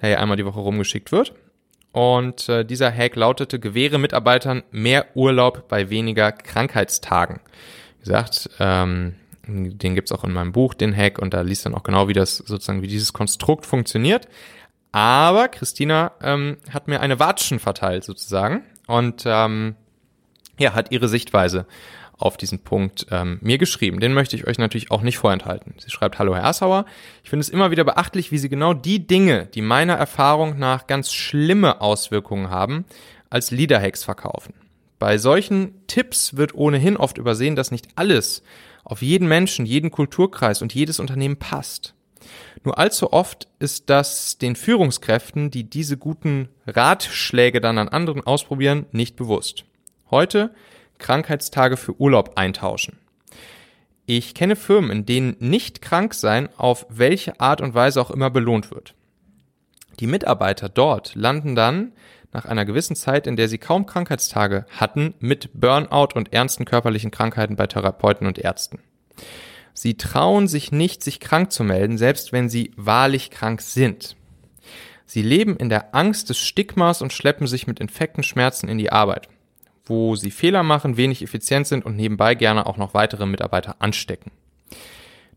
der 0.00 0.10
ja 0.10 0.18
einmal 0.18 0.36
die 0.36 0.44
Woche 0.44 0.60
rumgeschickt 0.60 1.10
wird. 1.10 1.34
Und 1.92 2.48
äh, 2.48 2.64
dieser 2.64 2.92
Hack 2.92 3.16
lautete, 3.16 3.58
gewähre 3.58 3.98
Mitarbeitern 3.98 4.62
mehr 4.70 5.06
Urlaub 5.14 5.68
bei 5.68 5.90
weniger 5.90 6.32
Krankheitstagen. 6.32 7.40
Wie 7.98 8.04
gesagt, 8.04 8.50
ähm, 8.60 9.14
den 9.46 9.94
gibt's 9.94 10.12
auch 10.12 10.24
in 10.24 10.32
meinem 10.32 10.52
Buch, 10.52 10.74
den 10.74 10.94
Hack, 10.94 11.18
und 11.18 11.32
da 11.32 11.40
liest 11.40 11.64
dann 11.64 11.74
auch 11.74 11.82
genau, 11.82 12.08
wie 12.08 12.12
das 12.12 12.36
sozusagen, 12.36 12.82
wie 12.82 12.88
dieses 12.88 13.12
Konstrukt 13.12 13.64
funktioniert. 13.64 14.28
Aber 14.92 15.48
Christina 15.48 16.12
ähm, 16.22 16.58
hat 16.70 16.88
mir 16.88 17.00
eine 17.00 17.18
Watschen 17.18 17.58
verteilt 17.58 18.04
sozusagen 18.04 18.64
und 18.86 19.24
ähm, 19.26 19.74
ja, 20.58 20.74
hat 20.74 20.92
ihre 20.92 21.08
Sichtweise 21.08 21.66
auf 22.18 22.36
diesen 22.36 22.58
Punkt 22.58 23.06
ähm, 23.10 23.38
mir 23.40 23.58
geschrieben. 23.58 24.00
Den 24.00 24.12
möchte 24.12 24.36
ich 24.36 24.46
euch 24.46 24.58
natürlich 24.58 24.90
auch 24.90 25.02
nicht 25.02 25.18
vorenthalten. 25.18 25.74
Sie 25.78 25.90
schreibt, 25.90 26.18
hallo 26.18 26.34
Herr 26.34 26.44
Assauer, 26.44 26.84
ich 27.22 27.30
finde 27.30 27.42
es 27.42 27.48
immer 27.48 27.70
wieder 27.70 27.84
beachtlich, 27.84 28.32
wie 28.32 28.38
Sie 28.38 28.48
genau 28.48 28.74
die 28.74 29.06
Dinge, 29.06 29.46
die 29.46 29.62
meiner 29.62 29.94
Erfahrung 29.94 30.58
nach 30.58 30.86
ganz 30.88 31.12
schlimme 31.12 31.80
Auswirkungen 31.80 32.50
haben, 32.50 32.84
als 33.30 33.50
Leaderhacks 33.50 34.04
verkaufen. 34.04 34.54
Bei 34.98 35.16
solchen 35.16 35.86
Tipps 35.86 36.36
wird 36.36 36.54
ohnehin 36.54 36.96
oft 36.96 37.18
übersehen, 37.18 37.54
dass 37.54 37.70
nicht 37.70 37.86
alles 37.94 38.42
auf 38.82 39.00
jeden 39.00 39.28
Menschen, 39.28 39.64
jeden 39.64 39.90
Kulturkreis 39.92 40.60
und 40.60 40.74
jedes 40.74 40.98
Unternehmen 40.98 41.36
passt. 41.36 41.94
Nur 42.64 42.78
allzu 42.78 43.12
oft 43.12 43.46
ist 43.60 43.90
das 43.90 44.38
den 44.38 44.56
Führungskräften, 44.56 45.50
die 45.50 45.64
diese 45.64 45.96
guten 45.96 46.48
Ratschläge 46.66 47.60
dann 47.60 47.78
an 47.78 47.88
anderen 47.88 48.26
ausprobieren, 48.26 48.86
nicht 48.90 49.14
bewusst. 49.14 49.64
Heute 50.10 50.50
Krankheitstage 50.98 51.76
für 51.76 51.98
Urlaub 52.00 52.32
eintauschen. 52.36 52.98
Ich 54.10 54.34
kenne 54.34 54.56
Firmen, 54.56 54.90
in 54.90 55.06
denen 55.06 55.36
nicht 55.38 55.82
krank 55.82 56.14
sein 56.14 56.48
auf 56.56 56.86
welche 56.88 57.40
Art 57.40 57.60
und 57.60 57.74
Weise 57.74 58.00
auch 58.00 58.10
immer 58.10 58.30
belohnt 58.30 58.70
wird. 58.70 58.94
Die 60.00 60.06
Mitarbeiter 60.06 60.70
dort 60.70 61.14
landen 61.14 61.54
dann 61.54 61.92
nach 62.32 62.46
einer 62.46 62.64
gewissen 62.64 62.96
Zeit, 62.96 63.26
in 63.26 63.36
der 63.36 63.48
sie 63.48 63.58
kaum 63.58 63.84
Krankheitstage 63.84 64.64
hatten, 64.70 65.12
mit 65.18 65.50
Burnout 65.52 66.14
und 66.14 66.32
ernsten 66.32 66.64
körperlichen 66.64 67.10
Krankheiten 67.10 67.56
bei 67.56 67.66
Therapeuten 67.66 68.26
und 68.26 68.38
Ärzten. 68.38 68.78
Sie 69.74 69.98
trauen 69.98 70.48
sich 70.48 70.72
nicht, 70.72 71.02
sich 71.02 71.20
krank 71.20 71.52
zu 71.52 71.62
melden, 71.62 71.98
selbst 71.98 72.32
wenn 72.32 72.48
sie 72.48 72.72
wahrlich 72.76 73.30
krank 73.30 73.60
sind. 73.60 74.16
Sie 75.04 75.22
leben 75.22 75.56
in 75.56 75.68
der 75.68 75.94
Angst 75.94 76.30
des 76.30 76.38
Stigmas 76.38 77.02
und 77.02 77.12
schleppen 77.12 77.46
sich 77.46 77.66
mit 77.66 77.78
Infekten, 77.78 78.22
Schmerzen 78.22 78.68
in 78.68 78.78
die 78.78 78.90
Arbeit 78.90 79.28
wo 79.88 80.16
sie 80.16 80.30
Fehler 80.30 80.62
machen, 80.62 80.96
wenig 80.96 81.22
effizient 81.22 81.66
sind 81.66 81.84
und 81.84 81.96
nebenbei 81.96 82.34
gerne 82.34 82.66
auch 82.66 82.76
noch 82.76 82.94
weitere 82.94 83.26
Mitarbeiter 83.26 83.76
anstecken. 83.80 84.30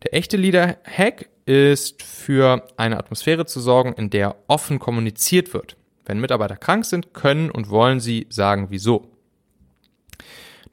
Der 0.03 0.13
echte 0.13 0.37
Leader-Hack 0.37 1.29
ist 1.45 2.01
für 2.01 2.65
eine 2.77 2.97
Atmosphäre 2.97 3.45
zu 3.45 3.59
sorgen, 3.59 3.93
in 3.93 4.09
der 4.09 4.35
offen 4.47 4.79
kommuniziert 4.79 5.53
wird. 5.53 5.75
Wenn 6.05 6.19
Mitarbeiter 6.19 6.55
krank 6.55 6.85
sind, 6.85 7.13
können 7.13 7.51
und 7.51 7.69
wollen 7.69 7.99
sie 7.99 8.27
sagen, 8.29 8.67
wieso. 8.69 9.07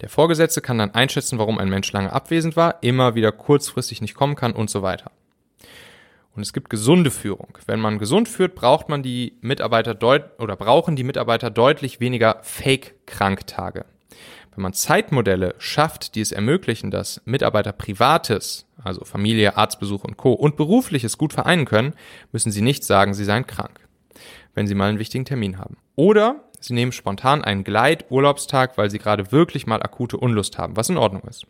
Der 0.00 0.08
Vorgesetzte 0.08 0.60
kann 0.60 0.78
dann 0.78 0.94
einschätzen, 0.94 1.38
warum 1.38 1.58
ein 1.58 1.68
Mensch 1.68 1.92
lange 1.92 2.12
abwesend 2.12 2.56
war, 2.56 2.82
immer 2.82 3.14
wieder 3.14 3.32
kurzfristig 3.32 4.00
nicht 4.00 4.14
kommen 4.14 4.36
kann 4.36 4.52
und 4.52 4.70
so 4.70 4.82
weiter. 4.82 5.10
Und 6.38 6.42
es 6.42 6.53
gibt 6.53 6.70
gesunde 6.70 7.11
Führung. 7.11 7.59
Wenn 7.66 7.81
man 7.81 7.98
gesund 7.98 8.29
führt, 8.29 8.55
braucht 8.55 8.88
man 8.88 9.03
die 9.03 9.37
Mitarbeiter 9.40 9.92
deut 9.92 10.38
oder 10.38 10.55
brauchen 10.55 10.94
die 10.94 11.03
Mitarbeiter 11.03 11.51
deutlich 11.51 11.98
weniger 11.98 12.38
Fake-Kranktage. 12.42 13.85
Wenn 14.55 14.62
man 14.62 14.72
Zeitmodelle 14.72 15.57
schafft, 15.59 16.14
die 16.14 16.20
es 16.20 16.31
ermöglichen, 16.31 16.92
dass 16.92 17.20
Mitarbeiter 17.24 17.72
Privates, 17.72 18.66
also 18.85 19.05
Familie, 19.05 19.57
Arztbesuch 19.57 20.05
und 20.05 20.16
Co. 20.16 20.33
und 20.33 20.55
Berufliches 20.57 21.18
gut 21.18 21.33
vereinen 21.33 21.64
können, 21.64 21.94
müssen 22.31 22.53
sie 22.53 22.62
nicht 22.62 22.85
sagen, 22.85 23.14
sie 23.14 23.24
seien 23.24 23.48
krank, 23.48 23.81
wenn 24.55 24.68
sie 24.68 24.77
mal 24.77 24.90
einen 24.90 25.01
wichtigen 25.01 25.24
Termin 25.24 25.59
haben. 25.59 25.77
Oder 25.96 26.44
sie 26.61 26.72
nehmen 26.72 26.92
spontan 26.92 27.42
einen 27.42 27.64
Gleiturlaubstag, 27.64 28.79
weil 28.79 28.90
sie 28.90 29.01
gerade 29.01 29.33
wirklich 29.33 29.66
mal 29.66 29.83
akute 29.83 30.16
Unlust 30.16 30.57
haben, 30.57 30.77
was 30.77 30.88
in 30.88 30.98
Ordnung 30.98 31.22
ist. 31.22 31.48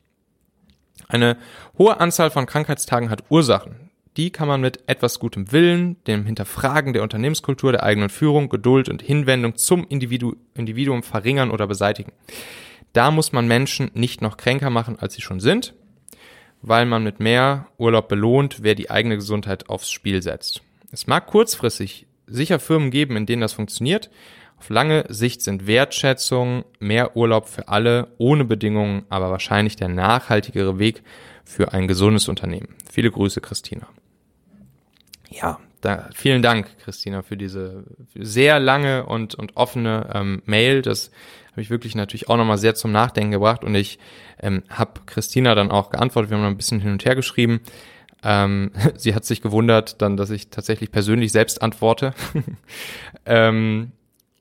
Eine 1.09 1.37
hohe 1.77 2.01
Anzahl 2.01 2.31
von 2.31 2.46
Krankheitstagen 2.46 3.11
hat 3.11 3.24
Ursachen 3.29 3.88
die 4.18 4.31
kann 4.31 4.48
man 4.48 4.61
mit 4.61 4.81
etwas 4.88 5.20
gutem 5.20 5.52
Willen, 5.52 5.96
dem 6.04 6.26
Hinterfragen 6.26 6.92
der 6.92 7.04
Unternehmenskultur, 7.04 7.70
der 7.70 7.85
eigenen 7.85 8.09
Führung, 8.09 8.48
Geduld 8.48 8.88
und 8.88 9.00
Hinwendung 9.00 9.54
zum 9.54 9.87
Individu 9.88 10.35
Individuum 10.54 11.04
verringern 11.04 11.52
oder 11.52 11.68
beseitigen. 11.68 12.12
Da 12.92 13.12
muss 13.12 13.31
man 13.31 13.46
Menschen 13.46 13.92
nicht 13.94 14.20
noch 14.20 14.37
kränker 14.37 14.70
machen, 14.70 14.98
als 14.98 15.14
sie 15.14 15.22
schon 15.22 15.38
sind, 15.38 15.72
weil 16.62 16.85
man 16.85 17.04
mit 17.04 17.20
mehr 17.20 17.68
Urlaub 17.78 18.09
belohnt, 18.09 18.59
wer 18.62 18.74
die 18.74 18.90
eigene 18.90 19.14
Gesundheit 19.14 19.68
aufs 19.68 19.88
Spiel 19.88 20.20
setzt. 20.20 20.62
Es 20.90 21.07
mag 21.07 21.28
kurzfristig 21.28 22.09
sicher 22.26 22.59
Firmen 22.59 22.90
geben, 22.90 23.16
in 23.16 23.24
denen 23.24 23.42
das 23.42 23.52
funktioniert. 23.52 24.11
Auf 24.59 24.68
lange 24.68 25.04
Sicht 25.09 25.42
sind 25.42 25.68
Wertschätzung, 25.68 26.64
mehr 26.81 27.16
Urlaub 27.16 27.48
für 27.48 27.68
alle 27.68 28.09
ohne 28.18 28.44
Bedingungen, 28.44 29.04
aber 29.11 29.31
wahrscheinlich 29.31 29.76
der 29.76 29.88
nachhaltigere 29.88 30.81
Weg 30.81 31.04
für 31.44 31.72
ein 31.72 31.87
gesundes 31.87 32.28
Unternehmen. 32.28 32.74
Viele 32.90 33.12
Grüße, 33.12 33.40
Christina 33.40 33.87
ja, 35.30 35.58
da, 35.80 36.08
vielen 36.14 36.42
Dank, 36.42 36.66
Christina, 36.78 37.22
für 37.22 37.36
diese 37.36 37.84
sehr 38.14 38.58
lange 38.58 39.06
und, 39.06 39.35
und 39.35 39.56
offene 39.56 40.10
ähm, 40.12 40.42
Mail. 40.44 40.83
Das 40.83 41.10
habe 41.52 41.62
ich 41.62 41.70
wirklich 41.70 41.94
natürlich 41.94 42.29
auch 42.29 42.37
nochmal 42.37 42.58
sehr 42.58 42.74
zum 42.74 42.92
Nachdenken 42.92 43.31
gebracht 43.31 43.64
und 43.64 43.74
ich 43.74 43.98
ähm, 44.40 44.64
habe 44.68 45.00
Christina 45.06 45.54
dann 45.54 45.70
auch 45.70 45.90
geantwortet. 45.90 46.31
Wir 46.31 46.37
haben 46.37 46.44
noch 46.44 46.50
ein 46.50 46.56
bisschen 46.56 46.81
hin 46.81 46.92
und 46.92 47.04
her 47.04 47.14
geschrieben. 47.14 47.60
Ähm, 48.22 48.72
sie 48.96 49.14
hat 49.14 49.24
sich 49.24 49.40
gewundert 49.40 50.02
dann, 50.02 50.16
dass 50.16 50.31
ich 50.31 50.50
tatsächlich 50.50 50.90
persönlich 50.90 51.33
selbst 51.33 51.62
antworte. 51.62 52.14
ähm, 53.26 53.92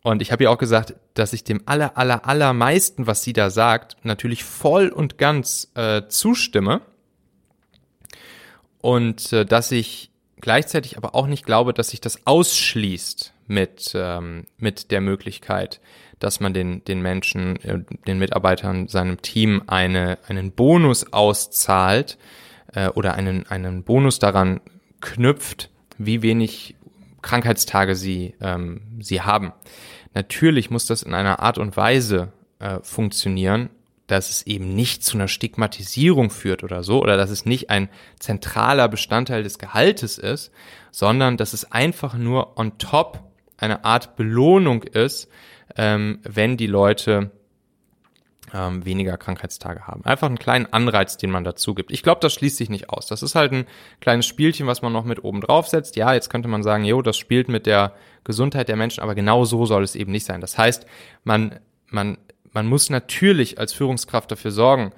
und 0.03 0.21
ich 0.21 0.31
habe 0.31 0.43
ihr 0.43 0.51
auch 0.51 0.57
gesagt, 0.57 0.95
dass 1.15 1.33
ich 1.33 1.43
dem 1.43 1.61
aller, 1.65 1.97
aller, 1.97 2.25
allermeisten, 2.25 3.07
was 3.07 3.23
sie 3.23 3.33
da 3.33 3.49
sagt, 3.49 3.97
natürlich 4.03 4.43
voll 4.43 4.87
und 4.87 5.17
ganz 5.17 5.71
äh, 5.75 6.03
zustimme. 6.07 6.81
Und 8.79 9.33
äh, 9.33 9.45
dass 9.45 9.71
ich 9.71 10.11
gleichzeitig 10.41 10.97
aber 10.97 11.15
auch 11.15 11.27
nicht 11.27 11.45
glaube, 11.45 11.73
dass 11.73 11.89
sich 11.89 12.01
das 12.01 12.25
ausschließt 12.25 13.33
mit, 13.47 13.91
ähm, 13.95 14.45
mit 14.57 14.91
der 14.91 15.01
Möglichkeit, 15.01 15.79
dass 16.19 16.39
man 16.39 16.53
den, 16.53 16.83
den 16.85 17.01
Menschen, 17.01 17.57
äh, 17.63 17.79
den 18.07 18.19
Mitarbeitern, 18.19 18.87
seinem 18.87 19.21
Team 19.21 19.63
eine, 19.67 20.17
einen 20.27 20.51
Bonus 20.51 21.13
auszahlt 21.13 22.17
äh, 22.73 22.89
oder 22.89 23.13
einen, 23.13 23.47
einen 23.47 23.83
Bonus 23.83 24.19
daran 24.19 24.61
knüpft, 25.01 25.69
wie 25.97 26.21
wenig 26.21 26.75
Krankheitstage 27.21 27.95
sie, 27.95 28.35
ähm, 28.41 28.81
sie 28.99 29.21
haben. 29.21 29.53
Natürlich 30.13 30.69
muss 30.69 30.85
das 30.85 31.03
in 31.03 31.13
einer 31.13 31.39
Art 31.39 31.57
und 31.57 31.77
Weise 31.77 32.31
äh, 32.59 32.79
funktionieren, 32.81 33.69
dass 34.07 34.29
es 34.29 34.47
eben 34.47 34.73
nicht 34.73 35.03
zu 35.03 35.17
einer 35.17 35.27
Stigmatisierung 35.27 36.29
führt 36.29 36.63
oder 36.63 36.83
so, 36.83 37.01
oder 37.01 37.17
dass 37.17 37.29
es 37.29 37.45
nicht 37.45 37.69
ein 37.69 37.89
zentraler 38.19 38.87
Bestandteil 38.87 39.43
des 39.43 39.59
Gehaltes 39.59 40.17
ist, 40.17 40.51
sondern 40.91 41.37
dass 41.37 41.53
es 41.53 41.71
einfach 41.71 42.15
nur 42.15 42.57
on 42.57 42.77
top 42.77 43.23
eine 43.57 43.83
Art 43.83 44.15
Belohnung 44.15 44.83
ist, 44.83 45.29
ähm, 45.75 46.19
wenn 46.23 46.57
die 46.57 46.67
Leute 46.67 47.31
ähm, 48.53 48.85
weniger 48.85 49.17
Krankheitstage 49.17 49.87
haben. 49.87 50.05
Einfach 50.05 50.27
einen 50.27 50.39
kleinen 50.39 50.67
Anreiz, 50.67 51.17
den 51.17 51.31
man 51.31 51.43
dazu 51.43 51.75
gibt. 51.75 51.91
Ich 51.91 52.03
glaube, 52.03 52.21
das 52.21 52.33
schließt 52.33 52.57
sich 52.57 52.69
nicht 52.69 52.89
aus. 52.89 53.07
Das 53.07 53.21
ist 53.21 53.35
halt 53.35 53.51
ein 53.51 53.65
kleines 53.99 54.25
Spielchen, 54.25 54.67
was 54.67 54.81
man 54.81 54.93
noch 54.93 55.03
mit 55.03 55.23
oben 55.23 55.41
drauf 55.41 55.67
setzt. 55.67 55.97
Ja, 55.97 56.13
jetzt 56.13 56.29
könnte 56.29 56.47
man 56.47 56.63
sagen, 56.63 56.85
jo, 56.85 57.01
das 57.01 57.17
spielt 57.17 57.49
mit 57.49 57.65
der 57.65 57.93
Gesundheit 58.23 58.69
der 58.69 58.77
Menschen, 58.77 59.03
aber 59.03 59.15
genau 59.15 59.43
so 59.43 59.65
soll 59.65 59.83
es 59.83 59.95
eben 59.95 60.11
nicht 60.11 60.25
sein. 60.25 60.39
Das 60.39 60.57
heißt, 60.57 60.85
man, 61.23 61.59
man 61.87 62.17
man 62.57 62.65
muss 62.65 62.89
natürlich 62.89 63.59
als 63.59 63.71
Führungskraft 63.71 64.31
dafür 64.31 64.49
sorgen, 64.49 64.91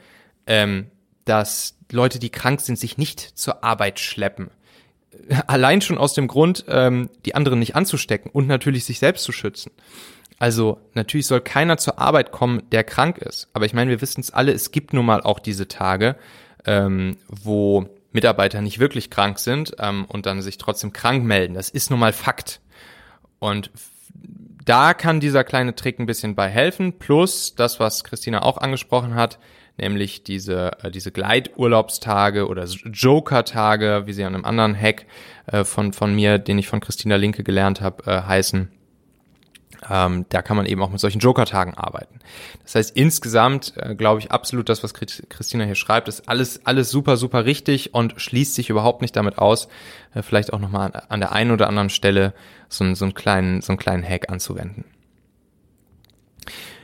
ähm, 0.48 0.88
dass 1.26 1.78
Leute, 1.92 2.18
die 2.18 2.30
krank 2.30 2.62
sind, 2.62 2.80
sich 2.80 2.98
nicht 2.98 3.20
zur 3.20 3.66
Arbeit 3.66 4.00
schleppen. 4.00 4.50
Allein 5.48 5.82
schon 5.82 5.98
aus 5.98 6.14
dem 6.14 6.30
Grund, 6.30 6.64
ähm, 6.70 7.10
die 7.26 7.36
anderen 7.36 7.60
nicht 7.60 7.76
anzustecken 7.76 8.32
und 8.32 8.48
natürlich 8.48 8.86
sich 8.86 9.00
selbst 9.00 9.26
zu 9.26 9.34
schützen. 9.34 9.74
Also 10.38 10.80
natürlich 10.94 11.28
soll 11.28 11.42
keiner 11.42 11.76
zur 11.76 12.00
Arbeit 12.00 12.32
kommen, 12.32 12.64
der 12.72 12.86
krank 12.86 13.18
ist. 13.18 13.50
Aber 13.52 13.66
ich 13.66 13.74
meine, 13.74 13.92
wir 13.92 14.00
wissen 14.00 14.22
es 14.22 14.32
alle, 14.32 14.54
es 14.54 14.72
gibt 14.72 14.94
nun 14.94 15.06
mal 15.06 15.20
auch 15.20 15.40
diese 15.40 15.68
Tage, 15.68 16.16
ähm, 16.66 17.18
wo 17.28 17.90
Mitarbeiter 18.14 18.62
nicht 18.62 18.80
wirklich 18.80 19.10
krank 19.10 19.38
sind 19.38 19.74
ähm, 19.80 20.06
und 20.06 20.26
dann 20.26 20.42
sich 20.42 20.58
trotzdem 20.58 20.94
krank 20.94 21.26
melden. 21.26 21.56
Das 21.56 21.70
ist 21.70 21.90
nun 21.90 22.00
mal 22.00 22.14
Fakt. 22.14 22.62
Und 23.40 23.70
da 24.70 24.94
kann 24.94 25.20
dieser 25.20 25.44
kleine 25.44 25.74
Trick 25.74 25.98
ein 25.98 26.06
bisschen 26.06 26.36
bei 26.36 26.48
helfen. 26.48 27.00
Plus 27.00 27.56
das, 27.56 27.80
was 27.80 28.04
Christina 28.04 28.44
auch 28.44 28.60
angesprochen 28.60 29.16
hat, 29.16 29.40
nämlich 29.78 30.24
diese, 30.24 30.74
äh, 30.84 30.92
diese 30.92 31.12
Gleiturlaubstage 31.12 32.48
oder 32.48 32.66
Joker-Tage, 32.66 34.04
wie 34.06 34.14
sie 34.14 34.24
an 34.24 34.36
einem 34.36 34.46
anderen 34.46 34.80
Hack 34.80 35.08
äh, 35.48 35.64
von, 35.64 35.92
von 35.92 36.14
mir, 36.14 36.38
den 36.38 36.60
ich 36.60 36.68
von 36.68 36.82
Christina 36.82 37.16
Linke 37.16 37.44
gelernt 37.44 37.82
habe, 37.82 38.04
äh, 38.06 38.22
heißen. 38.22 38.70
Ähm, 39.90 40.26
da 40.30 40.42
kann 40.42 40.58
man 40.58 40.66
eben 40.66 40.82
auch 40.82 40.90
mit 40.90 41.00
solchen 41.00 41.20
Joker-Tagen 41.20 41.74
arbeiten. 41.74 42.20
Das 42.64 42.76
heißt, 42.76 42.98
insgesamt 42.98 43.74
äh, 43.78 43.96
glaube 43.96 44.20
ich 44.20 44.32
absolut 44.32 44.68
das, 44.68 44.84
was 44.84 44.94
Christina 44.94 45.64
hier 45.64 45.76
schreibt, 45.76 46.08
ist 46.08 46.28
alles, 46.28 46.66
alles 46.66 46.90
super, 46.90 47.16
super 47.18 47.46
richtig 47.46 47.94
und 47.94 48.20
schließt 48.20 48.56
sich 48.56 48.70
überhaupt 48.70 49.02
nicht 49.02 49.16
damit 49.16 49.38
aus, 49.38 49.70
äh, 50.14 50.22
vielleicht 50.22 50.52
auch 50.52 50.60
nochmal 50.60 50.92
an, 51.08 51.20
der 51.20 51.32
einen 51.32 51.52
oder 51.52 51.68
anderen 51.68 51.90
Stelle 51.90 52.34
so, 52.68 52.94
so, 52.94 53.06
einen 53.06 53.14
kleinen, 53.14 53.62
so 53.62 53.72
einen 53.72 53.80
kleinen 53.80 54.04
Hack 54.04 54.30
anzuwenden. 54.30 54.84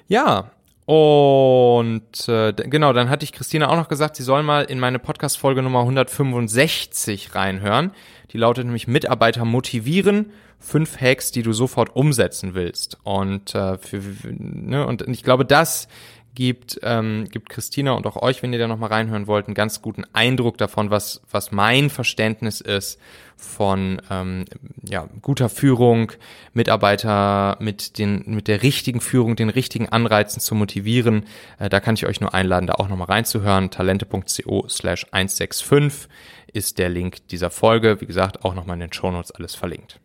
Ja, 0.07 0.51
und 0.85 2.29
äh, 2.29 2.53
genau, 2.53 2.93
dann 2.93 3.09
hatte 3.09 3.23
ich 3.23 3.31
Christina 3.31 3.69
auch 3.69 3.75
noch 3.75 3.87
gesagt, 3.87 4.15
sie 4.15 4.23
soll 4.23 4.43
mal 4.43 4.65
in 4.65 4.79
meine 4.79 4.99
Podcast-Folge 4.99 5.63
Nummer 5.63 5.79
165 5.79 7.33
reinhören. 7.33 7.91
Die 8.31 8.37
lautet 8.37 8.65
nämlich 8.65 8.87
Mitarbeiter 8.87 9.45
motivieren, 9.45 10.31
fünf 10.65 10.99
Hacks, 10.99 11.31
die 11.31 11.43
du 11.43 11.53
sofort 11.53 11.95
umsetzen 11.95 12.55
willst. 12.55 12.97
Und, 13.03 13.53
äh, 13.53 13.77
für, 13.77 14.01
ne, 14.27 14.85
und 14.85 15.07
ich 15.07 15.23
glaube, 15.23 15.45
das 15.45 15.87
gibt, 16.33 16.79
ähm, 16.83 17.27
gibt 17.31 17.49
Christina 17.49 17.93
und 17.93 18.05
auch 18.05 18.21
euch, 18.21 18.43
wenn 18.43 18.51
ihr 18.51 18.59
da 18.59 18.67
nochmal 18.67 18.89
reinhören 18.89 19.27
wollt, 19.27 19.47
einen 19.47 19.55
ganz 19.55 19.81
guten 19.81 20.03
Eindruck 20.13 20.57
davon, 20.57 20.89
was, 20.89 21.21
was 21.31 21.51
mein 21.51 21.89
Verständnis 21.89 22.61
ist 22.61 22.99
von 23.37 24.01
ähm, 24.09 24.45
ja, 24.87 25.07
guter 25.21 25.49
Führung, 25.49 26.11
Mitarbeiter 26.53 27.57
mit, 27.59 27.97
den, 27.97 28.23
mit 28.25 28.47
der 28.47 28.63
richtigen 28.63 29.01
Führung, 29.01 29.35
den 29.35 29.49
richtigen 29.49 29.89
Anreizen 29.89 30.41
zu 30.41 30.55
motivieren. 30.55 31.25
Äh, 31.59 31.69
da 31.69 31.79
kann 31.79 31.95
ich 31.95 32.05
euch 32.05 32.21
nur 32.21 32.33
einladen, 32.33 32.67
da 32.67 32.73
auch 32.73 32.89
nochmal 32.89 33.07
reinzuhören. 33.07 33.71
Talente.co 33.71 34.67
slash 34.67 35.05
165 35.11 36.09
ist 36.53 36.77
der 36.77 36.89
Link 36.89 37.27
dieser 37.29 37.49
Folge. 37.49 38.01
Wie 38.01 38.05
gesagt, 38.05 38.43
auch 38.45 38.55
nochmal 38.55 38.75
in 38.75 38.81
den 38.81 38.93
Shownotes 38.93 39.31
alles 39.31 39.55
verlinkt. 39.55 39.99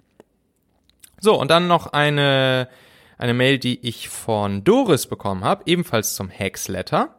So, 1.20 1.38
und 1.38 1.50
dann 1.50 1.68
noch 1.68 1.92
eine 1.92 2.68
eine 3.20 3.34
Mail, 3.34 3.58
die 3.58 3.86
ich 3.86 4.08
von 4.08 4.64
Doris 4.64 5.06
bekommen 5.06 5.44
habe, 5.44 5.64
ebenfalls 5.66 6.14
zum 6.14 6.30
Hacksletter. 6.30 7.14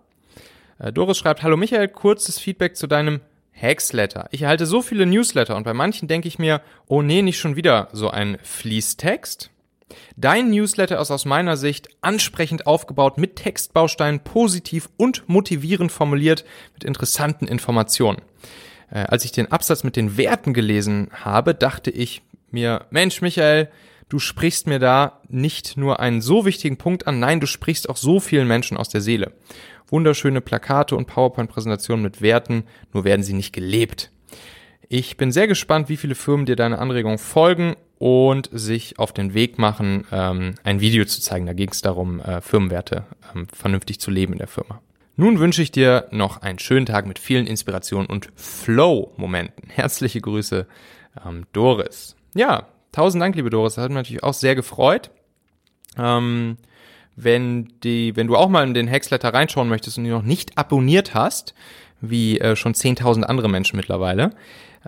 Äh, 0.79 0.91
Doris 0.91 1.17
schreibt, 1.17 1.43
Hallo 1.43 1.57
Michael, 1.57 1.87
kurzes 1.89 2.39
Feedback 2.39 2.75
zu 2.75 2.87
deinem 2.87 3.21
Hacksletter. 3.53 4.27
Ich 4.31 4.41
erhalte 4.41 4.65
so 4.65 4.81
viele 4.81 5.05
Newsletter 5.05 5.55
und 5.55 5.63
bei 5.63 5.75
manchen 5.75 6.07
denke 6.07 6.27
ich 6.27 6.39
mir, 6.39 6.61
oh 6.87 7.03
nee, 7.03 7.21
nicht 7.21 7.37
schon 7.37 7.55
wieder 7.55 7.89
so 7.93 8.09
ein 8.09 8.39
Fließtext. 8.41 9.51
Dein 10.15 10.49
Newsletter 10.49 10.99
ist 10.99 11.11
aus 11.11 11.25
meiner 11.25 11.55
Sicht 11.55 11.89
ansprechend 12.01 12.65
aufgebaut, 12.65 13.19
mit 13.19 13.35
Textbausteinen 13.35 14.21
positiv 14.21 14.89
und 14.97 15.27
motivierend 15.27 15.91
formuliert, 15.91 16.45
mit 16.73 16.83
interessanten 16.83 17.47
Informationen. 17.47 18.21
Äh, 18.89 19.01
als 19.01 19.23
ich 19.23 19.33
den 19.33 19.51
Absatz 19.51 19.83
mit 19.83 19.95
den 19.95 20.17
Werten 20.17 20.53
gelesen 20.55 21.11
habe, 21.13 21.53
dachte 21.53 21.91
ich 21.91 22.23
mir, 22.49 22.85
Mensch, 22.89 23.21
Michael, 23.21 23.69
du 24.11 24.19
sprichst 24.19 24.67
mir 24.67 24.79
da 24.79 25.21
nicht 25.29 25.77
nur 25.77 26.01
einen 26.01 26.21
so 26.21 26.45
wichtigen 26.45 26.77
Punkt 26.77 27.07
an, 27.07 27.19
nein, 27.19 27.39
du 27.39 27.47
sprichst 27.47 27.89
auch 27.89 27.95
so 27.95 28.19
vielen 28.19 28.47
Menschen 28.47 28.75
aus 28.75 28.89
der 28.89 28.99
Seele. 28.99 29.31
Wunderschöne 29.87 30.41
Plakate 30.41 30.97
und 30.97 31.07
PowerPoint-Präsentationen 31.07 32.03
mit 32.03 32.21
Werten, 32.21 32.65
nur 32.93 33.05
werden 33.05 33.23
sie 33.23 33.33
nicht 33.33 33.53
gelebt. 33.53 34.11
Ich 34.89 35.15
bin 35.15 35.31
sehr 35.31 35.47
gespannt, 35.47 35.87
wie 35.87 35.95
viele 35.95 36.15
Firmen 36.15 36.45
dir 36.45 36.57
deine 36.57 36.79
Anregung 36.79 37.19
folgen 37.19 37.77
und 37.99 38.49
sich 38.51 38.99
auf 38.99 39.13
den 39.13 39.33
Weg 39.33 39.57
machen, 39.57 40.05
ähm, 40.11 40.55
ein 40.63 40.81
Video 40.81 41.05
zu 41.05 41.21
zeigen. 41.21 41.45
Da 41.45 41.53
ging 41.53 41.69
es 41.69 41.81
darum, 41.81 42.19
äh, 42.19 42.41
Firmenwerte 42.41 43.05
ähm, 43.33 43.47
vernünftig 43.53 44.01
zu 44.01 44.11
leben 44.11 44.33
in 44.33 44.39
der 44.39 44.47
Firma. 44.47 44.81
Nun 45.15 45.39
wünsche 45.39 45.61
ich 45.61 45.71
dir 45.71 46.07
noch 46.11 46.41
einen 46.41 46.59
schönen 46.59 46.85
Tag 46.85 47.05
mit 47.05 47.17
vielen 47.17 47.47
Inspirationen 47.47 48.07
und 48.07 48.29
Flow-Momenten. 48.35 49.69
Herzliche 49.69 50.19
Grüße, 50.19 50.67
ähm, 51.25 51.45
Doris. 51.53 52.17
Ja, 52.33 52.67
Tausend 52.91 53.21
Dank, 53.21 53.35
liebe 53.35 53.49
Doris. 53.49 53.75
Das 53.75 53.83
hat 53.83 53.91
mich 53.91 53.97
natürlich 53.97 54.23
auch 54.23 54.33
sehr 54.33 54.55
gefreut. 54.55 55.11
Ähm, 55.97 56.57
wenn 57.15 57.73
die, 57.83 58.15
wenn 58.15 58.27
du 58.27 58.35
auch 58.35 58.49
mal 58.49 58.65
in 58.65 58.73
den 58.73 58.89
Hacksletter 58.89 59.33
reinschauen 59.33 59.69
möchtest 59.69 59.97
und 59.97 60.05
ihn 60.05 60.11
noch 60.11 60.23
nicht 60.23 60.57
abonniert 60.57 61.13
hast, 61.13 61.53
wie 62.01 62.39
äh, 62.39 62.55
schon 62.55 62.73
10.000 62.73 63.23
andere 63.23 63.49
Menschen 63.49 63.77
mittlerweile, 63.77 64.31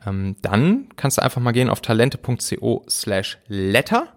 ähm, 0.05 0.35
dann 0.41 0.89
kannst 0.95 1.17
du 1.17 1.21
einfach 1.21 1.41
mal 1.41 1.51
gehen 1.51 1.69
auf 1.69 1.81
talente.co 1.81 2.85
slash 2.89 3.37
letter 3.47 4.07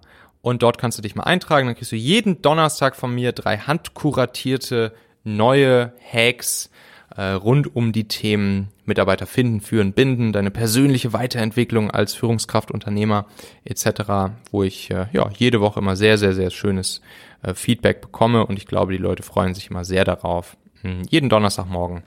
und 0.41 0.62
dort 0.62 0.78
kannst 0.78 0.99
du 0.99 1.03
dich 1.03 1.14
mal 1.14 1.24
eintragen. 1.24 1.66
Dann 1.66 1.76
kriegst 1.76 1.93
du 1.93 1.97
jeden 1.97 2.43
Donnerstag 2.43 2.97
von 2.97 3.14
mir 3.14 3.32
drei 3.32 3.59
handkuratierte 3.59 4.95
neue 5.24 5.93
Hacks 6.12 6.70
äh, 7.15 7.31
rund 7.33 7.75
um 7.75 7.93
die 7.93 8.09
Themen 8.09 8.69
Mitarbeiter 8.85 9.27
finden, 9.27 9.61
führen, 9.61 9.93
binden, 9.93 10.33
deine 10.33 10.51
persönliche 10.51 11.13
Weiterentwicklung 11.13 11.91
als 11.91 12.15
Führungskraft, 12.15 12.71
Unternehmer 12.71 13.27
etc., 13.65 14.35
wo 14.51 14.63
ich 14.63 14.91
äh, 14.91 15.07
ja 15.13 15.29
jede 15.37 15.61
Woche 15.61 15.81
immer 15.81 15.97
sehr, 15.97 16.19
sehr, 16.19 16.33
sehr 16.33 16.51
schönes 16.51 17.01
äh, 17.43 17.55
Feedback 17.55 18.01
bekomme 18.01 18.47
und 18.47 18.59
ich 18.59 18.67
glaube, 18.67 18.93
die 18.93 18.99
Leute 18.99 19.23
freuen 19.23 19.55
sich 19.55 19.71
immer 19.71 19.85
sehr 19.85 20.05
darauf, 20.05 20.57
hm, 20.83 21.03
jeden 21.09 21.29
Donnerstagmorgen 21.29 22.03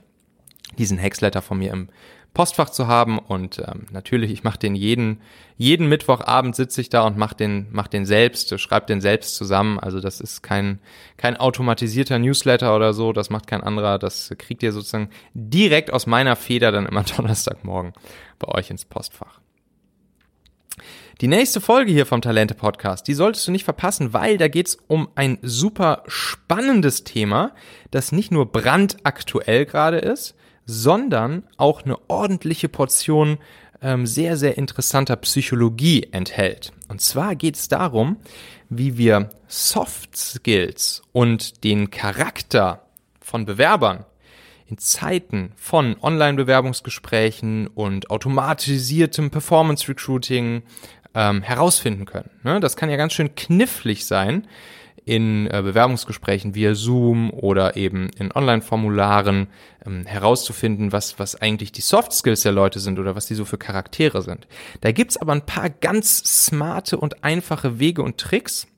diesen 0.78 0.98
Hexletter 0.98 1.42
von 1.42 1.58
mir 1.58 1.72
im 1.72 1.88
Postfach 2.32 2.70
zu 2.70 2.86
haben 2.86 3.18
und 3.18 3.58
ähm, 3.58 3.86
natürlich, 3.90 4.30
ich 4.30 4.44
mache 4.44 4.58
den 4.58 4.76
jeden, 4.76 5.20
jeden 5.56 5.88
Mittwochabend 5.88 6.54
sitze 6.54 6.80
ich 6.80 6.88
da 6.88 7.02
und 7.02 7.16
mache 7.16 7.34
den, 7.34 7.66
mach 7.72 7.88
den 7.88 8.06
selbst, 8.06 8.58
schreibe 8.60 8.86
den 8.86 9.00
selbst 9.00 9.34
zusammen. 9.34 9.80
Also 9.80 10.00
das 10.00 10.20
ist 10.20 10.42
kein, 10.42 10.78
kein 11.16 11.36
automatisierter 11.36 12.18
Newsletter 12.18 12.74
oder 12.76 12.92
so, 12.94 13.12
das 13.12 13.30
macht 13.30 13.48
kein 13.48 13.62
anderer, 13.62 13.98
das 13.98 14.32
kriegt 14.38 14.62
ihr 14.62 14.72
sozusagen 14.72 15.10
direkt 15.34 15.92
aus 15.92 16.06
meiner 16.06 16.36
Feder 16.36 16.70
dann 16.70 16.86
immer 16.86 17.02
Donnerstagmorgen 17.16 17.92
bei 18.38 18.48
euch 18.48 18.70
ins 18.70 18.84
Postfach. 18.84 19.40
Die 21.20 21.28
nächste 21.28 21.60
Folge 21.60 21.92
hier 21.92 22.06
vom 22.06 22.22
Talente 22.22 22.54
Podcast, 22.54 23.06
die 23.06 23.12
solltest 23.12 23.46
du 23.46 23.52
nicht 23.52 23.64
verpassen, 23.64 24.14
weil 24.14 24.38
da 24.38 24.48
geht's 24.48 24.78
um 24.86 25.08
ein 25.16 25.36
super 25.42 26.04
spannendes 26.06 27.04
Thema, 27.04 27.52
das 27.90 28.12
nicht 28.12 28.30
nur 28.30 28.50
brandaktuell 28.50 29.66
gerade 29.66 29.98
ist, 29.98 30.34
sondern 30.70 31.42
auch 31.56 31.82
eine 31.82 31.96
ordentliche 32.08 32.68
Portion 32.68 33.38
ähm, 33.82 34.06
sehr, 34.06 34.36
sehr 34.36 34.56
interessanter 34.56 35.16
Psychologie 35.16 36.08
enthält. 36.12 36.72
Und 36.88 37.00
zwar 37.00 37.34
geht 37.34 37.56
es 37.56 37.68
darum, 37.68 38.18
wie 38.68 38.96
wir 38.96 39.30
Soft 39.48 40.16
Skills 40.16 41.02
und 41.12 41.64
den 41.64 41.90
Charakter 41.90 42.86
von 43.20 43.44
Bewerbern 43.46 44.04
in 44.66 44.78
Zeiten 44.78 45.52
von 45.56 45.96
Online-Bewerbungsgesprächen 46.00 47.66
und 47.66 48.08
automatisiertem 48.10 49.30
Performance-Recruiting 49.30 50.62
ähm, 51.14 51.42
herausfinden 51.42 52.04
können. 52.04 52.30
Ne? 52.44 52.60
Das 52.60 52.76
kann 52.76 52.90
ja 52.90 52.96
ganz 52.96 53.12
schön 53.14 53.34
knifflig 53.34 54.06
sein 54.06 54.46
in 55.10 55.48
äh, 55.48 55.60
Bewerbungsgesprächen 55.60 56.54
via 56.54 56.76
Zoom 56.76 57.30
oder 57.30 57.76
eben 57.76 58.10
in 58.10 58.30
Online-Formularen 58.30 59.48
ähm, 59.84 60.06
herauszufinden, 60.06 60.92
was, 60.92 61.18
was 61.18 61.34
eigentlich 61.34 61.72
die 61.72 61.80
Soft 61.80 62.12
Skills 62.12 62.42
der 62.42 62.52
Leute 62.52 62.78
sind 62.78 62.96
oder 62.96 63.16
was 63.16 63.26
die 63.26 63.34
so 63.34 63.44
für 63.44 63.58
Charaktere 63.58 64.22
sind. 64.22 64.46
Da 64.82 64.92
gibt's 64.92 65.16
aber 65.16 65.32
ein 65.32 65.44
paar 65.44 65.68
ganz 65.68 66.18
smarte 66.46 66.96
und 66.96 67.24
einfache 67.24 67.80
Wege 67.80 68.04
und 68.04 68.18
Tricks, 68.18 68.68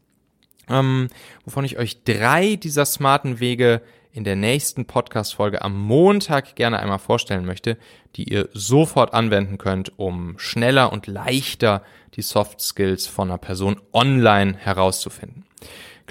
ähm, 0.71 1.09
wovon 1.45 1.67
ich 1.67 1.77
euch 1.77 2.03
drei 2.03 2.57
dieser 2.57 2.87
smarten 2.87 3.39
Wege 3.39 3.83
in 4.11 4.25
der 4.25 4.37
nächsten 4.37 4.87
Podcast-Folge 4.87 5.61
am 5.61 5.79
Montag 5.79 6.57
gerne 6.57 6.79
einmal 6.79 6.99
vorstellen 6.99 7.45
möchte, 7.45 7.77
die 8.17 8.33
ihr 8.33 8.49
sofort 8.55 9.13
anwenden 9.13 9.59
könnt, 9.59 9.99
um 9.99 10.39
schneller 10.39 10.95
und 10.95 11.07
leichter 11.07 11.83
die 12.15 12.23
Soft 12.23 12.63
Skills 12.63 13.07
von 13.07 13.29
einer 13.29 13.37
Person 13.37 13.83
online 13.93 14.57
herauszufinden. 14.57 15.45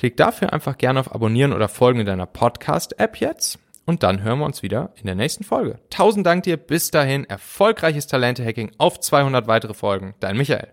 Klick 0.02 0.18
dafür 0.18 0.52
einfach 0.52 0.80
gerne 0.80 1.00
auf 1.00 1.14
Abonnieren 1.14 1.54
oder 1.54 1.68
Folgen 1.68 2.00
in 2.00 2.08
deiner 2.08 2.26
Podcast-App 2.26 3.18
jetzt 3.18 3.60
und 3.86 4.02
dann 4.02 4.24
hören 4.24 4.40
wir 4.40 4.46
uns 4.46 4.64
wieder 4.64 4.90
in 4.96 5.06
der 5.06 5.14
nächsten 5.14 5.44
Folge. 5.44 5.78
Tausend 5.92 6.26
Dank 6.26 6.42
dir, 6.42 6.58
bis 6.58 6.90
dahin, 6.90 7.24
erfolgreiches 7.26 8.08
Talente-Hacking 8.08 8.72
auf 8.80 9.00
200 9.00 9.46
weitere 9.46 9.76
Folgen. 9.76 10.16
Dein 10.20 10.38
Michael. 10.38 10.70